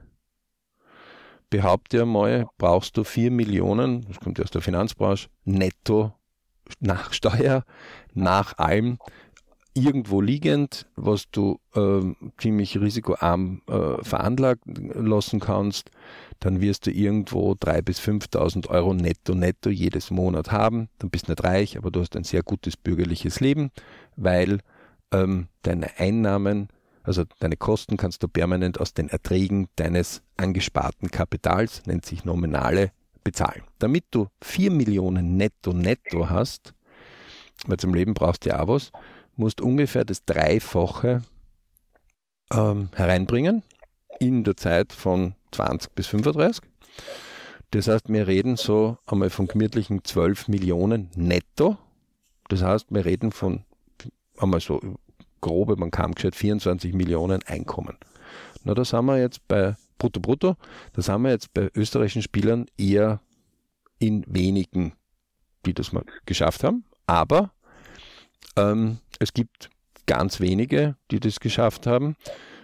behaupte 1.49 1.97
ja 1.97 2.05
mal, 2.05 2.45
brauchst 2.59 2.97
du 2.97 3.03
4 3.03 3.31
Millionen, 3.31 4.05
das 4.07 4.19
kommt 4.19 4.37
ja 4.37 4.43
aus 4.43 4.51
der 4.51 4.61
Finanzbranche, 4.61 5.27
netto 5.43 6.13
nach 6.79 7.13
Steuer, 7.13 7.63
nach 8.13 8.57
allem, 8.59 8.99
irgendwo 9.83 10.21
liegend, 10.21 10.85
was 10.95 11.29
du 11.31 11.59
äh, 11.73 12.01
ziemlich 12.39 12.79
risikoarm 12.79 13.61
äh, 13.67 14.03
veranlagen 14.03 14.91
lassen 15.07 15.39
kannst, 15.39 15.91
dann 16.39 16.61
wirst 16.61 16.87
du 16.87 16.91
irgendwo 16.91 17.53
3.000 17.53 17.81
bis 17.81 17.99
5.000 17.99 18.67
Euro 18.69 18.93
netto 18.93 19.35
netto 19.35 19.69
jedes 19.69 20.11
Monat 20.11 20.51
haben. 20.51 20.89
Dann 20.99 21.09
bist 21.09 21.27
du 21.27 21.31
nicht 21.31 21.43
reich, 21.43 21.77
aber 21.77 21.91
du 21.91 22.01
hast 22.01 22.15
ein 22.15 22.23
sehr 22.23 22.43
gutes 22.43 22.77
bürgerliches 22.77 23.39
Leben, 23.39 23.71
weil 24.15 24.59
ähm, 25.11 25.47
deine 25.63 25.97
Einnahmen, 25.97 26.69
also 27.03 27.23
deine 27.39 27.57
Kosten 27.57 27.97
kannst 27.97 28.23
du 28.23 28.27
permanent 28.27 28.79
aus 28.79 28.93
den 28.93 29.09
Erträgen 29.09 29.67
deines 29.75 30.21
angesparten 30.37 31.11
Kapitals, 31.11 31.85
nennt 31.85 32.05
sich 32.05 32.25
Nominale, 32.25 32.91
bezahlen. 33.23 33.63
Damit 33.79 34.05
du 34.11 34.27
4 34.41 34.71
Millionen 34.71 35.37
netto 35.37 35.73
netto 35.73 36.29
hast, 36.29 36.73
weil 37.67 37.77
zum 37.77 37.93
Leben 37.93 38.13
brauchst 38.13 38.45
du 38.45 38.49
ja 38.49 38.61
auch 38.61 38.67
was, 38.67 38.91
musst 39.39 39.61
ungefähr 39.61 40.05
das 40.05 40.25
Dreifache 40.25 41.23
ähm, 42.51 42.89
hereinbringen 42.93 43.63
in 44.19 44.43
der 44.43 44.57
Zeit 44.57 44.93
von 44.93 45.33
20 45.51 45.93
bis 45.93 46.07
35. 46.07 46.63
Das 47.71 47.87
heißt, 47.87 48.09
wir 48.09 48.27
reden 48.27 48.57
so 48.57 48.97
einmal 49.05 49.29
von 49.29 49.47
gemütlichen 49.47 50.03
12 50.03 50.47
Millionen 50.47 51.09
netto. 51.15 51.77
Das 52.49 52.61
heißt, 52.61 52.87
wir 52.89 53.05
reden 53.05 53.31
von 53.31 53.63
einmal 54.37 54.59
so 54.59 54.81
grobe, 55.41 55.75
man 55.77 55.91
kam 55.91 56.13
gescheit 56.15 56.35
24 56.35 56.93
Millionen 56.93 57.41
Einkommen. 57.43 57.97
Na, 58.63 58.73
da 58.73 58.83
sind 58.83 59.05
wir 59.05 59.19
jetzt 59.19 59.47
bei 59.47 59.75
Brutto 59.97 60.19
Brutto, 60.19 60.55
da 60.93 61.01
sind 61.01 61.21
wir 61.21 61.31
jetzt 61.31 61.53
bei 61.53 61.69
österreichischen 61.75 62.21
Spielern 62.23 62.65
eher 62.77 63.21
in 63.99 64.25
wenigen, 64.27 64.93
die 65.65 65.73
das 65.73 65.91
mal 65.91 66.03
geschafft 66.25 66.63
haben. 66.63 66.85
Aber 67.05 67.51
ähm, 68.55 68.97
es 69.19 69.33
gibt 69.33 69.69
ganz 70.05 70.39
wenige, 70.39 70.95
die 71.11 71.19
das 71.19 71.39
geschafft 71.39 71.85
haben. 71.85 72.15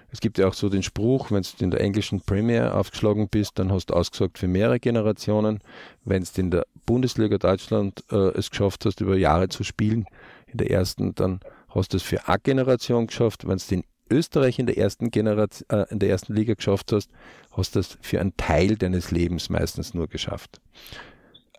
Es 0.10 0.22
gibt 0.22 0.38
ja 0.38 0.48
auch 0.48 0.54
so 0.54 0.70
den 0.70 0.84
Spruch, 0.84 1.32
wenn 1.32 1.44
du 1.44 1.64
in 1.64 1.72
der 1.72 1.82
englischen 1.82 2.22
Premier 2.22 2.74
aufgeschlagen 2.74 3.28
bist, 3.28 3.60
dann 3.60 3.72
hast 3.72 3.88
du 3.88 3.94
ausgesagt 3.94 4.38
für 4.38 4.48
mehrere 4.48 4.80
Generationen. 4.80 5.60
Wenn 6.06 6.24
du 6.24 6.42
in 6.42 6.52
der 6.52 6.66
Bundesliga 6.86 7.38
Deutschland 7.38 8.04
äh, 8.12 8.30
es 8.30 8.50
geschafft 8.50 8.86
hast, 8.86 9.02
über 9.02 9.18
Jahre 9.18 9.50
zu 9.50 9.64
spielen, 9.64 10.06
in 10.48 10.58
der 10.58 10.72
ersten, 10.72 11.14
dann 11.16 11.42
hast 11.70 11.94
du 11.94 11.98
es 11.98 12.04
für 12.04 12.28
eine 12.28 12.40
Generation 12.40 13.08
geschafft. 13.08 13.48
Wenn 13.48 13.58
du 13.58 13.76
in 13.76 13.84
Österreich 14.10 14.58
in 14.58 14.68
der 14.68 14.78
ersten 14.78 15.12
Generation, 15.12 15.68
äh, 15.70 15.86
in 15.90 16.00
der 16.00 16.10
ersten 16.10 16.34
Liga 16.34 16.54
geschafft 16.54 16.94
hast, 16.94 17.10
hast 17.52 17.76
du 17.76 17.80
es 17.80 17.98
für 18.02 18.22
einen 18.22 18.38
Teil 18.38 18.78
deines 18.78 19.12
Lebens 19.12 19.50
meistens 19.50 19.94
nur 19.94 20.08
geschafft. 20.08 20.62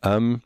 Ähm, 0.02 0.40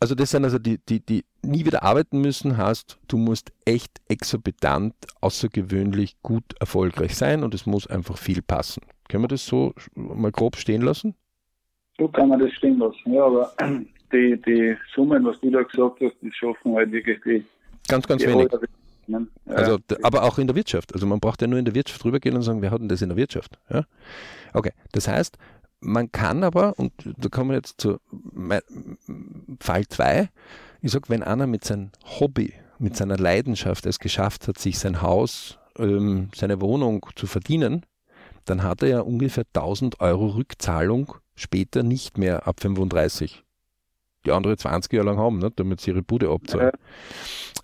also 0.00 0.14
das 0.14 0.30
sind 0.30 0.44
also 0.44 0.58
die, 0.58 0.78
die, 0.78 1.00
die 1.00 1.24
nie 1.42 1.64
wieder 1.64 1.82
arbeiten 1.82 2.20
müssen, 2.20 2.56
heißt, 2.56 2.98
du 3.08 3.16
musst 3.16 3.52
echt 3.64 4.00
exorbitant, 4.08 4.94
außergewöhnlich 5.20 6.16
gut 6.22 6.44
erfolgreich 6.60 7.16
sein 7.16 7.42
und 7.42 7.54
es 7.54 7.66
muss 7.66 7.86
einfach 7.86 8.18
viel 8.18 8.42
passen. 8.42 8.82
Können 9.08 9.24
wir 9.24 9.28
das 9.28 9.46
so 9.46 9.74
mal 9.94 10.32
grob 10.32 10.56
stehen 10.56 10.82
lassen? 10.82 11.14
So 11.98 12.08
kann 12.08 12.28
man 12.28 12.38
das 12.38 12.52
stehen 12.52 12.78
lassen, 12.78 13.12
ja, 13.12 13.24
aber 13.24 13.52
die, 14.12 14.40
die 14.46 14.76
Summen, 14.94 15.24
was 15.24 15.40
du 15.40 15.50
da 15.50 15.62
gesagt 15.62 16.00
hast, 16.00 16.14
die 16.22 16.32
schaffen 16.32 16.74
halt 16.74 16.92
wirklich 16.92 17.18
die. 17.24 17.44
Ganz, 17.88 18.06
ganz 18.06 18.22
die 18.22 18.28
wenig. 18.28 18.48
Ja. 19.08 19.20
Also, 19.46 19.78
aber 20.02 20.24
auch 20.24 20.38
in 20.38 20.46
der 20.46 20.54
Wirtschaft. 20.54 20.92
Also 20.92 21.06
man 21.06 21.18
braucht 21.18 21.40
ja 21.40 21.48
nur 21.48 21.58
in 21.58 21.64
der 21.64 21.74
Wirtschaft 21.74 22.04
rübergehen 22.04 22.36
und 22.36 22.42
sagen, 22.42 22.60
wir 22.60 22.70
hatten 22.70 22.88
das 22.88 23.00
in 23.00 23.08
der 23.08 23.16
Wirtschaft. 23.16 23.58
Ja? 23.70 23.84
Okay, 24.52 24.72
das 24.92 25.08
heißt, 25.08 25.38
man 25.80 26.12
kann 26.12 26.44
aber, 26.44 26.78
und 26.78 26.92
da 27.04 27.28
kommen 27.30 27.50
wir 27.50 27.56
jetzt 27.56 27.80
zu 27.80 27.98
Fall 29.60 29.86
2, 29.88 30.28
ich 30.80 30.92
sage, 30.92 31.08
wenn 31.08 31.22
einer 31.22 31.46
mit 31.46 31.64
seinem 31.64 31.90
Hobby, 32.04 32.54
mit 32.78 32.96
seiner 32.96 33.16
Leidenschaft 33.16 33.86
es 33.86 33.98
geschafft 33.98 34.48
hat, 34.48 34.58
sich 34.58 34.78
sein 34.78 35.02
Haus, 35.02 35.58
ähm, 35.78 36.30
seine 36.34 36.60
Wohnung 36.60 37.04
zu 37.16 37.26
verdienen, 37.26 37.84
dann 38.44 38.62
hat 38.62 38.82
er 38.82 38.88
ja 38.88 39.00
ungefähr 39.00 39.44
1000 39.44 40.00
Euro 40.00 40.28
Rückzahlung 40.28 41.14
später 41.34 41.82
nicht 41.82 42.18
mehr 42.18 42.46
ab 42.46 42.60
35. 42.60 43.44
Die 44.26 44.32
andere 44.32 44.56
20 44.56 44.92
Jahre 44.92 45.06
lang 45.06 45.18
haben, 45.18 45.38
ne, 45.38 45.50
damit 45.54 45.80
sie 45.80 45.90
ihre 45.90 46.02
Bude 46.02 46.30
abzahlen. 46.30 46.72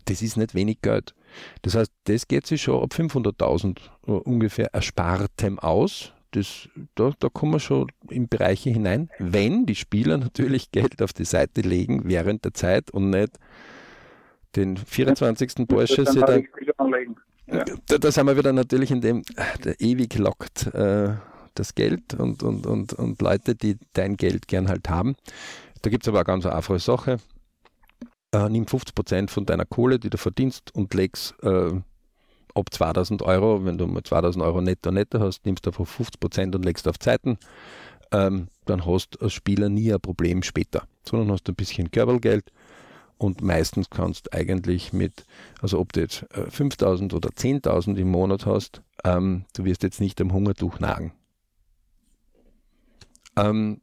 Das 0.05 0.23
ist 0.23 0.37
nicht 0.37 0.55
wenig 0.55 0.83
Geld. 0.83 1.15
Das 1.63 1.75
heißt, 1.75 1.93
das 2.05 2.29
geht 2.29 2.47
sich 2.47 2.63
schon 2.63 2.83
ab 2.83 2.93
500.000 2.95 3.79
äh, 4.07 4.11
ungefähr 4.11 4.73
erspartem 4.73 5.59
aus 5.59 6.13
das, 6.35 6.69
da, 6.97 7.13
da 7.19 7.29
kommen 7.29 7.53
wir 7.53 7.61
schon 7.61 7.87
in 8.11 8.29
Bereiche 8.29 8.71
hinein, 8.71 9.09
wenn 9.19 9.67
die 9.67 9.77
Spieler 9.77 10.19
natürlich 10.19 10.73
Geld 10.73 11.01
auf 11.01 11.13
die 11.13 11.25
Seite 11.25 11.61
legen 11.61 12.03
während 12.05 12.45
der 12.45 12.55
Zeit 12.55 12.91
und 12.91 13.11
nicht 13.11 13.39
den 14.57 14.77
24. 14.77 15.69
Porsche 15.69 16.05
sie 16.07 16.21
dann, 16.21 16.47
ja. 17.47 17.65
da, 17.87 17.99
da 17.99 18.11
sind 18.11 18.27
wir 18.27 18.37
wieder 18.37 18.53
natürlich 18.53 18.91
in 18.91 19.01
dem, 19.01 19.23
der 19.65 19.81
ewig 19.81 20.17
lockt 20.19 20.67
äh, 20.75 21.15
das 21.55 21.75
Geld 21.75 22.15
und, 22.15 22.43
und, 22.43 22.67
und, 22.67 22.93
und 22.95 23.23
Leute, 23.23 23.55
die 23.55 23.79
dein 23.93 24.17
Geld 24.17 24.49
gern 24.49 24.69
halt 24.69 24.89
haben. 24.89 25.15
Da 25.83 25.91
gibt 25.91 26.05
es 26.05 26.09
aber 26.09 26.19
eine 26.19 26.25
ganz 26.25 26.47
einfache 26.47 26.81
Sache. 26.81 27.19
Äh, 28.33 28.49
nimm 28.49 28.65
50% 28.65 29.31
von 29.31 29.47
deiner 29.47 29.67
Kohle, 29.67 30.01
die 30.01 30.11
du 30.11 30.19
verdienst 30.19 30.75
und 30.75 30.95
legst 30.95 31.35
äh, 31.45 31.81
ab 32.55 32.73
2000 32.73 33.23
Euro, 33.23 33.65
wenn 33.65 33.79
du 33.79 33.87
mal 33.87 34.03
2000 34.03 34.45
Euro 34.45 34.61
netto 34.61 34.91
netto 34.91 35.21
hast, 35.21 35.45
nimmst 35.45 35.67
du 35.67 35.71
einfach 35.71 35.87
50 35.87 36.21
Prozent 36.21 36.55
und 36.55 36.65
legst 36.65 36.89
auf 36.89 36.99
Zeiten, 36.99 37.39
ähm, 38.13 38.49
dann 38.65 38.87
hast 38.87 39.11
du 39.11 39.25
als 39.25 39.33
Spieler 39.33 39.69
nie 39.69 39.93
ein 39.93 40.01
Problem 40.01 40.43
später, 40.43 40.87
sondern 41.09 41.33
hast 41.33 41.49
ein 41.49 41.55
bisschen 41.55 41.91
Körpergeld 41.91 42.51
und 43.19 43.43
meistens 43.43 43.91
kannst 43.91 44.27
du 44.27 44.37
eigentlich 44.37 44.93
mit, 44.93 45.25
also 45.61 45.79
ob 45.79 45.93
du 45.93 46.01
jetzt 46.01 46.27
5000 46.51 47.13
äh, 47.13 47.17
oder 47.17 47.31
10.000 47.31 47.97
im 47.97 48.11
Monat 48.11 48.47
hast, 48.47 48.83
ähm, 49.05 49.45
du 49.55 49.65
wirst 49.65 49.83
jetzt 49.83 50.01
nicht 50.01 50.21
am 50.21 50.33
Hungertuch 50.33 50.79
nagen. 50.79 51.13
Ähm, 53.37 53.81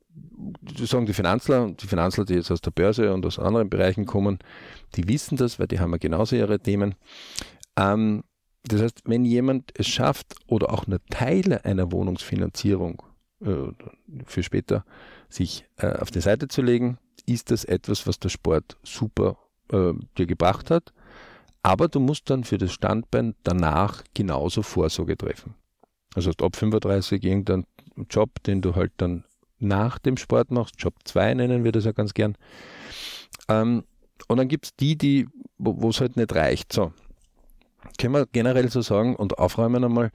sagen 0.78 1.06
die 1.06 1.14
Finanzler, 1.14 1.72
die 1.72 1.88
Finanzler, 1.88 2.26
die 2.26 2.36
jetzt 2.36 2.52
aus 2.52 2.62
der 2.62 2.72
Börse 2.72 3.14
und 3.14 3.26
aus 3.26 3.40
anderen 3.40 3.70
Bereichen 3.70 4.06
kommen, 4.06 4.40
die 4.96 5.08
wissen 5.08 5.38
das, 5.38 5.60
weil 5.60 5.68
die 5.68 5.80
haben 5.80 5.92
ja 5.92 5.98
genauso 5.98 6.36
ihre 6.36 6.60
Themen. 6.60 6.96
Ähm, 7.78 8.24
das 8.64 8.82
heißt, 8.82 9.02
wenn 9.06 9.26
jemand 9.26 9.72
es 9.76 9.88
schafft 9.88 10.36
oder 10.48 10.72
auch 10.72 10.88
nur 10.88 11.00
Teile 11.10 11.66
einer 11.66 11.92
Wohnungsfinanzierung 11.92 13.02
äh, 13.44 13.72
für 14.26 14.44
später 14.44 14.86
sich 15.30 15.66
äh, 15.78 15.94
auf 15.94 16.12
die 16.12 16.22
Seite 16.22 16.48
zu 16.48 16.62
legen, 16.62 16.98
ist 17.26 17.52
das 17.52 17.66
etwas, 17.66 18.06
was 18.06 18.20
der 18.20 18.30
Sport 18.30 18.78
super 18.84 19.38
äh, 19.72 19.94
dir 20.18 20.26
gebracht 20.26 20.70
hat. 20.70 20.94
Aber 21.64 21.88
du 21.88 22.00
musst 22.00 22.30
dann 22.30 22.44
für 22.44 22.58
das 22.58 22.72
Standbein 22.72 23.36
danach 23.44 24.04
genauso 24.14 24.64
Vorsorge 24.64 25.18
treffen. 25.18 25.56
Also 26.16 26.32
ab 26.32 26.56
35 26.56 27.24
irgendein 27.24 27.66
Job, 28.10 28.42
den 28.44 28.62
du 28.62 28.76
halt 28.76 28.92
dann 28.98 29.24
nach 29.60 30.00
dem 30.00 30.18
Sport 30.18 30.52
machst, 30.52 30.76
Job 30.80 30.96
2 31.06 31.36
nennen 31.36 31.64
wir 31.64 31.72
das 31.72 31.86
ja 31.86 31.92
ganz 31.92 32.14
gern. 32.14 32.36
Ähm, 33.48 33.84
und 34.28 34.38
dann 34.38 34.48
gibt 34.48 34.66
es 34.66 34.76
die, 34.76 34.98
die, 34.98 35.28
wo 35.58 35.90
es 35.90 36.02
halt 36.02 36.18
nicht 36.18 36.34
reicht. 36.34 36.74
So, 36.74 36.94
können 38.02 38.16
wir 38.16 38.26
generell 38.26 38.70
so 38.70 38.82
sagen 38.82 39.16
und 39.16 39.38
aufräumen 39.38 39.84
einmal, 39.84 40.10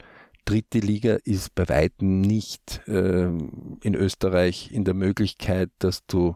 dritte 0.44 0.80
Liga 0.80 1.18
ist 1.24 1.54
bei 1.54 1.68
weitem 1.68 2.20
nicht 2.20 2.82
äh, 2.88 3.28
in 3.28 3.94
Österreich 3.94 4.72
in 4.72 4.84
der 4.84 4.94
Möglichkeit, 4.94 5.70
dass 5.78 6.04
du 6.06 6.34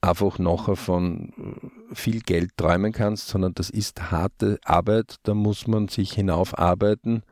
einfach 0.00 0.38
nachher 0.38 0.76
von 0.76 1.32
äh, 1.90 1.94
viel 1.94 2.20
Geld 2.20 2.56
träumen 2.56 2.92
kannst, 2.92 3.28
sondern 3.28 3.52
das 3.52 3.68
ist 3.68 4.10
harte 4.10 4.58
Arbeit, 4.64 5.16
da 5.24 5.34
muss 5.34 5.66
man 5.66 5.88
sich 5.88 6.12
hinaufarbeiten. 6.12 7.22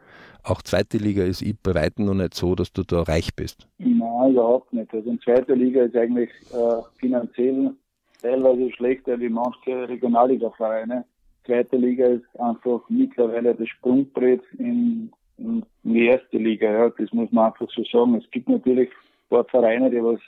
Auch 0.43 0.61
zweite 0.61 0.99
Liga 0.99 1.25
ist 1.25 1.43
bei 1.63 1.75
weitem 1.75 2.05
noch 2.05 2.15
nicht 2.15 2.35
so, 2.35 2.55
dass 2.55 2.73
du 2.75 2.83
da 2.83 3.03
reich 3.03 3.35
bist. 3.35 3.67
Nein, 3.79 4.33
überhaupt 4.33 4.73
nicht. 4.75 4.93
Also 4.93 5.09
in 5.09 5.21
zweiter 5.21 5.57
Liga 5.57 5.85
ist 5.85 5.97
eigentlich 5.97 6.31
äh, 6.53 6.83
finanziell 6.99 7.75
teilweise 8.21 8.71
schlechter 8.73 9.19
wie 9.19 9.31
manche 9.31 9.89
Regionalliga-Vereine 9.89 11.05
zweite 11.51 11.77
Liga 11.77 12.07
ist 12.07 12.41
einfach 12.41 12.81
mittlerweile 12.89 13.55
das 13.55 13.69
Sprungbrett 13.69 14.43
in, 14.59 15.11
in 15.37 15.65
die 15.83 16.07
erste 16.07 16.39
Liga. 16.39 16.71
Ja, 16.71 16.91
das 16.91 17.13
muss 17.13 17.33
man 17.33 17.47
einfach 17.47 17.69
so 17.71 17.83
sagen. 17.85 18.15
Es 18.15 18.31
gibt 18.31 18.49
natürlich 18.49 18.89
ein 18.89 19.29
paar 19.31 19.45
Vereine, 19.45 19.91
die 19.91 20.03
was 20.03 20.21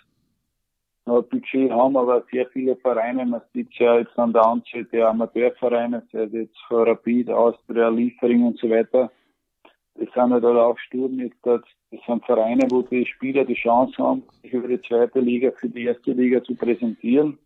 ein 1.04 1.28
Budget 1.28 1.70
haben, 1.70 1.96
aber 1.96 2.24
sehr 2.30 2.46
viele 2.48 2.76
Vereine, 2.76 3.24
man 3.26 3.40
sieht 3.52 3.72
ja 3.74 3.98
jetzt 3.98 4.16
an 4.18 4.32
der 4.32 4.46
Anzahl 4.46 4.84
der 4.84 5.08
Amateurvereine, 5.08 6.02
sei 6.12 6.22
es 6.24 6.32
jetzt 6.32 6.58
Rapid, 6.70 7.30
Austria, 7.30 7.88
Liefering 7.88 8.44
und 8.44 8.58
so 8.58 8.70
weiter, 8.70 9.10
das 9.96 10.08
sind 10.14 10.32
halt 10.32 10.44
auch 10.44 10.78
Sturm 10.78 11.18
jetzt, 11.18 11.38
das 11.42 11.60
sind 12.06 12.24
Vereine, 12.24 12.68
wo 12.70 12.82
die 12.82 13.04
Spieler 13.04 13.44
die 13.44 13.54
Chance 13.54 13.94
haben, 13.98 14.22
sich 14.42 14.52
über 14.52 14.68
die 14.68 14.80
zweite 14.80 15.18
Liga 15.18 15.50
für 15.50 15.68
die 15.68 15.84
erste 15.84 16.12
Liga 16.12 16.42
zu 16.42 16.54
präsentieren. 16.54 17.36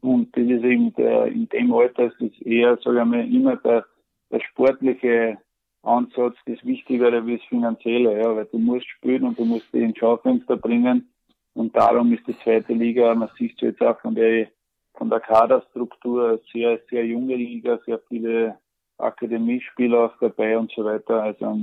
Und 0.00 0.36
das 0.36 0.44
ist 0.44 0.64
eben 0.64 0.94
der, 0.94 1.26
in 1.26 1.48
dem 1.48 1.72
Alter 1.72 2.06
ist 2.06 2.20
es 2.20 2.42
eher, 2.42 2.78
sage 2.78 3.00
ich 3.00 3.04
mal, 3.04 3.32
immer 3.32 3.56
der, 3.56 3.84
der 4.30 4.40
sportliche 4.40 5.38
Ansatz 5.82 6.36
das 6.46 6.64
Wichtigere 6.64 7.24
wie 7.26 7.38
das 7.38 7.46
Finanzielle, 7.46 8.20
ja, 8.20 8.34
weil 8.34 8.46
du 8.46 8.58
musst 8.58 8.88
spielen 8.88 9.24
und 9.24 9.38
du 9.38 9.44
musst 9.44 9.72
die 9.72 9.82
ins 9.82 9.98
Schaufenster 9.98 10.56
bringen. 10.56 11.08
Und 11.54 11.74
darum 11.76 12.12
ist 12.12 12.26
die 12.26 12.38
zweite 12.38 12.72
Liga, 12.72 13.14
man 13.14 13.30
sieht 13.36 13.54
es 13.56 13.60
jetzt 13.60 13.82
auch 13.82 13.98
von 14.00 14.14
der, 14.14 14.48
von 14.94 15.10
der 15.10 15.20
Kaderstruktur, 15.20 16.40
sehr, 16.52 16.80
sehr 16.88 17.04
junge 17.04 17.34
Liga, 17.34 17.78
sehr 17.84 17.98
viele 18.08 18.58
Akademiespieler 18.98 20.06
auch 20.06 20.18
dabei 20.20 20.58
und 20.58 20.70
so 20.72 20.84
weiter. 20.84 21.22
Also 21.22 21.60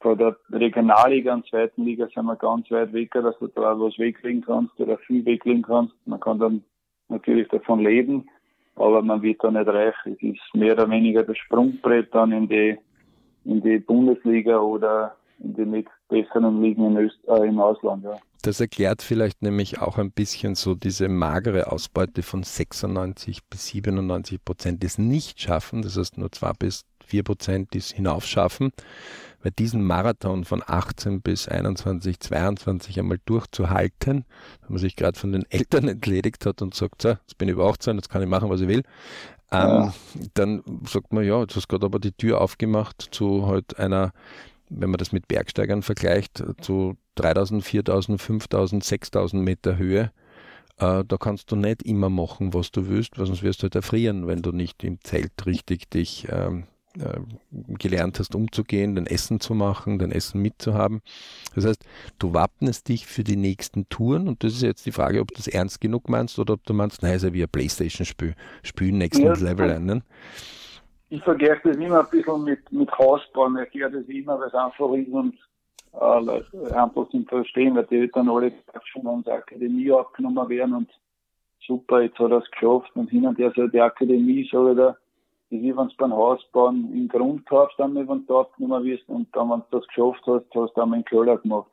von 0.00 0.18
der 0.18 0.36
Regionalliga 0.50 1.34
und 1.34 1.46
zweiten 1.46 1.84
Liga 1.84 2.08
sind 2.14 2.26
wir 2.26 2.36
ganz 2.36 2.70
weit 2.70 2.92
weg, 2.92 3.12
dass 3.12 3.38
du 3.38 3.48
da 3.48 3.78
was 3.78 3.98
weglegen 3.98 4.42
kannst 4.42 4.78
oder 4.80 4.98
viel 4.98 5.24
weglegen 5.24 5.62
kannst. 5.62 5.94
Man 6.06 6.20
kann 6.20 6.38
dann 6.38 6.64
natürlich 7.12 7.48
davon 7.48 7.80
leben, 7.80 8.28
aber 8.76 9.02
man 9.02 9.22
wird 9.22 9.42
da 9.44 9.50
nicht 9.50 9.68
reich. 9.68 9.94
Es 10.04 10.20
ist 10.22 10.54
mehr 10.54 10.72
oder 10.72 10.90
weniger 10.90 11.22
das 11.22 11.38
Sprungbrett 11.38 12.14
dann 12.14 12.32
in 12.32 12.48
die, 12.48 12.78
in 13.44 13.62
die 13.62 13.78
Bundesliga 13.78 14.58
oder 14.58 15.14
in 15.38 15.54
die 15.54 15.66
nicht 15.66 15.88
besseren 16.08 16.62
Ligen 16.62 16.86
in 16.86 16.96
Öst 16.96 17.18
äh, 17.28 17.46
im 17.46 17.60
Ausland. 17.60 18.04
Ja. 18.04 18.16
Das 18.42 18.60
erklärt 18.60 19.02
vielleicht 19.02 19.42
nämlich 19.42 19.80
auch 19.80 19.98
ein 19.98 20.10
bisschen 20.10 20.56
so 20.56 20.74
diese 20.74 21.08
magere 21.08 21.70
Ausbeute 21.70 22.22
von 22.24 22.42
96 22.42 23.38
bis 23.48 23.68
97 23.68 24.44
Prozent, 24.44 24.82
es 24.82 24.98
nicht 24.98 25.40
schaffen, 25.40 25.82
das 25.82 25.96
heißt 25.96 26.18
nur 26.18 26.32
2 26.32 26.52
bis 26.58 26.84
4 27.12 27.22
Prozent, 27.24 27.74
die 27.74 27.78
es 27.78 27.92
hinaufschaffen 27.92 28.72
weil 29.42 29.52
diesen 29.52 29.84
Marathon 29.84 30.44
von 30.44 30.62
18 30.64 31.20
bis 31.20 31.48
21, 31.48 32.20
22 32.20 32.98
einmal 32.98 33.18
durchzuhalten, 33.24 34.24
wenn 34.62 34.68
man 34.68 34.78
sich 34.78 34.96
gerade 34.96 35.18
von 35.18 35.32
den 35.32 35.44
Eltern 35.50 35.88
entledigt 35.88 36.46
hat 36.46 36.62
und 36.62 36.74
sagt, 36.74 37.02
so, 37.02 37.10
jetzt 37.10 37.38
bin 37.38 37.48
ich 37.48 37.54
über 37.54 37.66
18, 37.68 37.96
jetzt 37.96 38.08
kann 38.08 38.22
ich 38.22 38.28
machen, 38.28 38.50
was 38.50 38.60
ich 38.60 38.68
will, 38.68 38.82
ähm, 39.50 39.68
ja. 39.68 39.94
dann 40.34 40.62
sagt 40.88 41.12
man, 41.12 41.24
ja, 41.24 41.40
jetzt 41.40 41.56
hast 41.56 41.64
du 41.64 41.68
gerade 41.68 41.86
aber 41.86 41.98
die 41.98 42.12
Tür 42.12 42.40
aufgemacht 42.40 43.08
zu 43.10 43.46
halt 43.46 43.78
einer, 43.78 44.12
wenn 44.68 44.90
man 44.90 44.98
das 44.98 45.12
mit 45.12 45.28
Bergsteigern 45.28 45.82
vergleicht, 45.82 46.42
zu 46.60 46.96
3000, 47.16 47.64
4000, 47.64 48.20
5000, 48.20 48.84
6000 48.84 49.42
Meter 49.42 49.76
Höhe. 49.76 50.12
Äh, 50.78 51.04
da 51.06 51.16
kannst 51.18 51.52
du 51.52 51.56
nicht 51.56 51.82
immer 51.82 52.08
machen, 52.08 52.54
was 52.54 52.70
du 52.70 52.88
willst, 52.88 53.18
weil 53.18 53.26
sonst 53.26 53.42
wirst 53.42 53.60
du 53.60 53.64
halt 53.64 53.74
erfrieren, 53.74 54.26
wenn 54.26 54.40
du 54.40 54.52
nicht 54.52 54.82
im 54.84 54.98
Zelt 55.02 55.44
richtig 55.44 55.90
dich 55.90 56.26
ähm, 56.30 56.64
äh, 56.98 57.20
gelernt 57.78 58.18
hast, 58.18 58.34
umzugehen, 58.34 58.94
dein 58.94 59.06
Essen 59.06 59.40
zu 59.40 59.54
machen, 59.54 59.98
dein 59.98 60.12
Essen 60.12 60.42
mitzuhaben. 60.42 61.00
Das 61.54 61.66
heißt, 61.66 61.84
du 62.18 62.34
wappnest 62.34 62.88
dich 62.88 63.06
für 63.06 63.24
die 63.24 63.36
nächsten 63.36 63.88
Touren 63.88 64.28
und 64.28 64.44
das 64.44 64.52
ist 64.54 64.62
jetzt 64.62 64.84
die 64.86 64.92
Frage, 64.92 65.20
ob 65.20 65.28
du 65.28 65.34
das 65.36 65.48
ernst 65.48 65.80
genug 65.80 66.08
meinst 66.08 66.38
oder 66.38 66.54
ob 66.54 66.64
du 66.64 66.74
meinst, 66.74 67.02
nein, 67.02 67.14
ist 67.14 67.24
ja 67.24 67.32
wie 67.32 67.42
ein 67.42 67.48
Playstation-Spiel, 67.48 68.34
spielen 68.62 68.98
nächsten 68.98 69.24
ja, 69.24 69.34
Level 69.34 69.70
ein. 69.70 69.86
Ne? 69.86 70.02
Ich 71.08 71.22
vergesse 71.22 71.60
das 71.64 71.76
immer 71.76 72.00
ein 72.00 72.10
bisschen 72.10 72.44
mit, 72.44 72.72
mit 72.72 72.90
Hausbauen, 72.98 73.54
ich 73.56 73.60
erkläre 73.60 73.90
das 73.92 74.06
immer, 74.08 74.38
weil 74.38 74.48
es 74.48 74.54
einfach 74.54 74.92
ist 74.92 75.08
und 75.08 75.34
äh, 75.92 76.74
einfach 76.74 77.08
zum 77.10 77.26
Verstehen, 77.26 77.76
weil 77.76 77.86
die 77.86 78.10
dann 78.12 78.28
alle 78.28 78.52
schon 78.84 79.06
an 79.06 79.22
der 79.24 79.34
Akademie 79.34 79.92
abgenommen 79.92 80.48
werden 80.48 80.74
und 80.74 80.90
super, 81.66 82.02
jetzt 82.02 82.18
hat 82.18 82.30
er 82.30 82.38
es 82.38 82.50
geschafft 82.50 82.90
und 82.94 83.10
hin 83.10 83.26
und 83.26 83.38
her 83.38 83.52
so 83.54 83.66
die 83.66 83.80
Akademie, 83.80 84.48
so 84.50 84.70
wieder 84.70 84.96
das 85.52 85.60
ist, 85.60 85.76
wenn 85.76 85.88
du 85.88 85.96
beim 85.98 86.12
Hausbauen 86.14 86.90
im 86.94 87.08
Grund 87.08 87.44
kaufst, 87.46 87.78
dann, 87.78 87.94
wenn 87.94 88.26
du 88.26 88.38
abgenommen 88.38 88.84
wirst 88.84 89.06
und 89.08 89.28
dann, 89.36 89.50
wenn 89.50 89.62
du 89.70 89.78
das 89.78 89.86
geschafft 89.88 90.22
hast, 90.26 90.46
hast 90.54 90.74
du 90.74 90.80
einmal 90.80 90.96
einen 90.96 91.04
Keller 91.04 91.36
gemacht. 91.36 91.70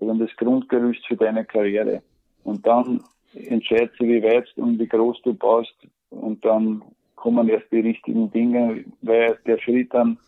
Also 0.00 0.14
das 0.14 0.36
Grundgerüst 0.36 1.06
für 1.06 1.16
deine 1.16 1.44
Karriere. 1.44 2.02
Und 2.42 2.66
dann 2.66 3.04
entscheidest 3.34 4.00
du, 4.00 4.06
wie 4.06 4.22
weit 4.22 4.48
und 4.56 4.80
wie 4.80 4.88
groß 4.88 5.22
du 5.22 5.34
baust 5.34 5.74
und 6.10 6.44
dann 6.44 6.82
kommen 7.14 7.48
erst 7.48 7.70
die 7.70 7.80
richtigen 7.80 8.32
Dinge, 8.32 8.84
weil 9.02 9.38
der 9.46 9.58
Schritt 9.58 9.94
dann 9.94 10.18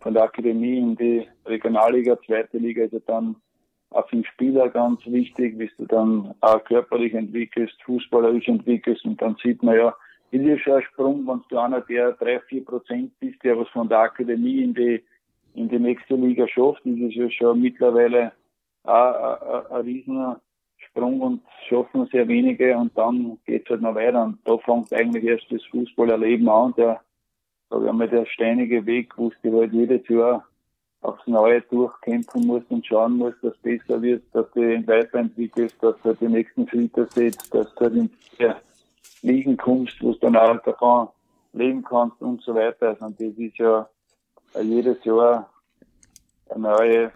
von 0.00 0.14
der 0.14 0.22
Akademie 0.22 0.78
in 0.78 0.96
die 0.96 1.28
Regionalliga, 1.44 2.16
zweite 2.24 2.56
Liga 2.56 2.84
ist 2.84 2.92
ja 2.92 3.00
dann 3.06 3.36
auch 3.90 4.08
für 4.08 4.16
den 4.16 4.24
Spieler 4.24 4.68
ganz 4.70 5.04
wichtig, 5.04 5.58
bis 5.58 5.70
du 5.76 5.84
dann 5.84 6.34
auch 6.40 6.64
körperlich 6.64 7.12
entwickelst, 7.12 7.74
fußballerisch 7.84 8.48
entwickelst 8.48 9.04
und 9.04 9.20
dann 9.20 9.36
sieht 9.42 9.62
man 9.62 9.76
ja, 9.76 9.94
ist 10.30 10.44
ja 10.44 10.58
schon 10.58 10.74
ein 10.74 10.82
Sprung, 10.82 11.26
wenn 11.26 11.42
du 11.48 11.58
einer 11.58 11.80
der 11.82 12.12
drei, 12.12 12.40
vier 12.40 12.64
Prozent 12.64 13.18
bist, 13.20 13.42
der 13.42 13.58
was 13.58 13.68
von 13.68 13.88
der 13.88 14.00
Akademie 14.00 14.62
in 14.62 14.74
die, 14.74 15.02
in 15.54 15.68
die 15.68 15.78
nächste 15.78 16.14
Liga 16.14 16.46
schafft, 16.46 16.84
ist 16.84 17.00
es 17.00 17.14
ja 17.14 17.30
schon 17.30 17.60
mittlerweile 17.60 18.32
ein 18.84 19.80
Riesensprung 19.82 21.20
und 21.20 21.42
schaffen 21.68 22.06
sehr 22.12 22.28
wenige 22.28 22.76
und 22.76 22.96
dann 22.96 23.38
geht's 23.44 23.68
halt 23.68 23.82
noch 23.82 23.94
weiter 23.94 24.24
und 24.24 24.38
da 24.44 24.56
fängt 24.58 24.92
eigentlich 24.92 25.24
erst 25.24 25.50
das 25.50 25.64
Fußballerleben 25.66 26.48
an, 26.48 26.74
der, 26.76 27.00
sag 27.70 27.82
ich 27.82 27.88
einmal, 27.88 28.08
der 28.08 28.26
steinige 28.26 28.84
Weg, 28.86 29.16
wo 29.16 29.30
du 29.42 29.60
halt 29.60 29.72
jedes 29.72 30.06
Jahr 30.08 30.46
aufs 31.00 31.26
Neue 31.26 31.60
durchkämpfen 31.62 32.46
musst 32.46 32.70
und 32.70 32.86
schauen 32.86 33.18
musst, 33.18 33.42
dass 33.42 33.54
es 33.54 33.58
besser 33.58 34.02
wird, 34.02 34.22
dass 34.32 34.50
du 34.52 34.60
weiterentwickelst, 34.86 35.76
dass 35.82 35.96
du 35.98 36.04
halt 36.04 36.20
die 36.20 36.28
nächsten 36.28 36.68
Schritte 36.68 37.06
setzt, 37.10 37.54
dass 37.54 37.72
du 37.74 37.80
halt 37.80 37.94
in 37.94 38.10
der 38.38 38.60
liegen 39.22 39.56
kommst, 39.56 40.00
wo 40.02 40.12
du 40.12 40.18
dann 40.18 40.36
auch 40.36 40.62
davon 40.62 41.08
leben 41.52 41.82
kannst 41.82 42.20
und 42.20 42.42
so 42.42 42.54
weiter. 42.54 42.88
Also 42.88 43.08
das 43.10 43.36
ist 43.36 43.58
ja 43.58 43.88
jedes 44.60 45.02
Jahr 45.04 45.50
eine 46.50 46.62
neue 46.62 47.12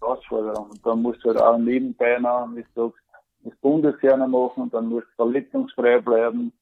Herausforderung. 0.00 0.70
Und 0.70 0.86
dann 0.86 1.02
musst 1.02 1.24
du 1.24 1.28
halt 1.28 1.40
auch 1.40 1.58
nebenbei 1.58 2.18
noch, 2.18 2.48
wie 2.54 2.64
du 2.74 2.88
sagst, 2.88 3.02
das 3.44 3.56
Bundesjahr 3.60 4.16
machen 4.26 4.68
dann 4.70 4.88
musst 4.88 5.06
du 5.16 5.24
verletzungsfrei 5.24 6.00
bleiben, 6.00 6.52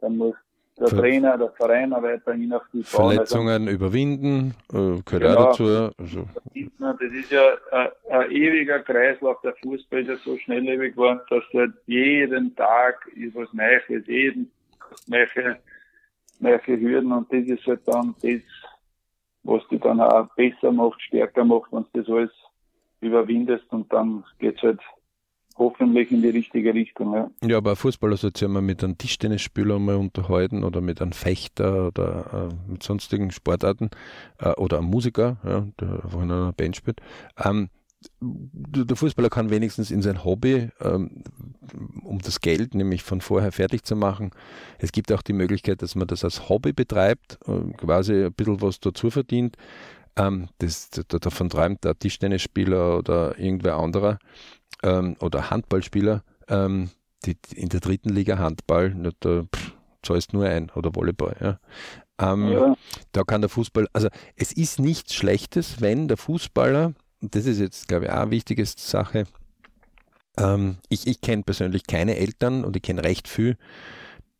dann 0.00 0.16
musst 0.16 0.38
der 0.78 0.88
Ver 0.88 0.98
Trainer, 0.98 1.38
der 1.38 1.50
Verein 1.50 1.92
auch 1.92 2.02
weiterhin 2.02 2.52
auf 2.52 2.62
die. 2.72 2.82
Verletzungen 2.82 3.68
also, 3.68 3.70
überwinden, 3.70 4.54
äh, 4.72 5.00
gehört 5.04 5.06
genau, 5.08 5.36
auch 5.36 5.50
dazu. 5.50 5.90
Also. 5.98 6.26
Das 6.54 7.12
ist 7.12 7.30
ja 7.30 7.42
ein, 7.70 7.88
ein, 8.10 8.30
ewiger 8.30 8.80
Kreislauf. 8.80 9.40
Der 9.42 9.54
Fußball 9.62 10.00
ist 10.00 10.08
ja 10.08 10.16
so 10.16 10.36
schnelllebig 10.38 10.94
geworden, 10.94 11.20
dass 11.28 11.44
du 11.52 11.60
halt 11.60 11.72
jeden 11.86 12.54
Tag 12.56 13.06
ist 13.14 13.34
was 13.34 13.52
Neues, 13.52 13.82
jeden 14.06 14.50
neue, 15.06 15.58
neue 16.40 16.66
Hürden 16.66 17.12
und 17.12 17.32
das 17.32 17.44
ist 17.44 17.66
halt 17.66 17.86
dann 17.86 18.14
das, 18.22 18.40
was 19.44 19.68
dich 19.68 19.80
dann 19.80 20.00
auch 20.00 20.28
besser 20.36 20.72
macht, 20.72 21.00
stärker 21.02 21.44
macht, 21.44 21.72
wenn 21.72 21.84
du 21.92 22.02
das 22.02 22.08
alles 22.08 22.30
überwindest 23.00 23.70
und 23.72 23.92
dann 23.92 24.24
geht's 24.38 24.62
halt 24.62 24.80
hoffentlich 25.56 26.10
in 26.10 26.22
die 26.22 26.30
richtige 26.30 26.74
Richtung. 26.74 27.14
Ja, 27.14 27.30
ja 27.44 27.56
aber 27.56 27.76
Fußballer 27.76 28.16
sollte 28.16 28.40
sich 28.40 28.48
mal 28.48 28.62
mit 28.62 28.82
einem 28.82 28.98
Tischtennisspieler 28.98 29.78
mal 29.78 29.96
unterhalten 29.96 30.64
oder 30.64 30.80
mit 30.80 31.00
einem 31.00 31.12
Fechter 31.12 31.88
oder 31.88 32.50
äh, 32.50 32.70
mit 32.70 32.82
sonstigen 32.82 33.30
Sportarten 33.30 33.90
äh, 34.38 34.50
oder 34.52 34.78
einem 34.78 34.88
Musiker, 34.88 35.38
ja, 35.44 35.66
der 35.80 36.04
einfach 36.04 36.22
in 36.22 36.30
einer 36.30 36.52
Band 36.52 36.76
spielt. 36.76 37.00
Ähm, 37.44 37.68
der 38.20 38.96
Fußballer 38.96 39.28
kann 39.28 39.50
wenigstens 39.50 39.90
in 39.90 40.02
sein 40.02 40.24
Hobby, 40.24 40.70
ähm, 40.80 41.22
um 42.02 42.18
das 42.18 42.40
Geld 42.40 42.74
nämlich 42.74 43.02
von 43.02 43.20
vorher 43.20 43.52
fertig 43.52 43.84
zu 43.84 43.96
machen, 43.96 44.30
es 44.78 44.92
gibt 44.92 45.12
auch 45.12 45.22
die 45.22 45.32
Möglichkeit, 45.32 45.82
dass 45.82 45.94
man 45.94 46.06
das 46.06 46.24
als 46.24 46.48
Hobby 46.48 46.72
betreibt, 46.72 47.38
äh, 47.46 47.72
quasi 47.76 48.24
ein 48.24 48.32
bisschen 48.32 48.60
was 48.60 48.80
dazu 48.80 49.10
verdient. 49.10 49.56
Ähm, 50.16 50.48
das, 50.58 50.90
davon 50.90 51.48
träumt 51.48 51.84
der 51.84 51.98
Tischtennisspieler 51.98 52.98
oder 52.98 53.38
irgendwer 53.38 53.76
anderer 53.76 54.18
ähm, 54.82 55.16
oder 55.20 55.50
Handballspieler, 55.50 56.22
ähm, 56.48 56.90
die 57.24 57.36
in 57.54 57.68
der 57.68 57.80
dritten 57.80 58.10
Liga 58.10 58.38
Handball, 58.38 58.94
da 59.20 59.44
pff, 59.44 59.72
zahlst 60.02 60.32
nur 60.32 60.46
ein 60.46 60.70
oder 60.70 60.94
Volleyball. 60.94 61.36
Ja. 61.40 62.32
Ähm, 62.32 62.48
ja. 62.48 62.76
Da 63.12 63.22
kann 63.22 63.40
der 63.40 63.50
Fußball, 63.50 63.88
also 63.92 64.08
es 64.36 64.52
ist 64.52 64.78
nichts 64.78 65.14
Schlechtes, 65.14 65.80
wenn 65.80 66.08
der 66.08 66.16
Fußballer, 66.16 66.94
das 67.20 67.46
ist 67.46 67.58
jetzt, 67.58 67.88
glaube 67.88 68.06
ich, 68.06 68.10
auch 68.10 68.22
eine 68.22 68.30
wichtige 68.30 68.66
Sache, 68.66 69.24
ähm, 70.38 70.78
ich, 70.88 71.06
ich 71.06 71.20
kenne 71.20 71.42
persönlich 71.42 71.86
keine 71.86 72.16
Eltern 72.16 72.64
und 72.64 72.76
ich 72.76 72.82
kenne 72.82 73.04
recht 73.04 73.28
viel, 73.28 73.56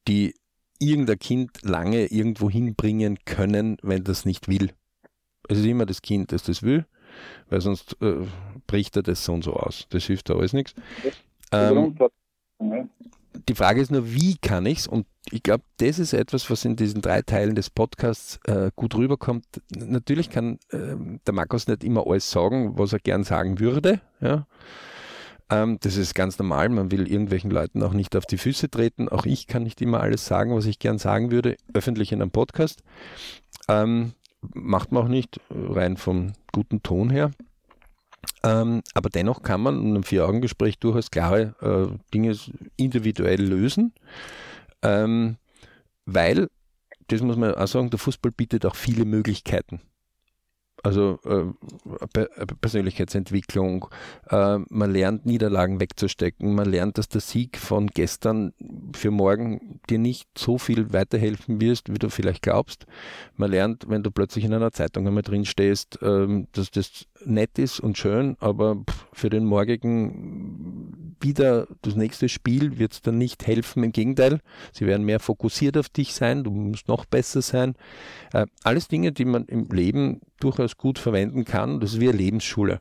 die 0.08 0.34
irgendein 0.78 1.18
Kind 1.18 1.62
lange 1.62 2.06
irgendwo 2.06 2.50
hinbringen 2.50 3.18
können, 3.24 3.76
wenn 3.82 4.02
das 4.04 4.24
nicht 4.24 4.48
will. 4.48 4.72
Es 5.48 5.58
ist 5.58 5.66
immer 5.66 5.86
das 5.86 6.02
Kind, 6.02 6.32
das 6.32 6.42
das 6.42 6.62
will 6.62 6.86
weil 7.50 7.60
sonst 7.60 7.96
äh, 8.00 8.26
bricht 8.66 8.96
er 8.96 9.02
das 9.02 9.24
so 9.24 9.32
und 9.32 9.44
so 9.44 9.54
aus. 9.54 9.86
Das 9.90 10.04
hilft 10.04 10.30
da 10.30 10.34
alles 10.34 10.52
nichts. 10.52 10.74
Ähm, 11.52 11.96
die 13.48 13.54
Frage 13.54 13.80
ist 13.80 13.90
nur, 13.90 14.12
wie 14.12 14.36
kann 14.36 14.66
ich 14.66 14.80
es? 14.80 14.86
Und 14.86 15.06
ich 15.30 15.42
glaube, 15.42 15.64
das 15.78 15.98
ist 15.98 16.12
etwas, 16.12 16.48
was 16.50 16.64
in 16.64 16.76
diesen 16.76 17.00
drei 17.00 17.22
Teilen 17.22 17.54
des 17.54 17.70
Podcasts 17.70 18.38
äh, 18.46 18.70
gut 18.76 18.94
rüberkommt. 18.94 19.44
Natürlich 19.74 20.30
kann 20.30 20.58
äh, 20.70 20.96
der 21.26 21.34
Markus 21.34 21.66
nicht 21.66 21.84
immer 21.84 22.06
alles 22.06 22.30
sagen, 22.30 22.78
was 22.78 22.92
er 22.92 22.98
gern 22.98 23.24
sagen 23.24 23.58
würde. 23.58 24.00
Ja? 24.20 24.46
Ähm, 25.50 25.78
das 25.80 25.96
ist 25.96 26.14
ganz 26.14 26.38
normal. 26.38 26.68
Man 26.68 26.90
will 26.90 27.10
irgendwelchen 27.10 27.50
Leuten 27.50 27.82
auch 27.82 27.92
nicht 27.92 28.16
auf 28.16 28.26
die 28.26 28.38
Füße 28.38 28.70
treten. 28.70 29.08
Auch 29.08 29.26
ich 29.26 29.46
kann 29.46 29.62
nicht 29.62 29.80
immer 29.80 30.00
alles 30.00 30.26
sagen, 30.26 30.54
was 30.54 30.66
ich 30.66 30.78
gern 30.78 30.98
sagen 30.98 31.30
würde, 31.30 31.56
öffentlich 31.72 32.12
in 32.12 32.20
einem 32.20 32.30
Podcast. 32.30 32.82
Ähm, 33.68 34.12
macht 34.54 34.92
man 34.92 35.04
auch 35.04 35.08
nicht, 35.08 35.40
rein 35.50 35.96
vom 35.96 36.32
guten 36.52 36.82
Ton 36.82 37.10
her. 37.10 37.30
Ähm, 38.44 38.82
aber 38.94 39.08
dennoch 39.08 39.42
kann 39.42 39.60
man 39.60 39.80
in 39.80 39.88
einem 39.88 40.02
Vier-Augen-Gespräch 40.02 40.78
durchaus 40.78 41.10
klare 41.10 41.54
äh, 41.60 41.96
Dinge 42.12 42.36
individuell 42.76 43.40
lösen, 43.40 43.92
ähm, 44.82 45.36
weil, 46.06 46.48
das 47.08 47.22
muss 47.22 47.36
man 47.36 47.54
auch 47.54 47.66
sagen, 47.66 47.90
der 47.90 47.98
Fußball 47.98 48.32
bietet 48.32 48.66
auch 48.66 48.76
viele 48.76 49.04
Möglichkeiten. 49.04 49.80
Also 50.82 51.20
äh, 51.24 52.26
Persönlichkeitsentwicklung, 52.60 53.86
äh, 54.30 54.58
man 54.68 54.92
lernt 54.92 55.26
Niederlagen 55.26 55.78
wegzustecken, 55.78 56.54
man 56.54 56.68
lernt, 56.68 56.98
dass 56.98 57.08
der 57.08 57.20
Sieg 57.20 57.56
von 57.56 57.86
gestern 57.86 58.52
für 58.92 59.12
morgen 59.12 59.80
dir 59.88 59.98
nicht 59.98 60.28
so 60.36 60.58
viel 60.58 60.92
weiterhelfen 60.92 61.60
wirst, 61.60 61.92
wie 61.92 61.98
du 61.98 62.10
vielleicht 62.10 62.42
glaubst. 62.42 62.86
Man 63.36 63.52
lernt, 63.52 63.88
wenn 63.88 64.02
du 64.02 64.10
plötzlich 64.10 64.44
in 64.44 64.54
einer 64.54 64.72
Zeitung 64.72 65.06
einmal 65.06 65.22
drin 65.22 65.44
stehst, 65.44 66.02
äh, 66.02 66.44
dass 66.52 66.72
das 66.72 67.06
nett 67.24 67.58
ist 67.58 67.80
und 67.80 67.98
schön, 67.98 68.36
aber 68.40 68.82
für 69.12 69.30
den 69.30 69.44
morgigen 69.44 71.16
wieder 71.20 71.66
das 71.82 71.94
nächste 71.94 72.28
Spiel 72.28 72.78
wird 72.78 72.92
es 72.92 73.02
dann 73.02 73.18
nicht 73.18 73.46
helfen. 73.46 73.84
Im 73.84 73.92
Gegenteil, 73.92 74.40
sie 74.72 74.86
werden 74.86 75.04
mehr 75.04 75.20
fokussiert 75.20 75.76
auf 75.76 75.88
dich 75.88 76.14
sein, 76.14 76.44
du 76.44 76.50
musst 76.50 76.88
noch 76.88 77.04
besser 77.04 77.42
sein. 77.42 77.74
Äh, 78.32 78.46
alles 78.64 78.88
Dinge, 78.88 79.12
die 79.12 79.24
man 79.24 79.44
im 79.46 79.68
Leben 79.70 80.20
durchaus 80.40 80.76
gut 80.76 80.98
verwenden 80.98 81.44
kann. 81.44 81.80
Das 81.80 81.94
ist 81.94 82.00
wie 82.00 82.08
eine 82.08 82.18
Lebensschule. 82.18 82.80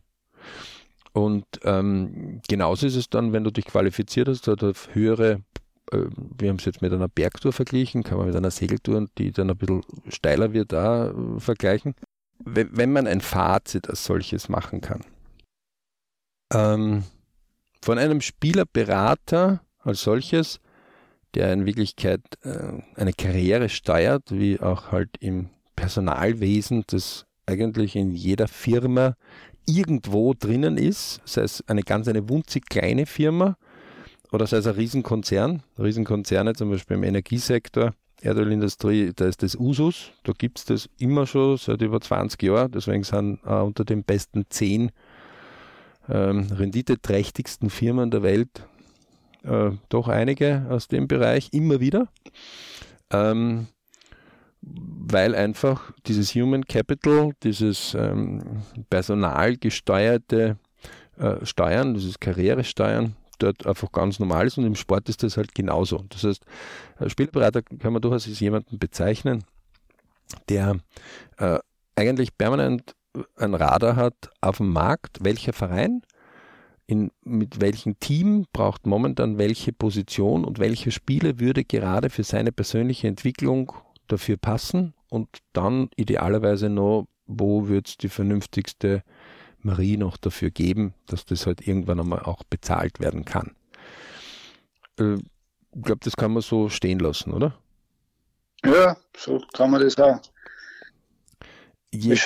Und 1.13 1.45
ähm, 1.63 2.41
genauso 2.47 2.87
ist 2.87 2.95
es 2.95 3.09
dann, 3.09 3.33
wenn 3.33 3.43
du 3.43 3.51
dich 3.51 3.65
qualifiziert 3.65 4.27
hast 4.27 4.47
oder 4.47 4.73
höhere, 4.93 5.41
äh, 5.91 6.05
wir 6.37 6.49
haben 6.49 6.57
es 6.57 6.65
jetzt 6.65 6.81
mit 6.81 6.93
einer 6.93 7.09
Bergtour 7.09 7.51
verglichen, 7.51 8.03
kann 8.03 8.17
man 8.17 8.27
mit 8.27 8.35
einer 8.35 8.51
Segeltour, 8.51 9.07
die 9.17 9.31
dann 9.31 9.49
ein 9.49 9.57
bisschen 9.57 9.83
steiler 10.07 10.53
wird, 10.53 10.71
da 10.71 11.09
äh, 11.09 11.39
vergleichen 11.39 11.95
wenn 12.45 12.91
man 12.91 13.07
ein 13.07 13.21
Fazit 13.21 13.89
als 13.89 14.05
solches 14.05 14.49
machen 14.49 14.81
kann. 14.81 15.03
Ähm, 16.53 17.03
von 17.81 17.97
einem 17.97 18.21
Spielerberater 18.21 19.61
als 19.79 20.01
solches, 20.01 20.59
der 21.33 21.53
in 21.53 21.65
Wirklichkeit 21.65 22.21
äh, 22.43 22.81
eine 22.95 23.13
Karriere 23.13 23.69
steuert, 23.69 24.31
wie 24.31 24.59
auch 24.59 24.91
halt 24.91 25.09
im 25.19 25.49
Personalwesen, 25.75 26.83
das 26.87 27.25
eigentlich 27.45 27.95
in 27.95 28.11
jeder 28.11 28.47
Firma 28.47 29.15
irgendwo 29.65 30.33
drinnen 30.33 30.77
ist, 30.77 31.21
sei 31.25 31.41
es 31.43 31.63
eine 31.67 31.83
ganz 31.83 32.07
eine 32.07 32.29
wunzig 32.29 32.69
kleine 32.69 33.05
Firma 33.05 33.57
oder 34.31 34.47
sei 34.47 34.57
es 34.57 34.67
ein 34.67 34.75
Riesenkonzern, 34.75 35.63
Riesenkonzerne 35.79 36.53
zum 36.53 36.69
Beispiel 36.69 36.97
im 36.97 37.03
Energiesektor, 37.03 37.93
Erdölindustrie, 38.21 39.11
da 39.15 39.25
ist 39.25 39.43
das 39.43 39.55
Usus, 39.55 40.11
da 40.23 40.33
gibt 40.37 40.59
es 40.59 40.65
das 40.65 40.89
immer 40.97 41.25
schon 41.25 41.57
seit 41.57 41.81
über 41.81 41.99
20 41.99 42.41
Jahren, 42.43 42.71
deswegen 42.71 43.03
sind 43.03 43.39
äh, 43.45 43.53
unter 43.53 43.83
den 43.83 44.03
besten 44.03 44.45
10 44.49 44.91
ähm, 46.09 46.47
renditeträchtigsten 46.51 47.69
Firmen 47.69 48.11
der 48.11 48.23
Welt 48.23 48.65
äh, 49.43 49.71
doch 49.89 50.07
einige 50.07 50.65
aus 50.69 50.87
dem 50.87 51.07
Bereich. 51.07 51.49
Immer 51.51 51.79
wieder, 51.79 52.07
ähm, 53.11 53.67
weil 54.61 55.35
einfach 55.35 55.91
dieses 56.05 56.35
Human 56.35 56.65
Capital, 56.65 57.31
dieses 57.43 57.95
ähm, 57.95 58.63
personalgesteuerte 58.89 60.57
äh, 61.17 61.45
Steuern, 61.45 61.93
dieses 61.93 62.19
Karrieresteuern, 62.19 63.15
dort 63.41 63.65
einfach 63.65 63.91
ganz 63.91 64.19
normal 64.19 64.47
ist 64.47 64.57
und 64.57 64.65
im 64.65 64.75
Sport 64.75 65.09
ist 65.09 65.23
das 65.23 65.37
halt 65.37 65.55
genauso. 65.55 66.05
Das 66.09 66.23
heißt, 66.23 66.45
Spielberater 67.07 67.61
kann 67.61 67.93
man 67.93 68.01
durchaus 68.01 68.27
als 68.27 68.39
jemanden 68.39 68.79
bezeichnen, 68.79 69.43
der 70.49 70.77
äh, 71.37 71.59
eigentlich 71.95 72.37
permanent 72.37 72.95
ein 73.35 73.53
Radar 73.53 73.95
hat 73.95 74.29
auf 74.39 74.57
dem 74.57 74.71
Markt, 74.71 75.23
welcher 75.23 75.53
Verein 75.53 76.01
in, 76.87 77.11
mit 77.23 77.61
welchem 77.61 77.99
Team 77.99 78.45
braucht 78.51 78.85
momentan 78.85 79.37
welche 79.37 79.71
Position 79.71 80.43
und 80.43 80.59
welche 80.59 80.91
Spiele 80.91 81.39
würde 81.39 81.63
gerade 81.63 82.09
für 82.09 82.23
seine 82.23 82.51
persönliche 82.51 83.07
Entwicklung 83.07 83.71
dafür 84.07 84.37
passen 84.37 84.93
und 85.09 85.29
dann 85.53 85.89
idealerweise 85.95 86.69
noch, 86.69 87.07
wo 87.27 87.69
wird 87.69 87.87
es 87.87 87.97
die 87.97 88.09
vernünftigste 88.09 89.03
Marie 89.63 89.97
noch 89.97 90.17
dafür 90.17 90.49
geben, 90.49 90.93
dass 91.07 91.25
das 91.25 91.45
halt 91.45 91.65
irgendwann 91.67 91.99
einmal 91.99 92.21
auch 92.21 92.43
bezahlt 92.43 92.99
werden 92.99 93.25
kann. 93.25 93.55
Äh, 94.99 95.15
ich 95.73 95.83
glaube, 95.83 96.01
das 96.03 96.15
kann 96.15 96.33
man 96.33 96.41
so 96.41 96.69
stehen 96.69 96.99
lassen, 96.99 97.31
oder? 97.31 97.57
Ja, 98.65 98.97
so 99.15 99.41
kann 99.53 99.71
man 99.71 99.81
das 99.81 99.97
auch 99.97 100.19
je, 101.93 102.17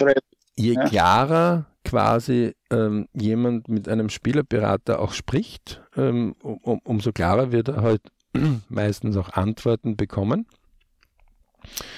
Je 0.57 0.73
ja. 0.73 0.87
klarer 0.87 1.65
quasi 1.83 2.55
ähm, 2.71 3.07
jemand 3.13 3.67
mit 3.67 3.87
einem 3.89 4.09
Spielerberater 4.09 4.99
auch 4.99 5.11
spricht, 5.11 5.81
ähm, 5.95 6.35
um, 6.41 6.79
umso 6.83 7.11
klarer 7.11 7.51
wird 7.51 7.67
er 7.67 7.81
halt 7.81 8.01
meistens 8.69 9.17
auch 9.17 9.29
Antworten 9.29 9.95
bekommen. 9.95 10.47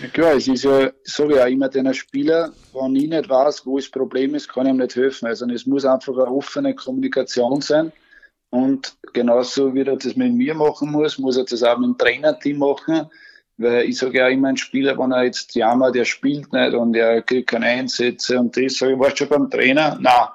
Ja 0.02 0.08
klar, 0.10 0.34
es 0.36 0.48
ist 0.48 0.64
ja, 0.64 0.88
ich 0.88 0.94
sage 1.04 1.36
ja 1.36 1.46
immer 1.48 1.70
den 1.70 1.94
Spieler, 1.94 2.52
wenn 2.74 2.96
ich 2.96 3.10
nicht 3.10 3.30
weiß, 3.30 3.66
wo 3.66 3.78
das 3.78 3.90
Problem 3.90 4.36
ist, 4.36 4.48
kann 4.48 4.66
ich 4.66 4.72
ihm 4.72 4.78
nicht 4.78 4.96
helfen. 4.96 5.28
Also 5.28 5.46
es 5.48 5.66
muss 5.66 5.86
einfach 5.86 6.14
eine 6.14 6.28
offene 6.28 6.76
Kommunikation 6.76 7.62
sein. 7.62 7.92
Und 8.50 8.96
genauso 9.14 9.74
wie 9.74 9.82
er 9.82 9.96
das 9.98 10.16
mit 10.16 10.34
mir 10.34 10.54
machen 10.54 10.92
muss, 10.92 11.18
muss 11.18 11.38
er 11.38 11.46
das 11.46 11.64
auch 11.64 11.78
mit 11.78 11.88
dem 11.88 11.98
Trainerteam 11.98 12.60
machen. 12.60 13.08
Weil 13.58 13.90
ich 13.90 13.98
sage 13.98 14.20
ja 14.20 14.28
immer 14.28 14.50
ein 14.50 14.58
Spieler, 14.58 14.98
wenn 15.00 15.12
er 15.12 15.24
jetzt 15.24 15.56
jammert, 15.56 15.96
der 15.96 16.06
spielt 16.06 16.54
nicht 16.54 16.74
und 16.76 16.96
er 16.96 17.22
kriegt 17.24 17.50
keine 17.50 17.66
Einsätze 17.66 18.40
und 18.40 18.56
das, 18.56 18.76
sage 18.76 18.94
ich, 18.94 19.00
warst 19.00 19.20
du 19.20 19.26
schon 19.26 19.30
beim 19.30 19.50
Trainer? 19.50 19.98
Nein. 20.00 20.28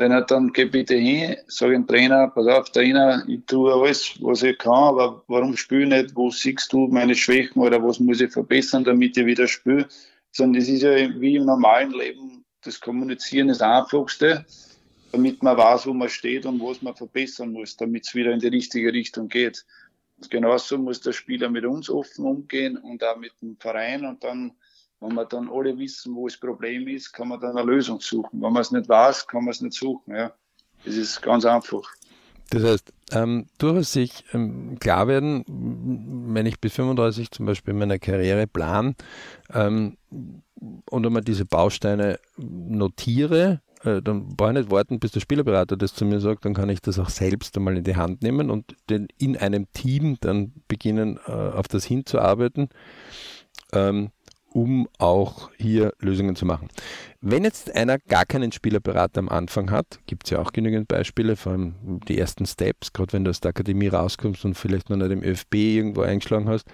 Wenn 0.00 0.12
dann 0.28 0.50
geh 0.54 0.64
bitte 0.64 0.94
hin, 0.94 1.36
sage 1.46 1.74
dem 1.74 1.86
Trainer, 1.86 2.28
pass 2.28 2.46
auf, 2.46 2.70
Trainer, 2.70 3.22
ich 3.28 3.44
tue 3.46 3.70
alles, 3.70 4.14
was 4.22 4.42
ich 4.42 4.56
kann, 4.56 4.72
aber 4.72 5.22
warum 5.28 5.54
spiele 5.58 5.82
ich 5.82 6.04
nicht? 6.04 6.16
Wo 6.16 6.30
siehst 6.30 6.72
du 6.72 6.86
meine 6.86 7.14
Schwächen 7.14 7.60
oder 7.60 7.84
was 7.84 8.00
muss 8.00 8.22
ich 8.22 8.32
verbessern, 8.32 8.82
damit 8.82 9.18
ich 9.18 9.26
wieder 9.26 9.46
spiele? 9.46 9.86
Sondern 10.32 10.58
das 10.58 10.70
ist 10.70 10.80
ja 10.80 10.94
wie 11.20 11.36
im 11.36 11.44
normalen 11.44 11.92
Leben, 11.92 12.46
das 12.62 12.80
Kommunizieren 12.80 13.50
ist 13.50 13.60
das 13.60 13.82
Einfachste, 13.82 14.46
damit 15.12 15.42
man 15.42 15.58
weiß, 15.58 15.86
wo 15.86 15.92
man 15.92 16.08
steht 16.08 16.46
und 16.46 16.62
was 16.62 16.80
man 16.80 16.96
verbessern 16.96 17.52
muss, 17.52 17.76
damit 17.76 18.06
es 18.06 18.14
wieder 18.14 18.32
in 18.32 18.40
die 18.40 18.48
richtige 18.48 18.94
Richtung 18.94 19.28
geht. 19.28 19.66
Und 20.16 20.30
genauso 20.30 20.78
muss 20.78 21.02
der 21.02 21.12
Spieler 21.12 21.50
mit 21.50 21.66
uns 21.66 21.90
offen 21.90 22.24
umgehen 22.24 22.78
und 22.78 23.04
auch 23.04 23.18
mit 23.18 23.32
dem 23.42 23.58
Verein 23.58 24.06
und 24.06 24.24
dann 24.24 24.52
wenn 25.00 25.14
wir 25.14 25.24
dann 25.24 25.50
alle 25.50 25.76
wissen, 25.78 26.14
wo 26.14 26.28
das 26.28 26.36
Problem 26.36 26.86
ist, 26.88 27.12
kann 27.12 27.28
man 27.28 27.40
dann 27.40 27.56
eine 27.56 27.70
Lösung 27.70 28.00
suchen. 28.00 28.42
Wenn 28.42 28.52
man 28.52 28.62
es 28.62 28.70
nicht 28.70 28.88
weiß, 28.88 29.26
kann 29.26 29.44
man 29.44 29.52
es 29.52 29.60
nicht 29.60 29.74
suchen. 29.74 30.14
Ja. 30.14 30.32
Das 30.84 30.94
ist 30.94 31.22
ganz 31.22 31.44
einfach. 31.44 31.82
Das 32.50 32.64
heißt, 32.64 32.92
ähm, 33.12 33.46
durchaus 33.58 33.92
sich 33.92 34.24
ähm, 34.32 34.78
klar 34.80 35.06
werden, 35.06 35.44
wenn 36.34 36.46
ich 36.46 36.60
bis 36.60 36.74
35 36.74 37.30
zum 37.30 37.46
Beispiel 37.46 37.74
meine 37.74 37.98
Karriere 38.00 38.46
plan 38.46 38.96
ähm, 39.54 39.96
und 40.90 41.06
einmal 41.06 41.22
diese 41.22 41.44
Bausteine 41.44 42.18
notiere, 42.36 43.60
äh, 43.84 44.02
dann 44.02 44.36
brauche 44.36 44.50
ich 44.50 44.58
nicht 44.58 44.70
warten, 44.70 44.98
bis 44.98 45.12
der 45.12 45.20
Spielerberater 45.20 45.76
das 45.76 45.94
zu 45.94 46.04
mir 46.04 46.20
sagt, 46.20 46.44
dann 46.44 46.54
kann 46.54 46.68
ich 46.68 46.80
das 46.80 46.98
auch 46.98 47.08
selbst 47.08 47.56
einmal 47.56 47.76
in 47.76 47.84
die 47.84 47.96
Hand 47.96 48.22
nehmen 48.22 48.50
und 48.50 48.76
den, 48.90 49.06
in 49.16 49.36
einem 49.36 49.72
Team 49.72 50.18
dann 50.20 50.52
beginnen, 50.66 51.20
äh, 51.26 51.30
auf 51.30 51.68
das 51.68 51.84
hinzuarbeiten. 51.84 52.68
Ähm, 53.72 54.10
um 54.52 54.88
auch 54.98 55.50
hier 55.56 55.92
Lösungen 56.00 56.36
zu 56.36 56.44
machen. 56.44 56.68
Wenn 57.20 57.44
jetzt 57.44 57.74
einer 57.74 57.98
gar 57.98 58.24
keinen 58.24 58.52
Spielerberater 58.52 59.20
am 59.20 59.28
Anfang 59.28 59.70
hat, 59.70 60.00
gibt 60.06 60.26
es 60.26 60.30
ja 60.30 60.40
auch 60.40 60.52
genügend 60.52 60.88
Beispiele, 60.88 61.36
vor 61.36 61.52
allem 61.52 62.00
die 62.08 62.18
ersten 62.18 62.46
Steps, 62.46 62.92
gerade 62.92 63.12
wenn 63.12 63.24
du 63.24 63.30
aus 63.30 63.40
der 63.40 63.50
Akademie 63.50 63.88
rauskommst 63.88 64.44
und 64.44 64.54
vielleicht 64.54 64.90
noch 64.90 64.96
nicht 64.96 65.10
im 65.10 65.22
ÖFB 65.22 65.54
irgendwo 65.54 66.02
eingeschlagen 66.02 66.48
hast, 66.48 66.66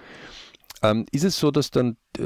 ähm, 0.83 1.05
ist 1.11 1.23
es 1.23 1.39
so, 1.39 1.49
dass 1.49 1.71
dann 1.71 1.97
äh, 2.17 2.23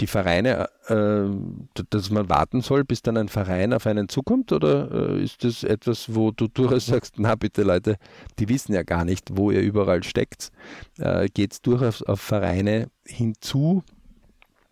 die 0.00 0.06
Vereine, 0.06 0.68
äh, 0.88 1.84
dass 1.90 2.10
man 2.10 2.28
warten 2.28 2.60
soll, 2.60 2.84
bis 2.84 3.02
dann 3.02 3.16
ein 3.16 3.28
Verein 3.28 3.72
auf 3.72 3.86
einen 3.86 4.08
zukommt? 4.08 4.52
Oder 4.52 4.90
äh, 5.16 5.22
ist 5.22 5.42
das 5.44 5.64
etwas, 5.64 6.14
wo 6.14 6.30
du 6.30 6.48
durchaus 6.48 6.86
sagst, 6.86 7.14
na 7.18 7.34
bitte 7.34 7.62
Leute, 7.62 7.96
die 8.38 8.48
wissen 8.48 8.74
ja 8.74 8.82
gar 8.82 9.04
nicht, 9.04 9.36
wo 9.36 9.50
ihr 9.50 9.60
überall 9.60 10.02
steckt? 10.02 10.50
Äh, 10.98 11.28
Geht 11.32 11.52
es 11.52 11.62
durchaus 11.62 12.02
auf 12.02 12.20
Vereine 12.20 12.88
hinzu, 13.06 13.82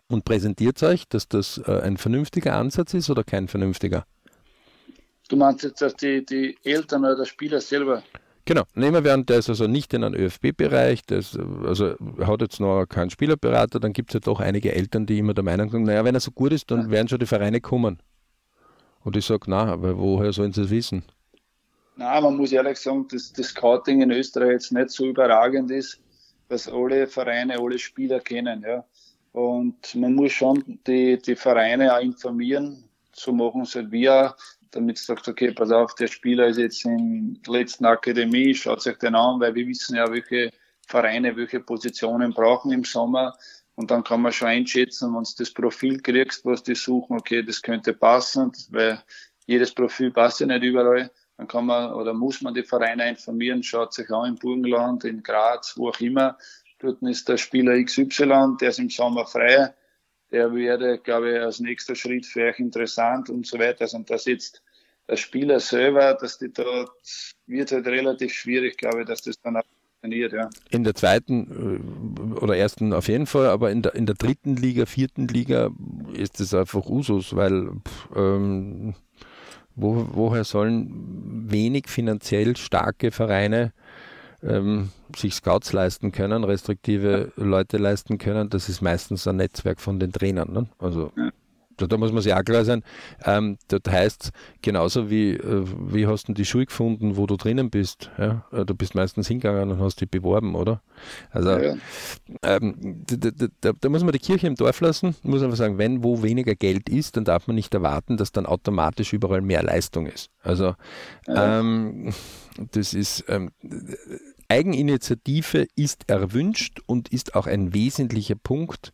und 0.09 0.25
präsentiert 0.25 0.81
euch, 0.83 1.07
dass 1.07 1.27
das 1.27 1.59
äh, 1.65 1.81
ein 1.81 1.97
vernünftiger 1.97 2.55
Ansatz 2.55 2.93
ist 2.93 3.09
oder 3.09 3.23
kein 3.23 3.47
vernünftiger? 3.47 4.05
Du 5.29 5.35
meinst 5.35 5.63
jetzt, 5.63 5.81
dass 5.81 5.95
die, 5.95 6.25
die 6.25 6.57
Eltern 6.63 7.05
oder 7.05 7.15
der 7.15 7.25
Spieler 7.25 7.61
selber 7.61 8.03
Genau, 8.45 8.63
nehmen 8.73 9.05
wir 9.05 9.13
an, 9.13 9.25
der 9.25 9.37
ist 9.37 9.47
also 9.47 9.67
nicht 9.67 9.93
in 9.93 10.03
einem 10.03 10.19
ÖFB-Bereich, 10.19 11.03
also 11.09 11.95
hat 12.19 12.41
jetzt 12.41 12.59
noch 12.59 12.85
keinen 12.85 13.09
Spielerberater, 13.09 13.79
dann 13.79 13.93
gibt 13.93 14.09
es 14.09 14.15
ja 14.15 14.19
doch 14.19 14.41
einige 14.41 14.73
Eltern, 14.75 15.05
die 15.05 15.17
immer 15.17 15.33
der 15.33 15.45
Meinung 15.45 15.69
sind, 15.69 15.83
naja, 15.83 16.03
wenn 16.03 16.15
er 16.15 16.19
so 16.19 16.31
gut 16.31 16.51
ist, 16.51 16.69
dann 16.69 16.81
ja. 16.81 16.89
werden 16.91 17.07
schon 17.07 17.19
die 17.19 17.25
Vereine 17.25 17.61
kommen. 17.61 17.99
Und 19.05 19.15
ich 19.15 19.25
sage, 19.25 19.45
na, 19.47 19.71
aber 19.71 19.97
woher 19.97 20.33
sollen 20.33 20.51
sie 20.51 20.63
es 20.63 20.69
wissen? 20.69 21.05
Na, 21.95 22.19
man 22.19 22.35
muss 22.35 22.51
ehrlich 22.51 22.77
sagen, 22.77 23.07
dass 23.09 23.31
das 23.31 23.47
Scouting 23.47 24.01
in 24.01 24.11
Österreich 24.11 24.51
jetzt 24.51 24.73
nicht 24.73 24.89
so 24.89 25.05
überragend 25.05 25.71
ist, 25.71 26.01
dass 26.49 26.67
alle 26.67 27.07
Vereine, 27.07 27.57
alle 27.59 27.79
Spieler 27.79 28.19
kennen. 28.19 28.61
Ja. 28.67 28.83
Und 29.33 29.95
man 29.95 30.13
muss 30.13 30.31
schon 30.31 30.79
die, 30.87 31.17
die 31.17 31.35
Vereine 31.35 31.95
auch 31.95 32.01
informieren, 32.01 32.87
so 33.11 33.33
machen 33.33 33.65
soll 33.65 33.91
wie 33.91 34.05
er, 34.05 34.35
damit 34.71 34.97
du 34.97 35.01
sagst, 35.01 35.27
okay, 35.27 35.51
pass 35.51 35.71
auf, 35.71 35.95
der 35.95 36.07
Spieler 36.07 36.47
ist 36.47 36.57
jetzt 36.57 36.85
in 36.85 37.39
der 37.45 37.53
letzten 37.53 37.85
Akademie, 37.85 38.53
schaut 38.53 38.81
sich 38.81 38.97
den 38.97 39.15
an, 39.15 39.39
weil 39.39 39.55
wir 39.55 39.67
wissen 39.67 39.95
ja, 39.95 40.09
welche 40.11 40.51
Vereine 40.87 41.35
welche 41.35 41.59
Positionen 41.59 42.31
brauchen 42.31 42.71
im 42.71 42.83
Sommer. 42.83 43.35
Und 43.75 43.89
dann 43.89 44.03
kann 44.03 44.21
man 44.21 44.31
schon 44.31 44.49
einschätzen, 44.49 45.13
wenn 45.15 45.23
du 45.23 45.29
das 45.37 45.51
Profil 45.51 45.99
kriegst, 45.99 46.45
was 46.45 46.61
die 46.61 46.75
suchen, 46.75 47.17
okay, 47.17 47.41
das 47.41 47.61
könnte 47.61 47.93
passen, 47.93 48.51
weil 48.69 49.01
jedes 49.47 49.73
Profil 49.73 50.11
passt 50.11 50.41
ja 50.41 50.45
nicht 50.45 50.63
überall. 50.63 51.09
Dann 51.37 51.47
kann 51.47 51.65
man 51.65 51.91
oder 51.93 52.13
muss 52.13 52.41
man 52.41 52.53
die 52.53 52.61
Vereine 52.61 53.09
informieren, 53.09 53.63
schaut 53.63 53.93
sich 53.93 54.09
an 54.11 54.29
im 54.29 54.35
Burgenland, 54.35 55.03
in 55.05 55.23
Graz, 55.23 55.73
wo 55.75 55.89
auch 55.89 55.99
immer. 55.99 56.37
Dort 56.83 57.01
ist 57.03 57.29
der 57.29 57.37
Spieler 57.37 57.81
XY, 57.81 58.57
der 58.59 58.69
ist 58.69 58.79
im 58.79 58.89
Sommer 58.89 59.25
frei. 59.25 59.73
Der 60.31 60.53
wäre, 60.53 60.99
glaube 60.99 61.31
ich, 61.31 61.39
als 61.39 61.61
nächster 61.61 61.95
Schritt 61.95 62.25
für 62.25 62.43
euch 62.49 62.59
interessant 62.59 63.29
und 63.29 63.47
so 63.47 63.57
weiter. 63.57 63.83
Also, 63.83 63.97
und 63.97 64.09
das 64.09 64.25
jetzt 64.25 64.61
der 65.07 65.15
Spieler 65.15 65.61
selber, 65.61 66.13
dass 66.19 66.39
die 66.39 66.51
dort 66.51 66.91
wird 67.47 67.71
halt 67.71 67.87
relativ 67.87 68.33
schwierig, 68.33 68.77
glaube 68.77 69.01
ich, 69.01 69.07
dass 69.07 69.21
das 69.21 69.39
dann 69.41 69.55
auch 69.55 69.63
funktioniert, 70.01 70.33
ja. 70.33 70.49
In 70.71 70.83
der 70.83 70.93
zweiten 70.93 72.35
äh, 72.35 72.39
oder 72.39 72.57
ersten 72.57 72.91
auf 72.91 73.07
jeden 73.07 73.27
Fall, 73.27 73.47
aber 73.47 73.71
in 73.71 73.81
der, 73.81 73.95
in 73.95 74.05
der 74.05 74.15
dritten 74.15 74.57
Liga, 74.57 74.85
vierten 74.85 75.29
Liga 75.29 75.71
ist 76.13 76.41
es 76.41 76.53
einfach 76.53 76.85
Usus, 76.85 77.33
weil 77.33 77.69
ähm, 78.13 78.95
wo, 79.75 80.07
woher 80.11 80.43
sollen 80.43 81.49
wenig 81.49 81.87
finanziell 81.87 82.57
starke 82.57 83.11
Vereine 83.11 83.71
ähm, 84.47 84.89
sich 85.15 85.35
Scouts 85.35 85.73
leisten 85.73 86.11
können, 86.11 86.43
restriktive 86.43 87.31
Leute 87.35 87.77
leisten 87.77 88.17
können? 88.17 88.49
Das 88.49 88.69
ist 88.69 88.81
meistens 88.81 89.27
ein 89.27 89.37
Netzwerk 89.37 89.79
von 89.79 89.99
den 89.99 90.11
Trainern. 90.11 90.51
Ne? 90.51 90.67
Also 90.79 91.11
ja 91.17 91.31
da, 91.77 91.87
da, 91.87 91.97
muss 91.97 92.11
man 92.11 92.21
sich 92.21 92.33
auch 92.33 92.43
klar 92.43 92.65
sein, 92.65 92.83
ähm, 93.25 93.57
das 93.67 93.81
heißt, 93.89 94.31
genauso 94.61 95.09
wie, 95.09 95.31
äh, 95.31 95.65
wie 95.91 96.07
hast 96.07 96.27
du 96.27 96.33
die 96.33 96.45
Schule 96.45 96.65
gefunden, 96.65 97.17
wo 97.17 97.25
du 97.25 97.35
drinnen 97.37 97.69
bist, 97.69 98.09
ja? 98.17 98.45
Äh, 98.51 98.65
du 98.65 98.75
bist 98.75 98.95
meistens 98.95 99.27
hingegangen 99.27 99.71
und 99.71 99.79
hast 99.79 100.01
dich 100.01 100.09
beworben, 100.09 100.55
oder? 100.55 100.81
Also, 101.31 101.51
ja. 101.51 101.75
ähm, 102.43 103.03
da, 103.05 103.29
da, 103.61 103.71
da, 103.79 103.89
muss 103.89 104.03
man 104.03 104.11
die 104.11 104.19
Kirche 104.19 104.47
im 104.47 104.55
Dorf 104.55 104.81
lassen, 104.81 105.15
muss 105.23 105.43
einfach 105.43 105.57
sagen, 105.57 105.77
wenn 105.77 106.03
wo 106.03 106.23
weniger 106.23 106.55
Geld 106.55 106.89
ist, 106.89 107.17
dann 107.17 107.25
darf 107.25 107.47
man 107.47 107.55
nicht 107.55 107.73
erwarten, 107.73 108.17
dass 108.17 108.31
dann 108.31 108.45
automatisch 108.45 109.13
überall 109.13 109.41
mehr 109.41 109.63
Leistung 109.63 110.07
ist. 110.07 110.29
Also, 110.41 110.75
ja. 111.27 111.59
ähm, 111.59 112.13
das 112.71 112.93
ist, 112.93 113.25
ähm, 113.27 113.51
Eigeninitiative 114.47 115.67
ist 115.75 116.09
erwünscht 116.09 116.81
und 116.85 117.09
ist 117.09 117.35
auch 117.35 117.47
ein 117.47 117.73
wesentlicher 117.73 118.35
Punkt, 118.35 118.93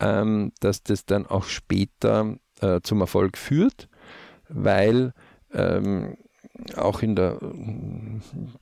ähm, 0.00 0.52
dass 0.60 0.82
das 0.82 1.06
dann 1.06 1.26
auch 1.26 1.44
später 1.44 2.36
äh, 2.60 2.80
zum 2.82 3.00
Erfolg 3.00 3.36
führt, 3.36 3.88
weil 4.48 5.12
ähm, 5.52 6.16
auch 6.76 7.02
in 7.02 7.14
der, 7.14 7.38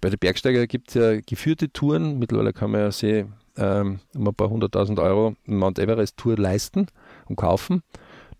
bei 0.01 0.11
der 0.11 0.17
Bergsteiger 0.17 0.67
gibt 0.67 0.89
es 0.89 0.95
ja 0.95 1.21
geführte 1.21 1.73
Touren. 1.73 2.19
Mittlerweile 2.19 2.53
kann 2.53 2.71
man 2.71 2.83
ja 2.83 2.93
sich 2.93 3.25
ähm, 3.57 4.01
um 4.15 4.29
ein 4.29 4.35
paar 4.35 4.51
hunderttausend 4.51 4.99
Euro 4.99 5.35
Mount 5.47 5.79
Everest 5.79 6.17
Tour 6.17 6.37
leisten 6.37 6.87
und 7.27 7.37
kaufen. 7.37 7.83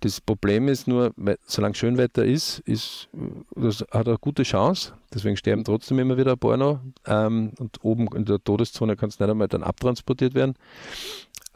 Das 0.01 0.21
Problem 0.21 0.69
ist 0.69 0.87
nur, 0.87 1.15
solange 1.47 1.75
Schönwetter 1.75 2.25
ist, 2.25 2.59
ist 2.61 3.09
das 3.55 3.81
hat 3.91 4.09
eine 4.09 4.19
gute 4.19 4.43
Chance. 4.43 4.93
Deswegen 5.13 5.39
sterben 5.39 5.65
trotzdem 5.65 5.99
immer 5.99 6.19
wieder 6.19 6.33
ein 6.33 6.39
paar 6.39 6.59
noch. 6.59 6.81
Ähm, 7.07 7.53
und 7.59 7.83
oben 7.83 8.09
in 8.15 8.27
der 8.27 8.43
Todeszone 8.43 8.97
kann 8.97 9.09
es 9.09 9.19
nicht 9.19 9.29
einmal 9.29 9.49
dann 9.49 9.63
abtransportiert 9.63 10.35
werden. 10.35 10.55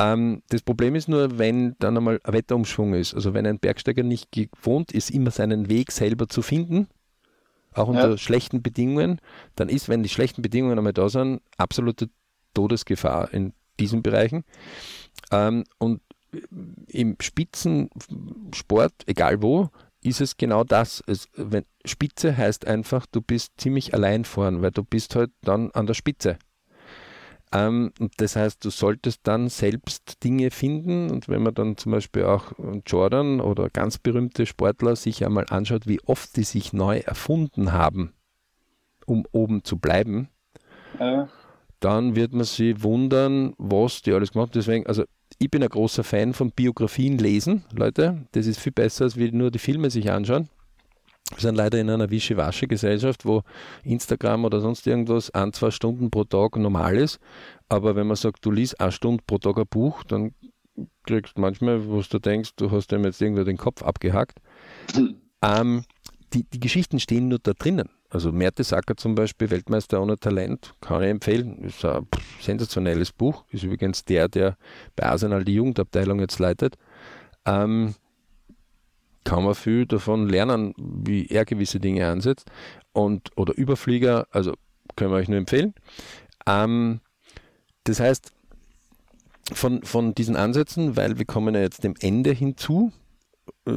Ähm, 0.01 0.43
das 0.49 0.63
Problem 0.63 0.95
ist 0.95 1.09
nur, 1.09 1.39
wenn 1.39 1.77
dann 1.79 1.97
einmal 1.97 2.21
ein 2.25 2.33
Wetterumschwung 2.33 2.95
ist, 2.95 3.15
also 3.15 3.35
wenn 3.35 3.47
ein 3.47 3.59
Bergsteiger 3.59 4.03
nicht 4.03 4.33
gewohnt 4.33 4.93
ist, 4.93 5.11
immer 5.11 5.31
seinen 5.31 5.69
Weg 5.69 5.93
selber 5.93 6.27
zu 6.29 6.41
finden, 6.41 6.89
auch 7.75 7.89
unter 7.89 8.11
ja. 8.11 8.17
schlechten 8.17 8.63
Bedingungen, 8.63 9.21
dann 9.57 9.69
ist, 9.69 9.89
wenn 9.89 10.03
die 10.03 10.09
schlechten 10.09 10.41
Bedingungen 10.41 10.79
einmal 10.79 10.95
da 10.95 11.09
sind, 11.09 11.43
absolute 11.59 12.09
Todesgefahr 12.55 13.33
in 13.35 13.53
diesen 13.79 14.03
Bereichen. 14.03 14.45
Ähm, 15.31 15.65
und 15.79 16.01
im 16.87 17.17
Spitzensport, 17.21 18.93
egal 19.07 19.43
wo, 19.43 19.69
ist 20.03 20.21
es 20.21 20.37
genau 20.37 20.65
das. 20.65 21.03
Es, 21.07 21.29
wenn, 21.35 21.65
Spitze 21.85 22.37
heißt 22.37 22.67
einfach, 22.67 23.07
du 23.07 23.21
bist 23.21 23.53
ziemlich 23.59 23.93
allein 23.93 24.25
vorn, 24.25 24.63
weil 24.63 24.71
du 24.71 24.83
bist 24.83 25.15
halt 25.15 25.31
dann 25.43 25.71
an 25.73 25.87
der 25.87 25.95
Spitze. 25.95 26.39
Ähm, 27.53 27.93
und 27.99 28.13
das 28.19 28.37
heißt, 28.37 28.65
du 28.65 28.71
solltest 28.71 29.21
dann 29.25 29.49
selbst 29.49 30.23
Dinge 30.23 30.51
finden 30.51 31.11
und 31.11 31.29
wenn 31.29 31.43
man 31.43 31.55
dann 31.55 31.77
zum 31.77 31.93
Beispiel 31.93 32.25
auch 32.25 32.53
Jordan 32.87 33.41
oder 33.41 33.71
ganz 33.71 33.99
berühmte 33.99 34.47
Sportler 34.47 34.95
sich 34.95 35.25
einmal 35.27 35.47
anschaut, 35.51 35.87
wie 35.87 36.01
oft 36.05 36.37
die 36.37 36.45
sich 36.45 36.73
neu 36.73 36.99
erfunden 36.99 37.73
haben, 37.73 38.13
um 39.05 39.25
oben 39.33 39.65
zu 39.65 39.79
bleiben, 39.79 40.29
ja. 41.01 41.29
dann 41.81 42.15
wird 42.15 42.33
man 42.33 42.45
sich 42.45 42.83
wundern, 42.83 43.55
was 43.59 44.03
die 44.03 44.13
alles 44.13 44.31
gemacht 44.31 44.51
haben. 44.51 44.61
Deswegen, 44.61 44.87
also 44.87 45.05
ich 45.39 45.51
bin 45.51 45.63
ein 45.63 45.69
großer 45.69 46.05
Fan 46.05 46.35
von 46.35 46.53
Biografien 46.53 47.19
lesen, 47.19 47.65
Leute. 47.75 48.27
Das 48.33 48.47
ist 48.47 48.61
viel 48.61 48.73
besser, 48.73 49.05
als 49.05 49.17
wie 49.17 49.33
nur 49.33 49.51
die 49.51 49.59
Filme 49.59 49.91
sich 49.91 50.11
anschauen. 50.11 50.49
Wir 51.31 51.39
sind 51.39 51.55
leider 51.55 51.79
in 51.79 51.89
einer 51.89 52.11
Wischiwaschi-Gesellschaft, 52.11 53.25
wo 53.25 53.43
Instagram 53.85 54.45
oder 54.45 54.61
sonst 54.61 54.87
irgendwas 54.87 55.31
ein, 55.31 55.53
zwei 55.53 55.71
Stunden 55.71 56.11
pro 56.11 56.25
Tag 56.25 56.57
normal 56.57 56.97
ist. 56.97 57.19
Aber 57.69 57.97
wenn 57.97 58.07
man 58.07 58.17
sagt, 58.17 58.45
du 58.45 58.51
liest 58.51 58.81
eine 58.81 58.93
Stunde 58.93 59.23
pro 59.27 59.39
Tag 59.39 59.57
ein 59.59 59.67
Buch, 59.69 60.03
dann 60.05 60.35
kriegst 61.05 61.37
du 61.37 61.41
manchmal, 61.41 61.87
wo 61.87 62.03
du 62.03 62.19
denkst, 62.19 62.51
du 62.57 62.71
hast 62.71 62.89
dem 62.89 63.05
jetzt 63.05 63.21
irgendwie 63.23 63.45
den 63.45 63.57
Kopf 63.57 63.83
abgehackt. 63.83 64.39
Ähm, 65.43 65.85
die, 66.33 66.45
die 66.45 66.61
Geschichten 66.61 67.01
stehen 67.01 67.29
nur 67.29 67.39
da 67.39 67.53
drinnen. 67.53 67.89
Also 68.09 68.33
Mertesacker 68.33 68.97
zum 68.97 69.15
Beispiel, 69.15 69.51
Weltmeister 69.51 70.03
ohne 70.03 70.19
Talent, 70.19 70.75
kann 70.81 71.03
ich 71.03 71.11
empfehlen. 71.11 71.63
Ist 71.63 71.85
ein 71.85 72.07
sensationelles 72.41 73.13
Buch. 73.13 73.45
Ist 73.51 73.63
übrigens 73.63 74.05
der, 74.05 74.29
der 74.29 74.57
bei 74.97 75.07
Arsenal 75.07 75.45
die 75.45 75.55
Jugendabteilung 75.55 76.19
jetzt 76.19 76.41
leitet. 76.41 76.77
Ähm, 77.47 77.95
kann 79.25 79.45
man 79.45 79.55
viel 79.55 79.87
davon 79.87 80.29
lernen, 80.29 80.75
wie 80.77 81.27
er 81.27 81.45
gewisse 81.45 81.81
Dinge 81.81 82.09
ansetzt. 82.09 82.51
Und, 82.93 83.37
oder 83.37 83.57
Überflieger, 83.57 84.27
also 84.31 84.55
können 84.97 85.11
wir 85.11 85.17
euch 85.17 85.29
nur 85.29 85.39
empfehlen. 85.39 85.75
Ähm, 86.47 87.01
das 87.85 88.01
heißt, 88.01 88.33
von, 89.53 89.83
von 89.83 90.15
diesen 90.15 90.37
Ansätzen, 90.37 90.97
weil 90.97 91.19
wir 91.19 91.27
kommen 91.27 91.55
ja 91.55 91.61
jetzt 91.61 91.85
dem 91.85 91.95
Ende 92.01 92.33
hinzu, 92.33 92.93
äh, 93.67 93.73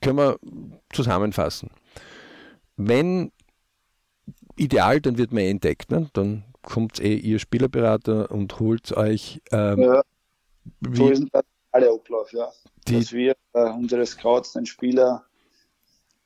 können 0.00 0.18
wir 0.18 0.38
zusammenfassen. 0.90 1.70
Wenn 2.76 3.32
ideal, 4.56 5.00
dann 5.00 5.18
wird 5.18 5.32
man 5.32 5.42
eh 5.42 5.50
entdeckt. 5.50 5.90
Ne? 5.90 6.08
Dann 6.12 6.44
kommt 6.62 7.00
eh 7.00 7.16
ihr 7.16 7.38
Spielerberater 7.38 8.30
und 8.30 8.60
holt 8.60 8.92
euch. 8.96 9.40
Ähm, 9.50 9.80
ja, 9.80 10.02
so 10.92 11.08
ist 11.10 11.24
der 11.80 11.92
Ablauf, 11.92 12.32
ja 12.32 12.50
die, 12.88 12.98
dass 12.98 13.12
wir 13.12 13.36
äh, 13.52 13.70
unsere 13.70 14.04
Scouts 14.06 14.52
den 14.52 14.66
Spieler 14.66 15.24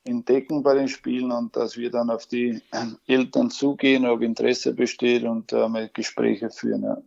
entdecken 0.05 0.63
bei 0.63 0.75
den 0.75 0.87
Spielen 0.87 1.31
und 1.31 1.55
dass 1.55 1.77
wir 1.77 1.89
dann 1.89 2.09
auf 2.09 2.25
die 2.25 2.61
Eltern 3.07 3.49
zugehen, 3.49 4.05
ob 4.05 4.21
Interesse 4.21 4.73
besteht 4.73 5.23
und 5.23 5.53
äh, 5.53 5.67
mal 5.67 5.89
Gespräche 5.93 6.49
führen. 6.49 6.83
Ja. 6.83 6.97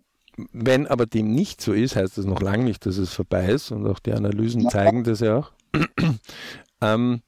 Wenn 0.52 0.86
aber 0.86 1.06
dem 1.06 1.32
nicht 1.32 1.60
so 1.60 1.72
ist, 1.72 1.96
heißt 1.96 2.18
das 2.18 2.26
noch 2.26 2.40
lange 2.40 2.64
nicht, 2.64 2.84
dass 2.86 2.98
es 2.98 3.12
vorbei 3.12 3.48
ist 3.48 3.70
und 3.70 3.86
auch 3.86 3.98
die 3.98 4.12
Analysen 4.12 4.62
Na. 4.64 4.70
zeigen 4.70 5.04
das 5.04 5.20
ja 5.20 5.38
auch. 5.38 5.52
ähm, 6.80 7.22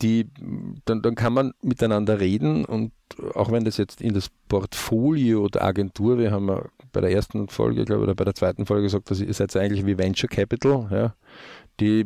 die, 0.00 0.28
dann, 0.84 1.00
dann 1.02 1.14
kann 1.14 1.32
man 1.32 1.52
miteinander 1.62 2.18
reden 2.18 2.64
und 2.64 2.92
auch 3.34 3.52
wenn 3.52 3.64
das 3.64 3.76
jetzt 3.76 4.00
in 4.00 4.14
das 4.14 4.30
Portfolio 4.48 5.46
der 5.48 5.62
Agentur, 5.62 6.18
wir 6.18 6.32
haben 6.32 6.48
ja 6.48 6.64
bei 6.92 7.00
der 7.00 7.10
ersten 7.10 7.48
Folge, 7.48 7.84
glaube 7.84 8.02
ich, 8.02 8.04
oder 8.04 8.14
bei 8.14 8.24
der 8.24 8.34
zweiten 8.34 8.66
Folge 8.66 8.84
gesagt, 8.84 9.10
dass 9.10 9.20
ihr 9.20 9.32
seid 9.32 9.56
eigentlich 9.56 9.86
wie 9.86 9.98
Venture 9.98 10.28
Capital, 10.28 10.88
ja. 10.90 11.14
Die 11.80 12.04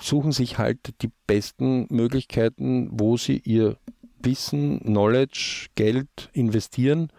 suchen 0.00 0.32
sich 0.32 0.58
halt 0.58 0.78
die 1.02 1.10
besten 1.26 1.86
Möglichkeiten, 1.88 2.88
wo 2.92 3.16
sie 3.16 3.40
ihr 3.44 3.76
Wissen, 4.20 4.80
Knowledge, 4.80 5.68
Geld 5.76 6.30
investieren, 6.32 7.10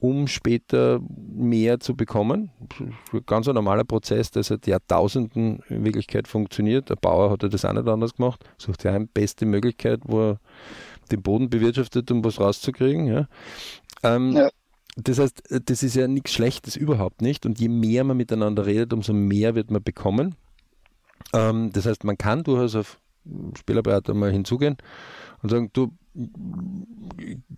um 0.00 0.26
später 0.26 1.00
mehr 1.08 1.80
zu 1.80 1.96
bekommen. 1.96 2.50
Ganz 3.26 3.48
ein 3.48 3.54
normaler 3.54 3.84
Prozess, 3.84 4.30
der 4.30 4.42
seit 4.42 4.66
Jahrtausenden 4.66 5.60
in 5.68 5.84
Wirklichkeit 5.84 6.28
funktioniert. 6.28 6.90
Der 6.90 6.96
Bauer 6.96 7.30
hat 7.30 7.42
ja 7.42 7.48
das 7.48 7.64
auch 7.64 7.72
nicht 7.72 7.88
anders 7.88 8.14
gemacht, 8.14 8.44
sucht 8.58 8.84
ja 8.84 8.92
eine 8.92 9.06
beste 9.06 9.46
Möglichkeit, 9.46 10.00
wo 10.04 10.30
er 10.30 10.40
den 11.10 11.22
Boden 11.22 11.50
bewirtschaftet, 11.50 12.10
um 12.10 12.24
was 12.24 12.40
rauszukriegen. 12.40 13.06
Ja. 13.06 13.28
Ähm, 14.02 14.32
ja. 14.36 14.50
Das 15.00 15.18
heißt, 15.18 15.42
das 15.66 15.82
ist 15.82 15.94
ja 15.94 16.08
nichts 16.08 16.32
Schlechtes 16.32 16.74
überhaupt 16.76 17.22
nicht. 17.22 17.46
Und 17.46 17.60
je 17.60 17.68
mehr 17.68 18.04
man 18.04 18.16
miteinander 18.16 18.66
redet, 18.66 18.92
umso 18.92 19.12
mehr 19.12 19.54
wird 19.54 19.70
man 19.70 19.82
bekommen. 19.82 20.34
Ähm, 21.32 21.70
das 21.72 21.86
heißt, 21.86 22.04
man 22.04 22.18
kann 22.18 22.42
durchaus 22.42 22.74
auf 22.74 23.00
Spielerberater 23.56 24.14
mal 24.14 24.32
hinzugehen 24.32 24.76
und 25.42 25.50
sagen, 25.50 25.70
du 25.72 25.92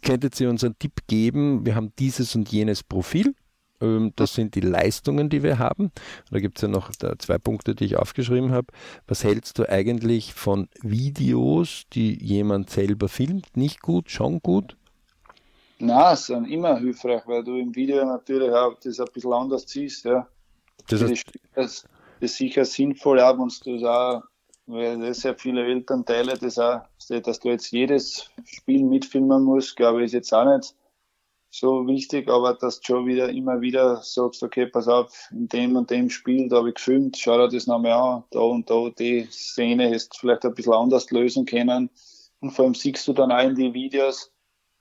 könntet 0.03 0.39
ihr 0.41 0.51
uns 0.51 0.65
einen 0.65 0.79
Tipp 0.79 1.07
geben, 1.07 1.65
wir 1.65 1.75
haben 1.77 1.93
dieses 1.99 2.35
und 2.35 2.51
jenes 2.51 2.83
Profil 2.83 3.35
Ähm, 3.81 4.13
das 4.17 4.35
sind 4.35 4.55
die 4.55 4.61
Leistungen, 4.61 5.31
die 5.31 5.43
wir 5.43 5.59
haben. 5.59 5.91
Da 6.31 6.41
gibt 6.41 6.59
es 6.59 6.63
ja 6.63 6.69
noch 6.69 6.91
zwei 6.93 7.39
Punkte, 7.39 7.75
die 7.75 7.87
ich 7.87 7.97
aufgeschrieben 7.97 8.53
habe. 8.53 8.69
Was 9.07 9.25
hältst 9.25 9.59
du 9.59 9.69
eigentlich 9.69 10.35
von 10.35 10.69
Videos, 10.83 11.85
die 11.93 12.23
jemand 12.23 12.71
selber 12.71 13.09
filmt? 13.09 13.57
Nicht 13.57 13.81
gut, 13.81 14.11
schon 14.11 14.41
gut? 14.41 14.77
Na, 15.81 16.15
sind 16.15 16.45
immer 16.47 16.79
hilfreich, 16.79 17.23
weil 17.27 17.43
du 17.43 17.57
im 17.57 17.75
Video 17.75 18.05
natürlich 18.05 18.51
auch 18.51 18.79
das 18.83 19.01
ein 19.01 19.07
bisschen 19.13 19.33
anders 19.33 19.65
siehst. 19.67 20.05
Ja. 20.05 20.29
Das, 20.89 21.03
heißt, 21.03 21.25
das, 21.55 21.85
ist 22.21 22.37
sicher 22.37 22.67
sinnvoll, 22.67 23.21
auch 23.21 23.39
wenn 23.39 23.49
du 23.65 23.79
das 23.79 23.89
auch, 23.89 24.23
weil 24.67 25.15
sehr 25.15 25.35
viele 25.35 25.65
Elternteile 25.65 26.37
das 26.37 26.59
auch, 26.59 26.83
dass 27.09 27.41
du 27.41 27.49
jetzt 27.49 27.73
jedes 27.73 28.31
Spiel 28.45 28.85
mitfilmen 28.85 29.43
musst, 29.43 29.77
glaube 29.77 30.01
ich, 30.01 30.07
ist 30.07 30.13
jetzt 30.13 30.35
auch 30.35 30.45
nicht 30.45 30.75
so 31.51 31.87
wichtig, 31.87 32.29
aber 32.29 32.55
dass 32.55 32.81
du 32.81 32.87
schon 32.87 33.07
wieder 33.07 33.31
immer 33.31 33.61
wieder 33.61 34.03
sagst, 34.03 34.43
okay, 34.43 34.67
pass 34.67 34.87
auf, 34.87 35.29
in 35.33 35.49
dem 35.49 35.77
und 35.77 35.91
dem 35.91 36.11
Spiel, 36.11 36.49
da 36.49 36.59
habe 36.59 36.69
ich 36.69 36.77
gefilmt, 36.77 37.19
schau 37.19 37.39
dir 37.39 37.49
das 37.49 37.67
nochmal 37.67 37.93
an, 37.93 38.25
da 38.31 38.41
und 38.41 38.71
da, 38.71 38.91
die 38.91 39.27
Szene 39.31 39.95
ist 39.95 40.17
vielleicht 40.17 40.45
ein 40.45 40.55
bisschen 40.55 40.75
anders 40.75 41.11
lösen 41.11 41.47
können. 41.47 41.91
Und 42.41 42.51
vor 42.53 42.67
allem 42.67 42.75
siehst 42.75 43.09
du 43.09 43.13
dann 43.13 43.33
auch 43.33 43.43
in 43.43 43.55
die 43.55 43.75
Videos, 43.75 44.31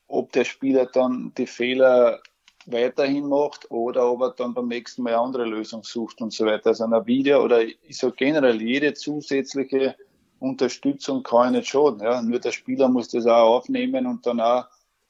ob 0.10 0.34
der 0.34 0.43
Spieler 0.43 0.86
dann 0.88 1.32
die 1.38 1.47
Fehler 1.47 2.22
weiterhin 2.66 3.28
macht 3.28 3.72
oder 3.72 4.12
ob 4.12 4.22
er 4.22 4.32
dann 4.32 4.53
beim 4.53 4.68
nächsten 4.68 5.03
Mal 5.03 5.14
eine 5.14 5.22
andere 5.22 5.45
Lösung 5.45 5.84
sucht 5.84 6.22
und 6.22 6.34
so 6.34 6.45
weiter. 6.45 6.68
Also 6.68 6.84
ein 6.84 7.05
Video 7.05 7.43
oder 7.43 7.62
ich 7.64 7.97
sage 7.97 8.16
generell, 8.18 8.62
jede 8.62 8.93
zusätzliche 8.93 9.95
Unterstützung 10.39 11.24
kann 11.24 11.53
ja 11.53 11.60
nicht 11.60 11.70
schaden. 11.70 12.01
Ja. 12.01 12.22
Nur 12.22 12.39
der 12.39 12.51
Spieler 12.51 12.89
muss 12.89 13.10
das 13.10 13.26
auch 13.26 13.57
aufnehmen 13.57 14.05
und 14.05 14.26
dann 14.26 14.39
auch 14.39 14.66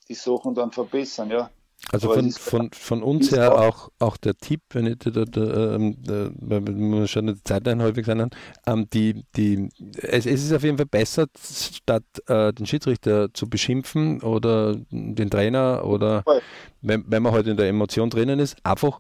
die 0.08 0.16
Sachen 0.16 0.54
dann 0.54 0.72
verbessern, 0.72 1.32
ja. 1.32 1.50
Also 1.92 2.14
von, 2.14 2.32
von, 2.32 2.72
von 2.72 3.02
uns 3.02 3.32
her 3.32 3.58
auch, 3.58 3.90
auch 3.98 4.18
der 4.18 4.36
Tipp, 4.36 4.62
wenn 4.72 4.86
ich 4.86 5.00
da, 5.00 5.10
da, 5.10 5.26
da, 5.26 5.76
ähm, 5.76 7.08
schon 7.08 7.28
die 7.28 7.44
Zeit 7.44 7.68
häufig 7.68 8.06
sein 8.06 8.30
ähm, 8.68 8.88
die, 8.94 9.24
die, 9.36 9.70
es, 9.98 10.26
es 10.28 10.44
ist 10.44 10.54
auf 10.54 10.64
jeden 10.64 10.78
Fall 10.78 10.86
besser, 10.86 11.26
statt 11.36 12.04
äh, 12.28 12.54
den 12.54 12.68
Schiedsrichter 12.68 13.34
zu 13.34 13.50
beschimpfen 13.50 14.22
oder 14.22 14.76
den 14.92 15.30
Trainer 15.32 15.84
oder 15.84 16.24
wenn, 16.82 17.06
wenn 17.08 17.24
man 17.24 17.34
halt 17.34 17.48
in 17.48 17.58
der 17.58 17.68
Emotion 17.68 18.10
drinnen 18.10 18.40
ist, 18.40 18.58
einfach 18.64 19.00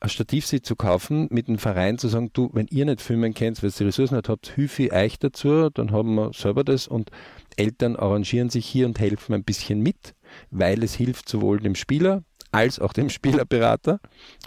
ein 0.00 0.08
Stativ 0.08 0.46
zu 0.46 0.76
kaufen, 0.76 1.28
mit 1.30 1.48
dem 1.48 1.58
Verein 1.58 1.98
zu 1.98 2.08
sagen, 2.08 2.30
du, 2.32 2.50
wenn 2.52 2.66
ihr 2.70 2.84
nicht 2.84 3.00
filmen 3.00 3.34
könnt, 3.34 3.62
weil 3.62 3.70
ihr 3.70 3.74
die 3.78 3.84
Ressourcen 3.84 4.16
nicht 4.16 4.28
habt, 4.28 4.48
hilf 4.48 4.78
ich 4.78 4.92
euch 4.92 5.18
dazu, 5.18 5.70
dann 5.70 5.90
haben 5.90 6.14
wir 6.14 6.32
selber 6.32 6.64
das 6.64 6.86
und 6.86 7.10
Eltern 7.56 7.96
arrangieren 7.96 8.50
sich 8.50 8.66
hier 8.66 8.86
und 8.86 8.98
helfen 8.98 9.34
ein 9.34 9.44
bisschen 9.44 9.80
mit 9.80 10.14
weil 10.50 10.82
es 10.82 10.94
hilft 10.94 11.28
sowohl 11.28 11.60
dem 11.60 11.74
Spieler 11.74 12.22
als 12.52 12.78
auch 12.78 12.92
dem 12.92 13.10
Spielerberater. 13.10 14.00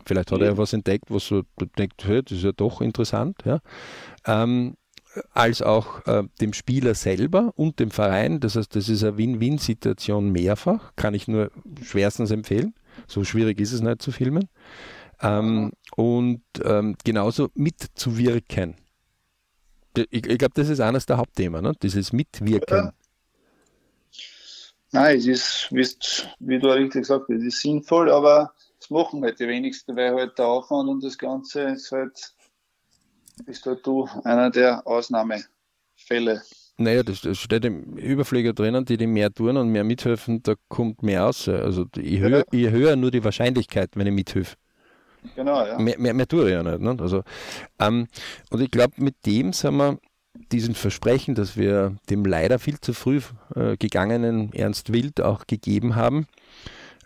Vielleicht 0.06 0.32
hat 0.32 0.40
er 0.40 0.48
ja 0.48 0.58
was 0.58 0.74
entdeckt, 0.74 1.06
was 1.10 1.28
so 1.28 1.44
denkt, 1.78 2.04
hey, 2.06 2.24
das 2.24 2.38
ist 2.38 2.44
ja 2.44 2.52
doch 2.52 2.82
interessant, 2.82 3.38
ja. 3.46 3.60
Ähm, 4.26 4.76
als 5.32 5.62
auch 5.62 6.06
äh, 6.06 6.24
dem 6.40 6.54
Spieler 6.54 6.94
selber 6.94 7.52
und 7.56 7.80
dem 7.80 7.92
Verein. 7.92 8.40
Das 8.40 8.56
heißt, 8.56 8.76
das 8.76 8.90
ist 8.90 9.04
eine 9.04 9.18
Win-Win-Situation 9.18 10.32
mehrfach, 10.32 10.94
kann 10.96 11.14
ich 11.14 11.28
nur 11.28 11.52
schwerstens 11.84 12.32
empfehlen. 12.32 12.76
So 13.08 13.24
schwierig 13.24 13.60
ist 13.60 13.74
es 13.74 13.82
nicht 13.82 14.02
zu 14.02 14.12
filmen. 14.12 14.50
Ähm, 15.22 15.72
und 15.96 16.42
ähm, 16.64 16.96
genauso 17.04 17.50
mitzuwirken. 17.54 18.76
Ich, 19.96 20.26
ich 20.26 20.38
glaube, 20.38 20.54
das 20.54 20.70
ist 20.70 20.80
eines 20.80 21.06
der 21.06 21.18
Hauptthemen, 21.18 21.64
ne? 21.64 21.74
dieses 21.82 22.14
Mitwirken. 22.14 22.92
Nein, 24.92 25.18
es 25.18 25.28
ist, 25.28 25.70
wie 26.40 26.58
du 26.58 26.68
richtig 26.70 27.02
gesagt 27.02 27.26
hast, 27.30 27.38
es 27.38 27.44
ist 27.44 27.62
sinnvoll, 27.62 28.10
aber 28.10 28.54
das 28.80 28.90
machen 28.90 29.22
halt 29.24 29.40
die 29.40 29.48
wenigsten, 29.48 29.96
weil 29.96 30.16
halt 30.16 30.38
der 30.38 30.48
Aufwand 30.48 30.90
und 30.90 31.04
das 31.04 31.18
Ganze 31.18 31.62
ist 31.62 31.92
halt, 31.92 32.34
bist 33.46 33.66
halt 33.66 33.86
du 33.86 34.08
einer 34.24 34.50
der 34.50 34.86
Ausnahmefälle. 34.88 36.42
Naja, 36.78 37.04
das, 37.04 37.22
das 37.22 37.38
steht 37.38 37.66
im 37.66 37.98
Überflieger 37.98 38.54
drinnen, 38.54 38.86
die, 38.86 38.96
die 38.96 39.06
mehr 39.06 39.32
tun 39.32 39.58
und 39.58 39.70
mehr 39.70 39.84
mithelfen, 39.84 40.42
da 40.42 40.56
kommt 40.70 41.04
mehr 41.04 41.26
aus. 41.26 41.48
Also 41.50 41.86
ich 41.98 42.20
höre, 42.20 42.46
ich 42.52 42.70
höre 42.70 42.96
nur 42.96 43.12
die 43.12 43.24
Wahrscheinlichkeit, 43.24 43.92
wenn 43.96 44.08
ich 44.08 44.14
mithilfe. 44.14 44.56
Genau, 45.36 45.66
ja. 45.66 45.78
Mehr, 45.80 46.00
mehr, 46.00 46.14
mehr 46.14 46.28
tue 46.28 46.46
ich 46.46 46.52
ja 46.52 46.64
nicht. 46.64 46.80
Ne? 46.80 46.98
Also, 47.00 47.24
ähm, 47.80 48.08
und 48.50 48.62
ich 48.62 48.72
glaube, 48.72 48.94
mit 48.98 49.16
dem 49.26 49.54
sind 49.54 49.76
wir 49.76 49.98
diesen 50.52 50.76
Versprechen, 50.76 51.36
das 51.36 51.58
wir 51.58 51.96
dem 52.10 52.26
leider 52.26 52.60
viel 52.60 52.80
zu 52.80 52.94
früh 52.94 53.22
äh, 53.56 53.78
gegangenen 53.78 54.54
Ernst 54.54 54.94
Wild 54.94 55.22
auch 55.22 55.48
gegeben 55.48 55.96
haben, 55.96 56.28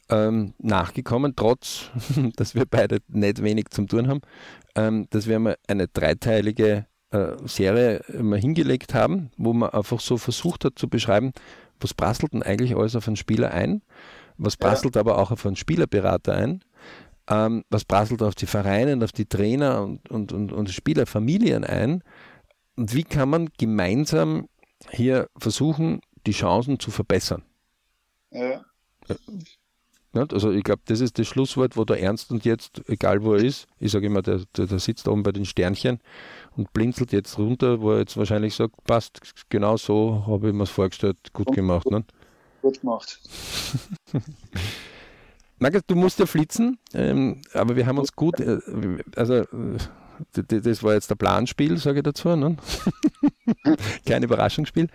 ähm, 0.10 0.54
nachgekommen, 0.60 1.34
trotz 1.36 1.90
dass 2.36 2.56
wir 2.56 2.66
beide 2.66 3.00
nicht 3.08 3.42
wenig 3.42 3.70
zum 3.70 3.88
tun 3.88 4.08
haben, 4.08 4.22
ähm, 4.76 5.08
dass 5.10 5.28
wir 5.28 5.40
mal 5.40 5.58
eine 5.68 5.88
dreiteilige 5.88 6.86
äh, 7.12 7.28
Serie 7.46 8.02
mal 8.20 8.40
hingelegt 8.40 8.94
haben, 8.94 9.32
wo 9.38 9.54
man 9.54 9.70
einfach 9.70 10.00
so 10.00 10.18
versucht 10.18 10.66
hat 10.66 10.78
zu 10.78 10.90
beschreiben, 10.90 11.32
was 11.80 11.94
prasselt 11.94 12.34
denn 12.34 12.44
eigentlich 12.44 12.76
alles 12.76 12.96
auf 12.96 13.08
einen 13.08 13.16
Spieler 13.16 13.52
ein, 13.52 13.82
was 14.38 14.58
prasselt 14.58 14.96
ja. 14.96 15.02
aber 15.02 15.18
auch 15.18 15.32
auf 15.32 15.46
einen 15.46 15.56
Spielerberater 15.56 16.34
ein, 16.34 16.64
ähm, 17.28 17.64
was 17.70 17.86
prasselt 17.86 18.22
auf 18.22 18.36
die 18.36 18.46
Vereine 18.46 18.94
und 18.94 19.04
auf 19.04 19.12
die 19.12 19.26
Trainer 19.26 19.84
und, 19.84 20.10
und, 20.10 20.34
und, 20.34 20.52
und 20.52 20.70
Spielerfamilien 20.70 21.64
ein 21.64 22.04
und 22.76 22.94
wie 22.94 23.04
kann 23.04 23.30
man 23.30 23.50
gemeinsam 23.58 24.48
hier 24.90 25.30
versuchen, 25.38 26.02
die 26.26 26.32
Chancen 26.32 26.80
zu 26.80 26.92
verbessern? 26.92 27.44
Ja. 28.32 28.64
Also 30.16 30.52
ich 30.52 30.64
glaube, 30.64 30.82
das 30.86 31.02
ist 31.02 31.18
das 31.18 31.28
Schlusswort, 31.28 31.76
wo 31.76 31.86
der 31.86 32.00
Ernst 32.00 32.30
und 32.32 32.46
jetzt, 32.46 32.84
egal 32.88 33.24
wo 33.24 33.34
er 33.34 33.44
ist, 33.44 33.68
ich 33.80 33.92
sage 33.92 34.06
immer, 34.06 34.22
der, 34.22 34.44
der, 34.56 34.68
der, 34.68 34.78
sitzt 34.78 35.08
oben 35.08 35.24
bei 35.24 35.32
den 35.32 35.46
Sternchen 35.46 36.00
und 36.56 36.72
blinzelt 36.72 37.12
jetzt 37.12 37.40
runter, 37.40 37.82
wo 37.82 37.94
er 37.94 38.00
jetzt 38.00 38.16
wahrscheinlich 38.16 38.54
sagt, 38.54 38.84
passt, 38.84 39.22
genau 39.50 39.76
so 39.76 40.24
habe 40.28 40.50
ich 40.50 40.54
mir 40.54 40.64
es 40.64 40.70
vorgestellt, 40.70 41.18
gut 41.34 41.48
und 41.48 41.56
gemacht. 41.56 41.86
Gut, 41.86 41.94
ne? 41.94 42.06
gut 42.62 42.82
gemacht. 42.82 43.20
Markus, 45.60 45.82
du 45.88 45.96
musst 45.96 46.20
ja 46.20 46.26
flitzen, 46.26 46.78
ähm, 46.94 47.42
aber 47.54 47.76
wir 47.76 47.86
haben 47.86 47.98
uns 47.98 48.14
gut, 48.14 48.40
äh, 48.40 48.60
also 49.16 49.36
äh, 49.36 49.46
das 50.32 50.84
war 50.84 50.94
jetzt 50.94 51.10
der 51.10 51.16
Planspiel, 51.16 51.78
sage 51.78 52.00
ich 52.00 52.04
dazu. 52.04 52.36
Ne? 52.36 52.58
Kein 54.06 54.24
Überraschungsspiel. 54.24 54.88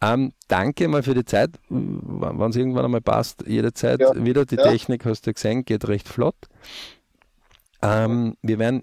Ähm, 0.00 0.32
danke 0.48 0.88
mal 0.88 1.02
für 1.02 1.14
die 1.14 1.24
Zeit, 1.24 1.50
wann 1.68 2.50
es 2.50 2.56
irgendwann 2.56 2.84
einmal 2.84 3.00
passt. 3.00 3.46
Jederzeit 3.46 4.00
ja. 4.00 4.12
wieder. 4.24 4.44
Die 4.44 4.56
ja. 4.56 4.62
Technik 4.62 5.04
hast 5.04 5.26
du 5.26 5.32
gesehen, 5.32 5.64
geht 5.64 5.86
recht 5.88 6.08
flott. 6.08 6.36
Ähm, 7.82 8.36
wir 8.42 8.58
werden, 8.58 8.82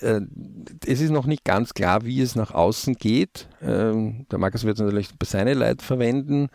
es 0.00 1.00
ist 1.00 1.10
noch 1.10 1.26
nicht 1.26 1.44
ganz 1.44 1.72
klar, 1.72 2.04
wie 2.04 2.20
es 2.20 2.36
nach 2.36 2.52
außen 2.52 2.94
geht. 2.94 3.48
Ähm, 3.62 4.26
der 4.30 4.38
Markus 4.38 4.64
wird 4.64 4.76
es 4.76 4.82
natürlich 4.82 5.10
bei 5.18 5.26
seine 5.26 5.54
Leute 5.54 5.84
verwenden. 5.84 6.48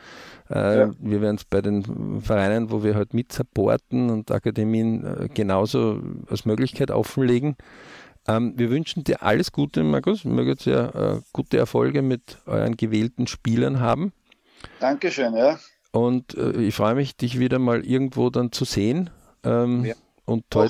Äh, 0.50 0.80
ja. 0.80 0.92
Wir 1.00 1.22
werden 1.22 1.38
es 1.38 1.46
bei 1.46 1.62
den 1.62 2.22
Vereinen, 2.22 2.70
wo 2.70 2.84
wir 2.84 2.96
halt 2.96 3.14
mit 3.14 3.32
supporten 3.32 4.10
und 4.10 4.32
Akademien 4.32 5.06
äh, 5.06 5.28
genauso 5.34 6.02
als 6.30 6.46
Möglichkeit 6.46 6.92
offenlegen. 6.92 7.56
Ähm, 8.28 8.54
wir 8.58 8.70
wünschen 8.70 9.04
dir 9.04 9.24
alles 9.24 9.52
Gute, 9.52 9.84
Markus. 9.84 10.26
Möget 10.26 10.68
ihr 10.68 10.96
äh, 10.96 11.22
gute 11.34 11.58
Erfolge 11.58 12.02
mit 12.02 12.38
euren 12.46 12.78
gewählten 12.78 13.28
Spielern 13.28 13.80
haben. 13.80 14.14
Dankeschön, 14.80 15.36
ja. 15.36 15.60
Und 15.92 16.36
äh, 16.36 16.52
ich 16.62 16.76
freue 16.76 16.96
mich, 16.96 17.18
dich 17.18 17.40
wieder 17.40 17.60
mal 17.60 17.84
irgendwo 17.86 18.30
dann 18.30 18.52
zu 18.52 18.66
sehen. 18.66 19.10
Ähm, 19.44 19.86
ja. 19.86 19.96
Und 20.26 20.50
toi, 20.50 20.70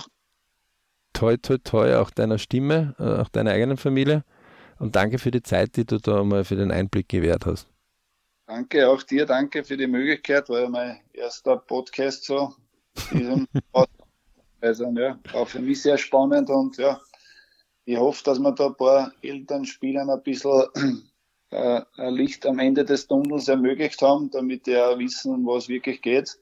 toi, 1.14 1.38
toi, 1.38 1.58
toi, 1.58 1.96
auch 1.96 2.12
deiner 2.12 2.38
Stimme, 2.38 2.96
äh, 3.00 3.22
auch 3.22 3.30
deiner 3.30 3.52
eigenen 3.52 3.78
Familie. 3.78 4.24
Und 4.80 4.96
danke 4.96 5.20
für 5.20 5.32
die 5.32 5.44
Zeit, 5.44 5.76
die 5.76 5.86
du 5.86 6.00
da 6.00 6.24
mal 6.24 6.44
für 6.44 6.56
den 6.56 6.72
Einblick 6.72 7.10
gewährt 7.10 7.46
hast. 7.46 7.68
Danke 8.48 8.90
auch 8.90 9.04
dir, 9.04 9.26
danke 9.26 9.64
für 9.64 9.78
die 9.78 9.88
Möglichkeit, 9.88 10.50
war 10.50 10.62
ja 10.62 10.70
mein 10.70 11.00
erster 11.14 11.58
Podcast 11.58 12.26
so. 12.26 12.54
also, 14.62 14.92
ja, 14.98 15.20
auch 15.34 15.48
für 15.48 15.60
mich 15.60 15.82
sehr 15.82 15.98
spannend 15.98 16.50
und 16.50 16.78
ja, 16.78 17.00
ich 17.86 17.98
hoffe, 17.98 18.24
dass 18.24 18.40
wir 18.40 18.52
da 18.52 18.68
ein 18.68 18.76
paar 18.76 19.14
Elternspielern 19.22 20.10
ein 20.10 20.22
bisschen 20.24 20.66
äh, 21.52 21.82
ein 21.98 22.14
Licht 22.14 22.46
am 22.46 22.60
Ende 22.60 22.84
des 22.84 23.08
Tunnels 23.08 23.48
ermöglicht 23.48 24.02
haben, 24.02 24.30
damit 24.32 24.66
die 24.66 24.78
auch 24.78 25.00
wissen, 25.00 25.34
um 25.34 25.46
was 25.46 25.70
wirklich 25.70 26.02
geht. 26.02 26.38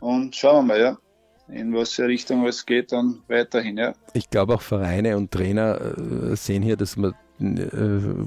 Und 0.00 0.34
schauen 0.34 0.66
wir 0.66 0.74
mal, 0.74 0.80
ja, 0.80 0.98
in 1.52 1.74
was 1.74 1.92
für 1.92 2.06
Richtung 2.06 2.46
es 2.46 2.64
geht, 2.64 2.92
dann 2.92 3.20
weiterhin, 3.28 3.76
ja. 3.76 3.92
Ich 4.14 4.28
glaube 4.30 4.54
auch 4.54 4.62
Vereine 4.62 5.16
und 5.16 5.30
Trainer 5.30 5.78
äh, 5.80 6.36
sehen 6.36 6.62
hier, 6.62 6.76
dass 6.76 6.96
man 6.96 7.14
äh, 7.40 7.44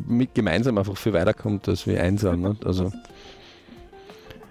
mit 0.08 0.36
gemeinsam 0.36 0.78
einfach 0.78 0.98
viel 0.98 1.14
weiterkommt, 1.14 1.68
als 1.68 1.88
wir 1.88 2.02
einsam. 2.02 2.42
Ne? 2.42 2.56
Also, 2.66 2.92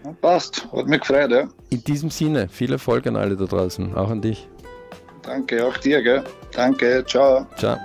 ja, 0.04 0.12
passt, 0.20 0.70
hat 0.72 0.86
mich 0.86 1.00
gefreut, 1.00 1.30
ja. 1.30 1.48
In 1.70 1.84
diesem 1.84 2.10
Sinne, 2.10 2.48
viel 2.48 2.72
Erfolg 2.72 3.06
an 3.06 3.16
alle 3.16 3.36
da 3.36 3.44
draußen, 3.44 3.94
auch 3.94 4.10
an 4.10 4.20
dich. 4.20 4.48
Danke, 5.22 5.66
auch 5.66 5.76
dir, 5.78 6.02
gell? 6.02 6.22
Danke, 6.52 7.04
ciao. 7.06 7.46
Ciao. 7.56 7.78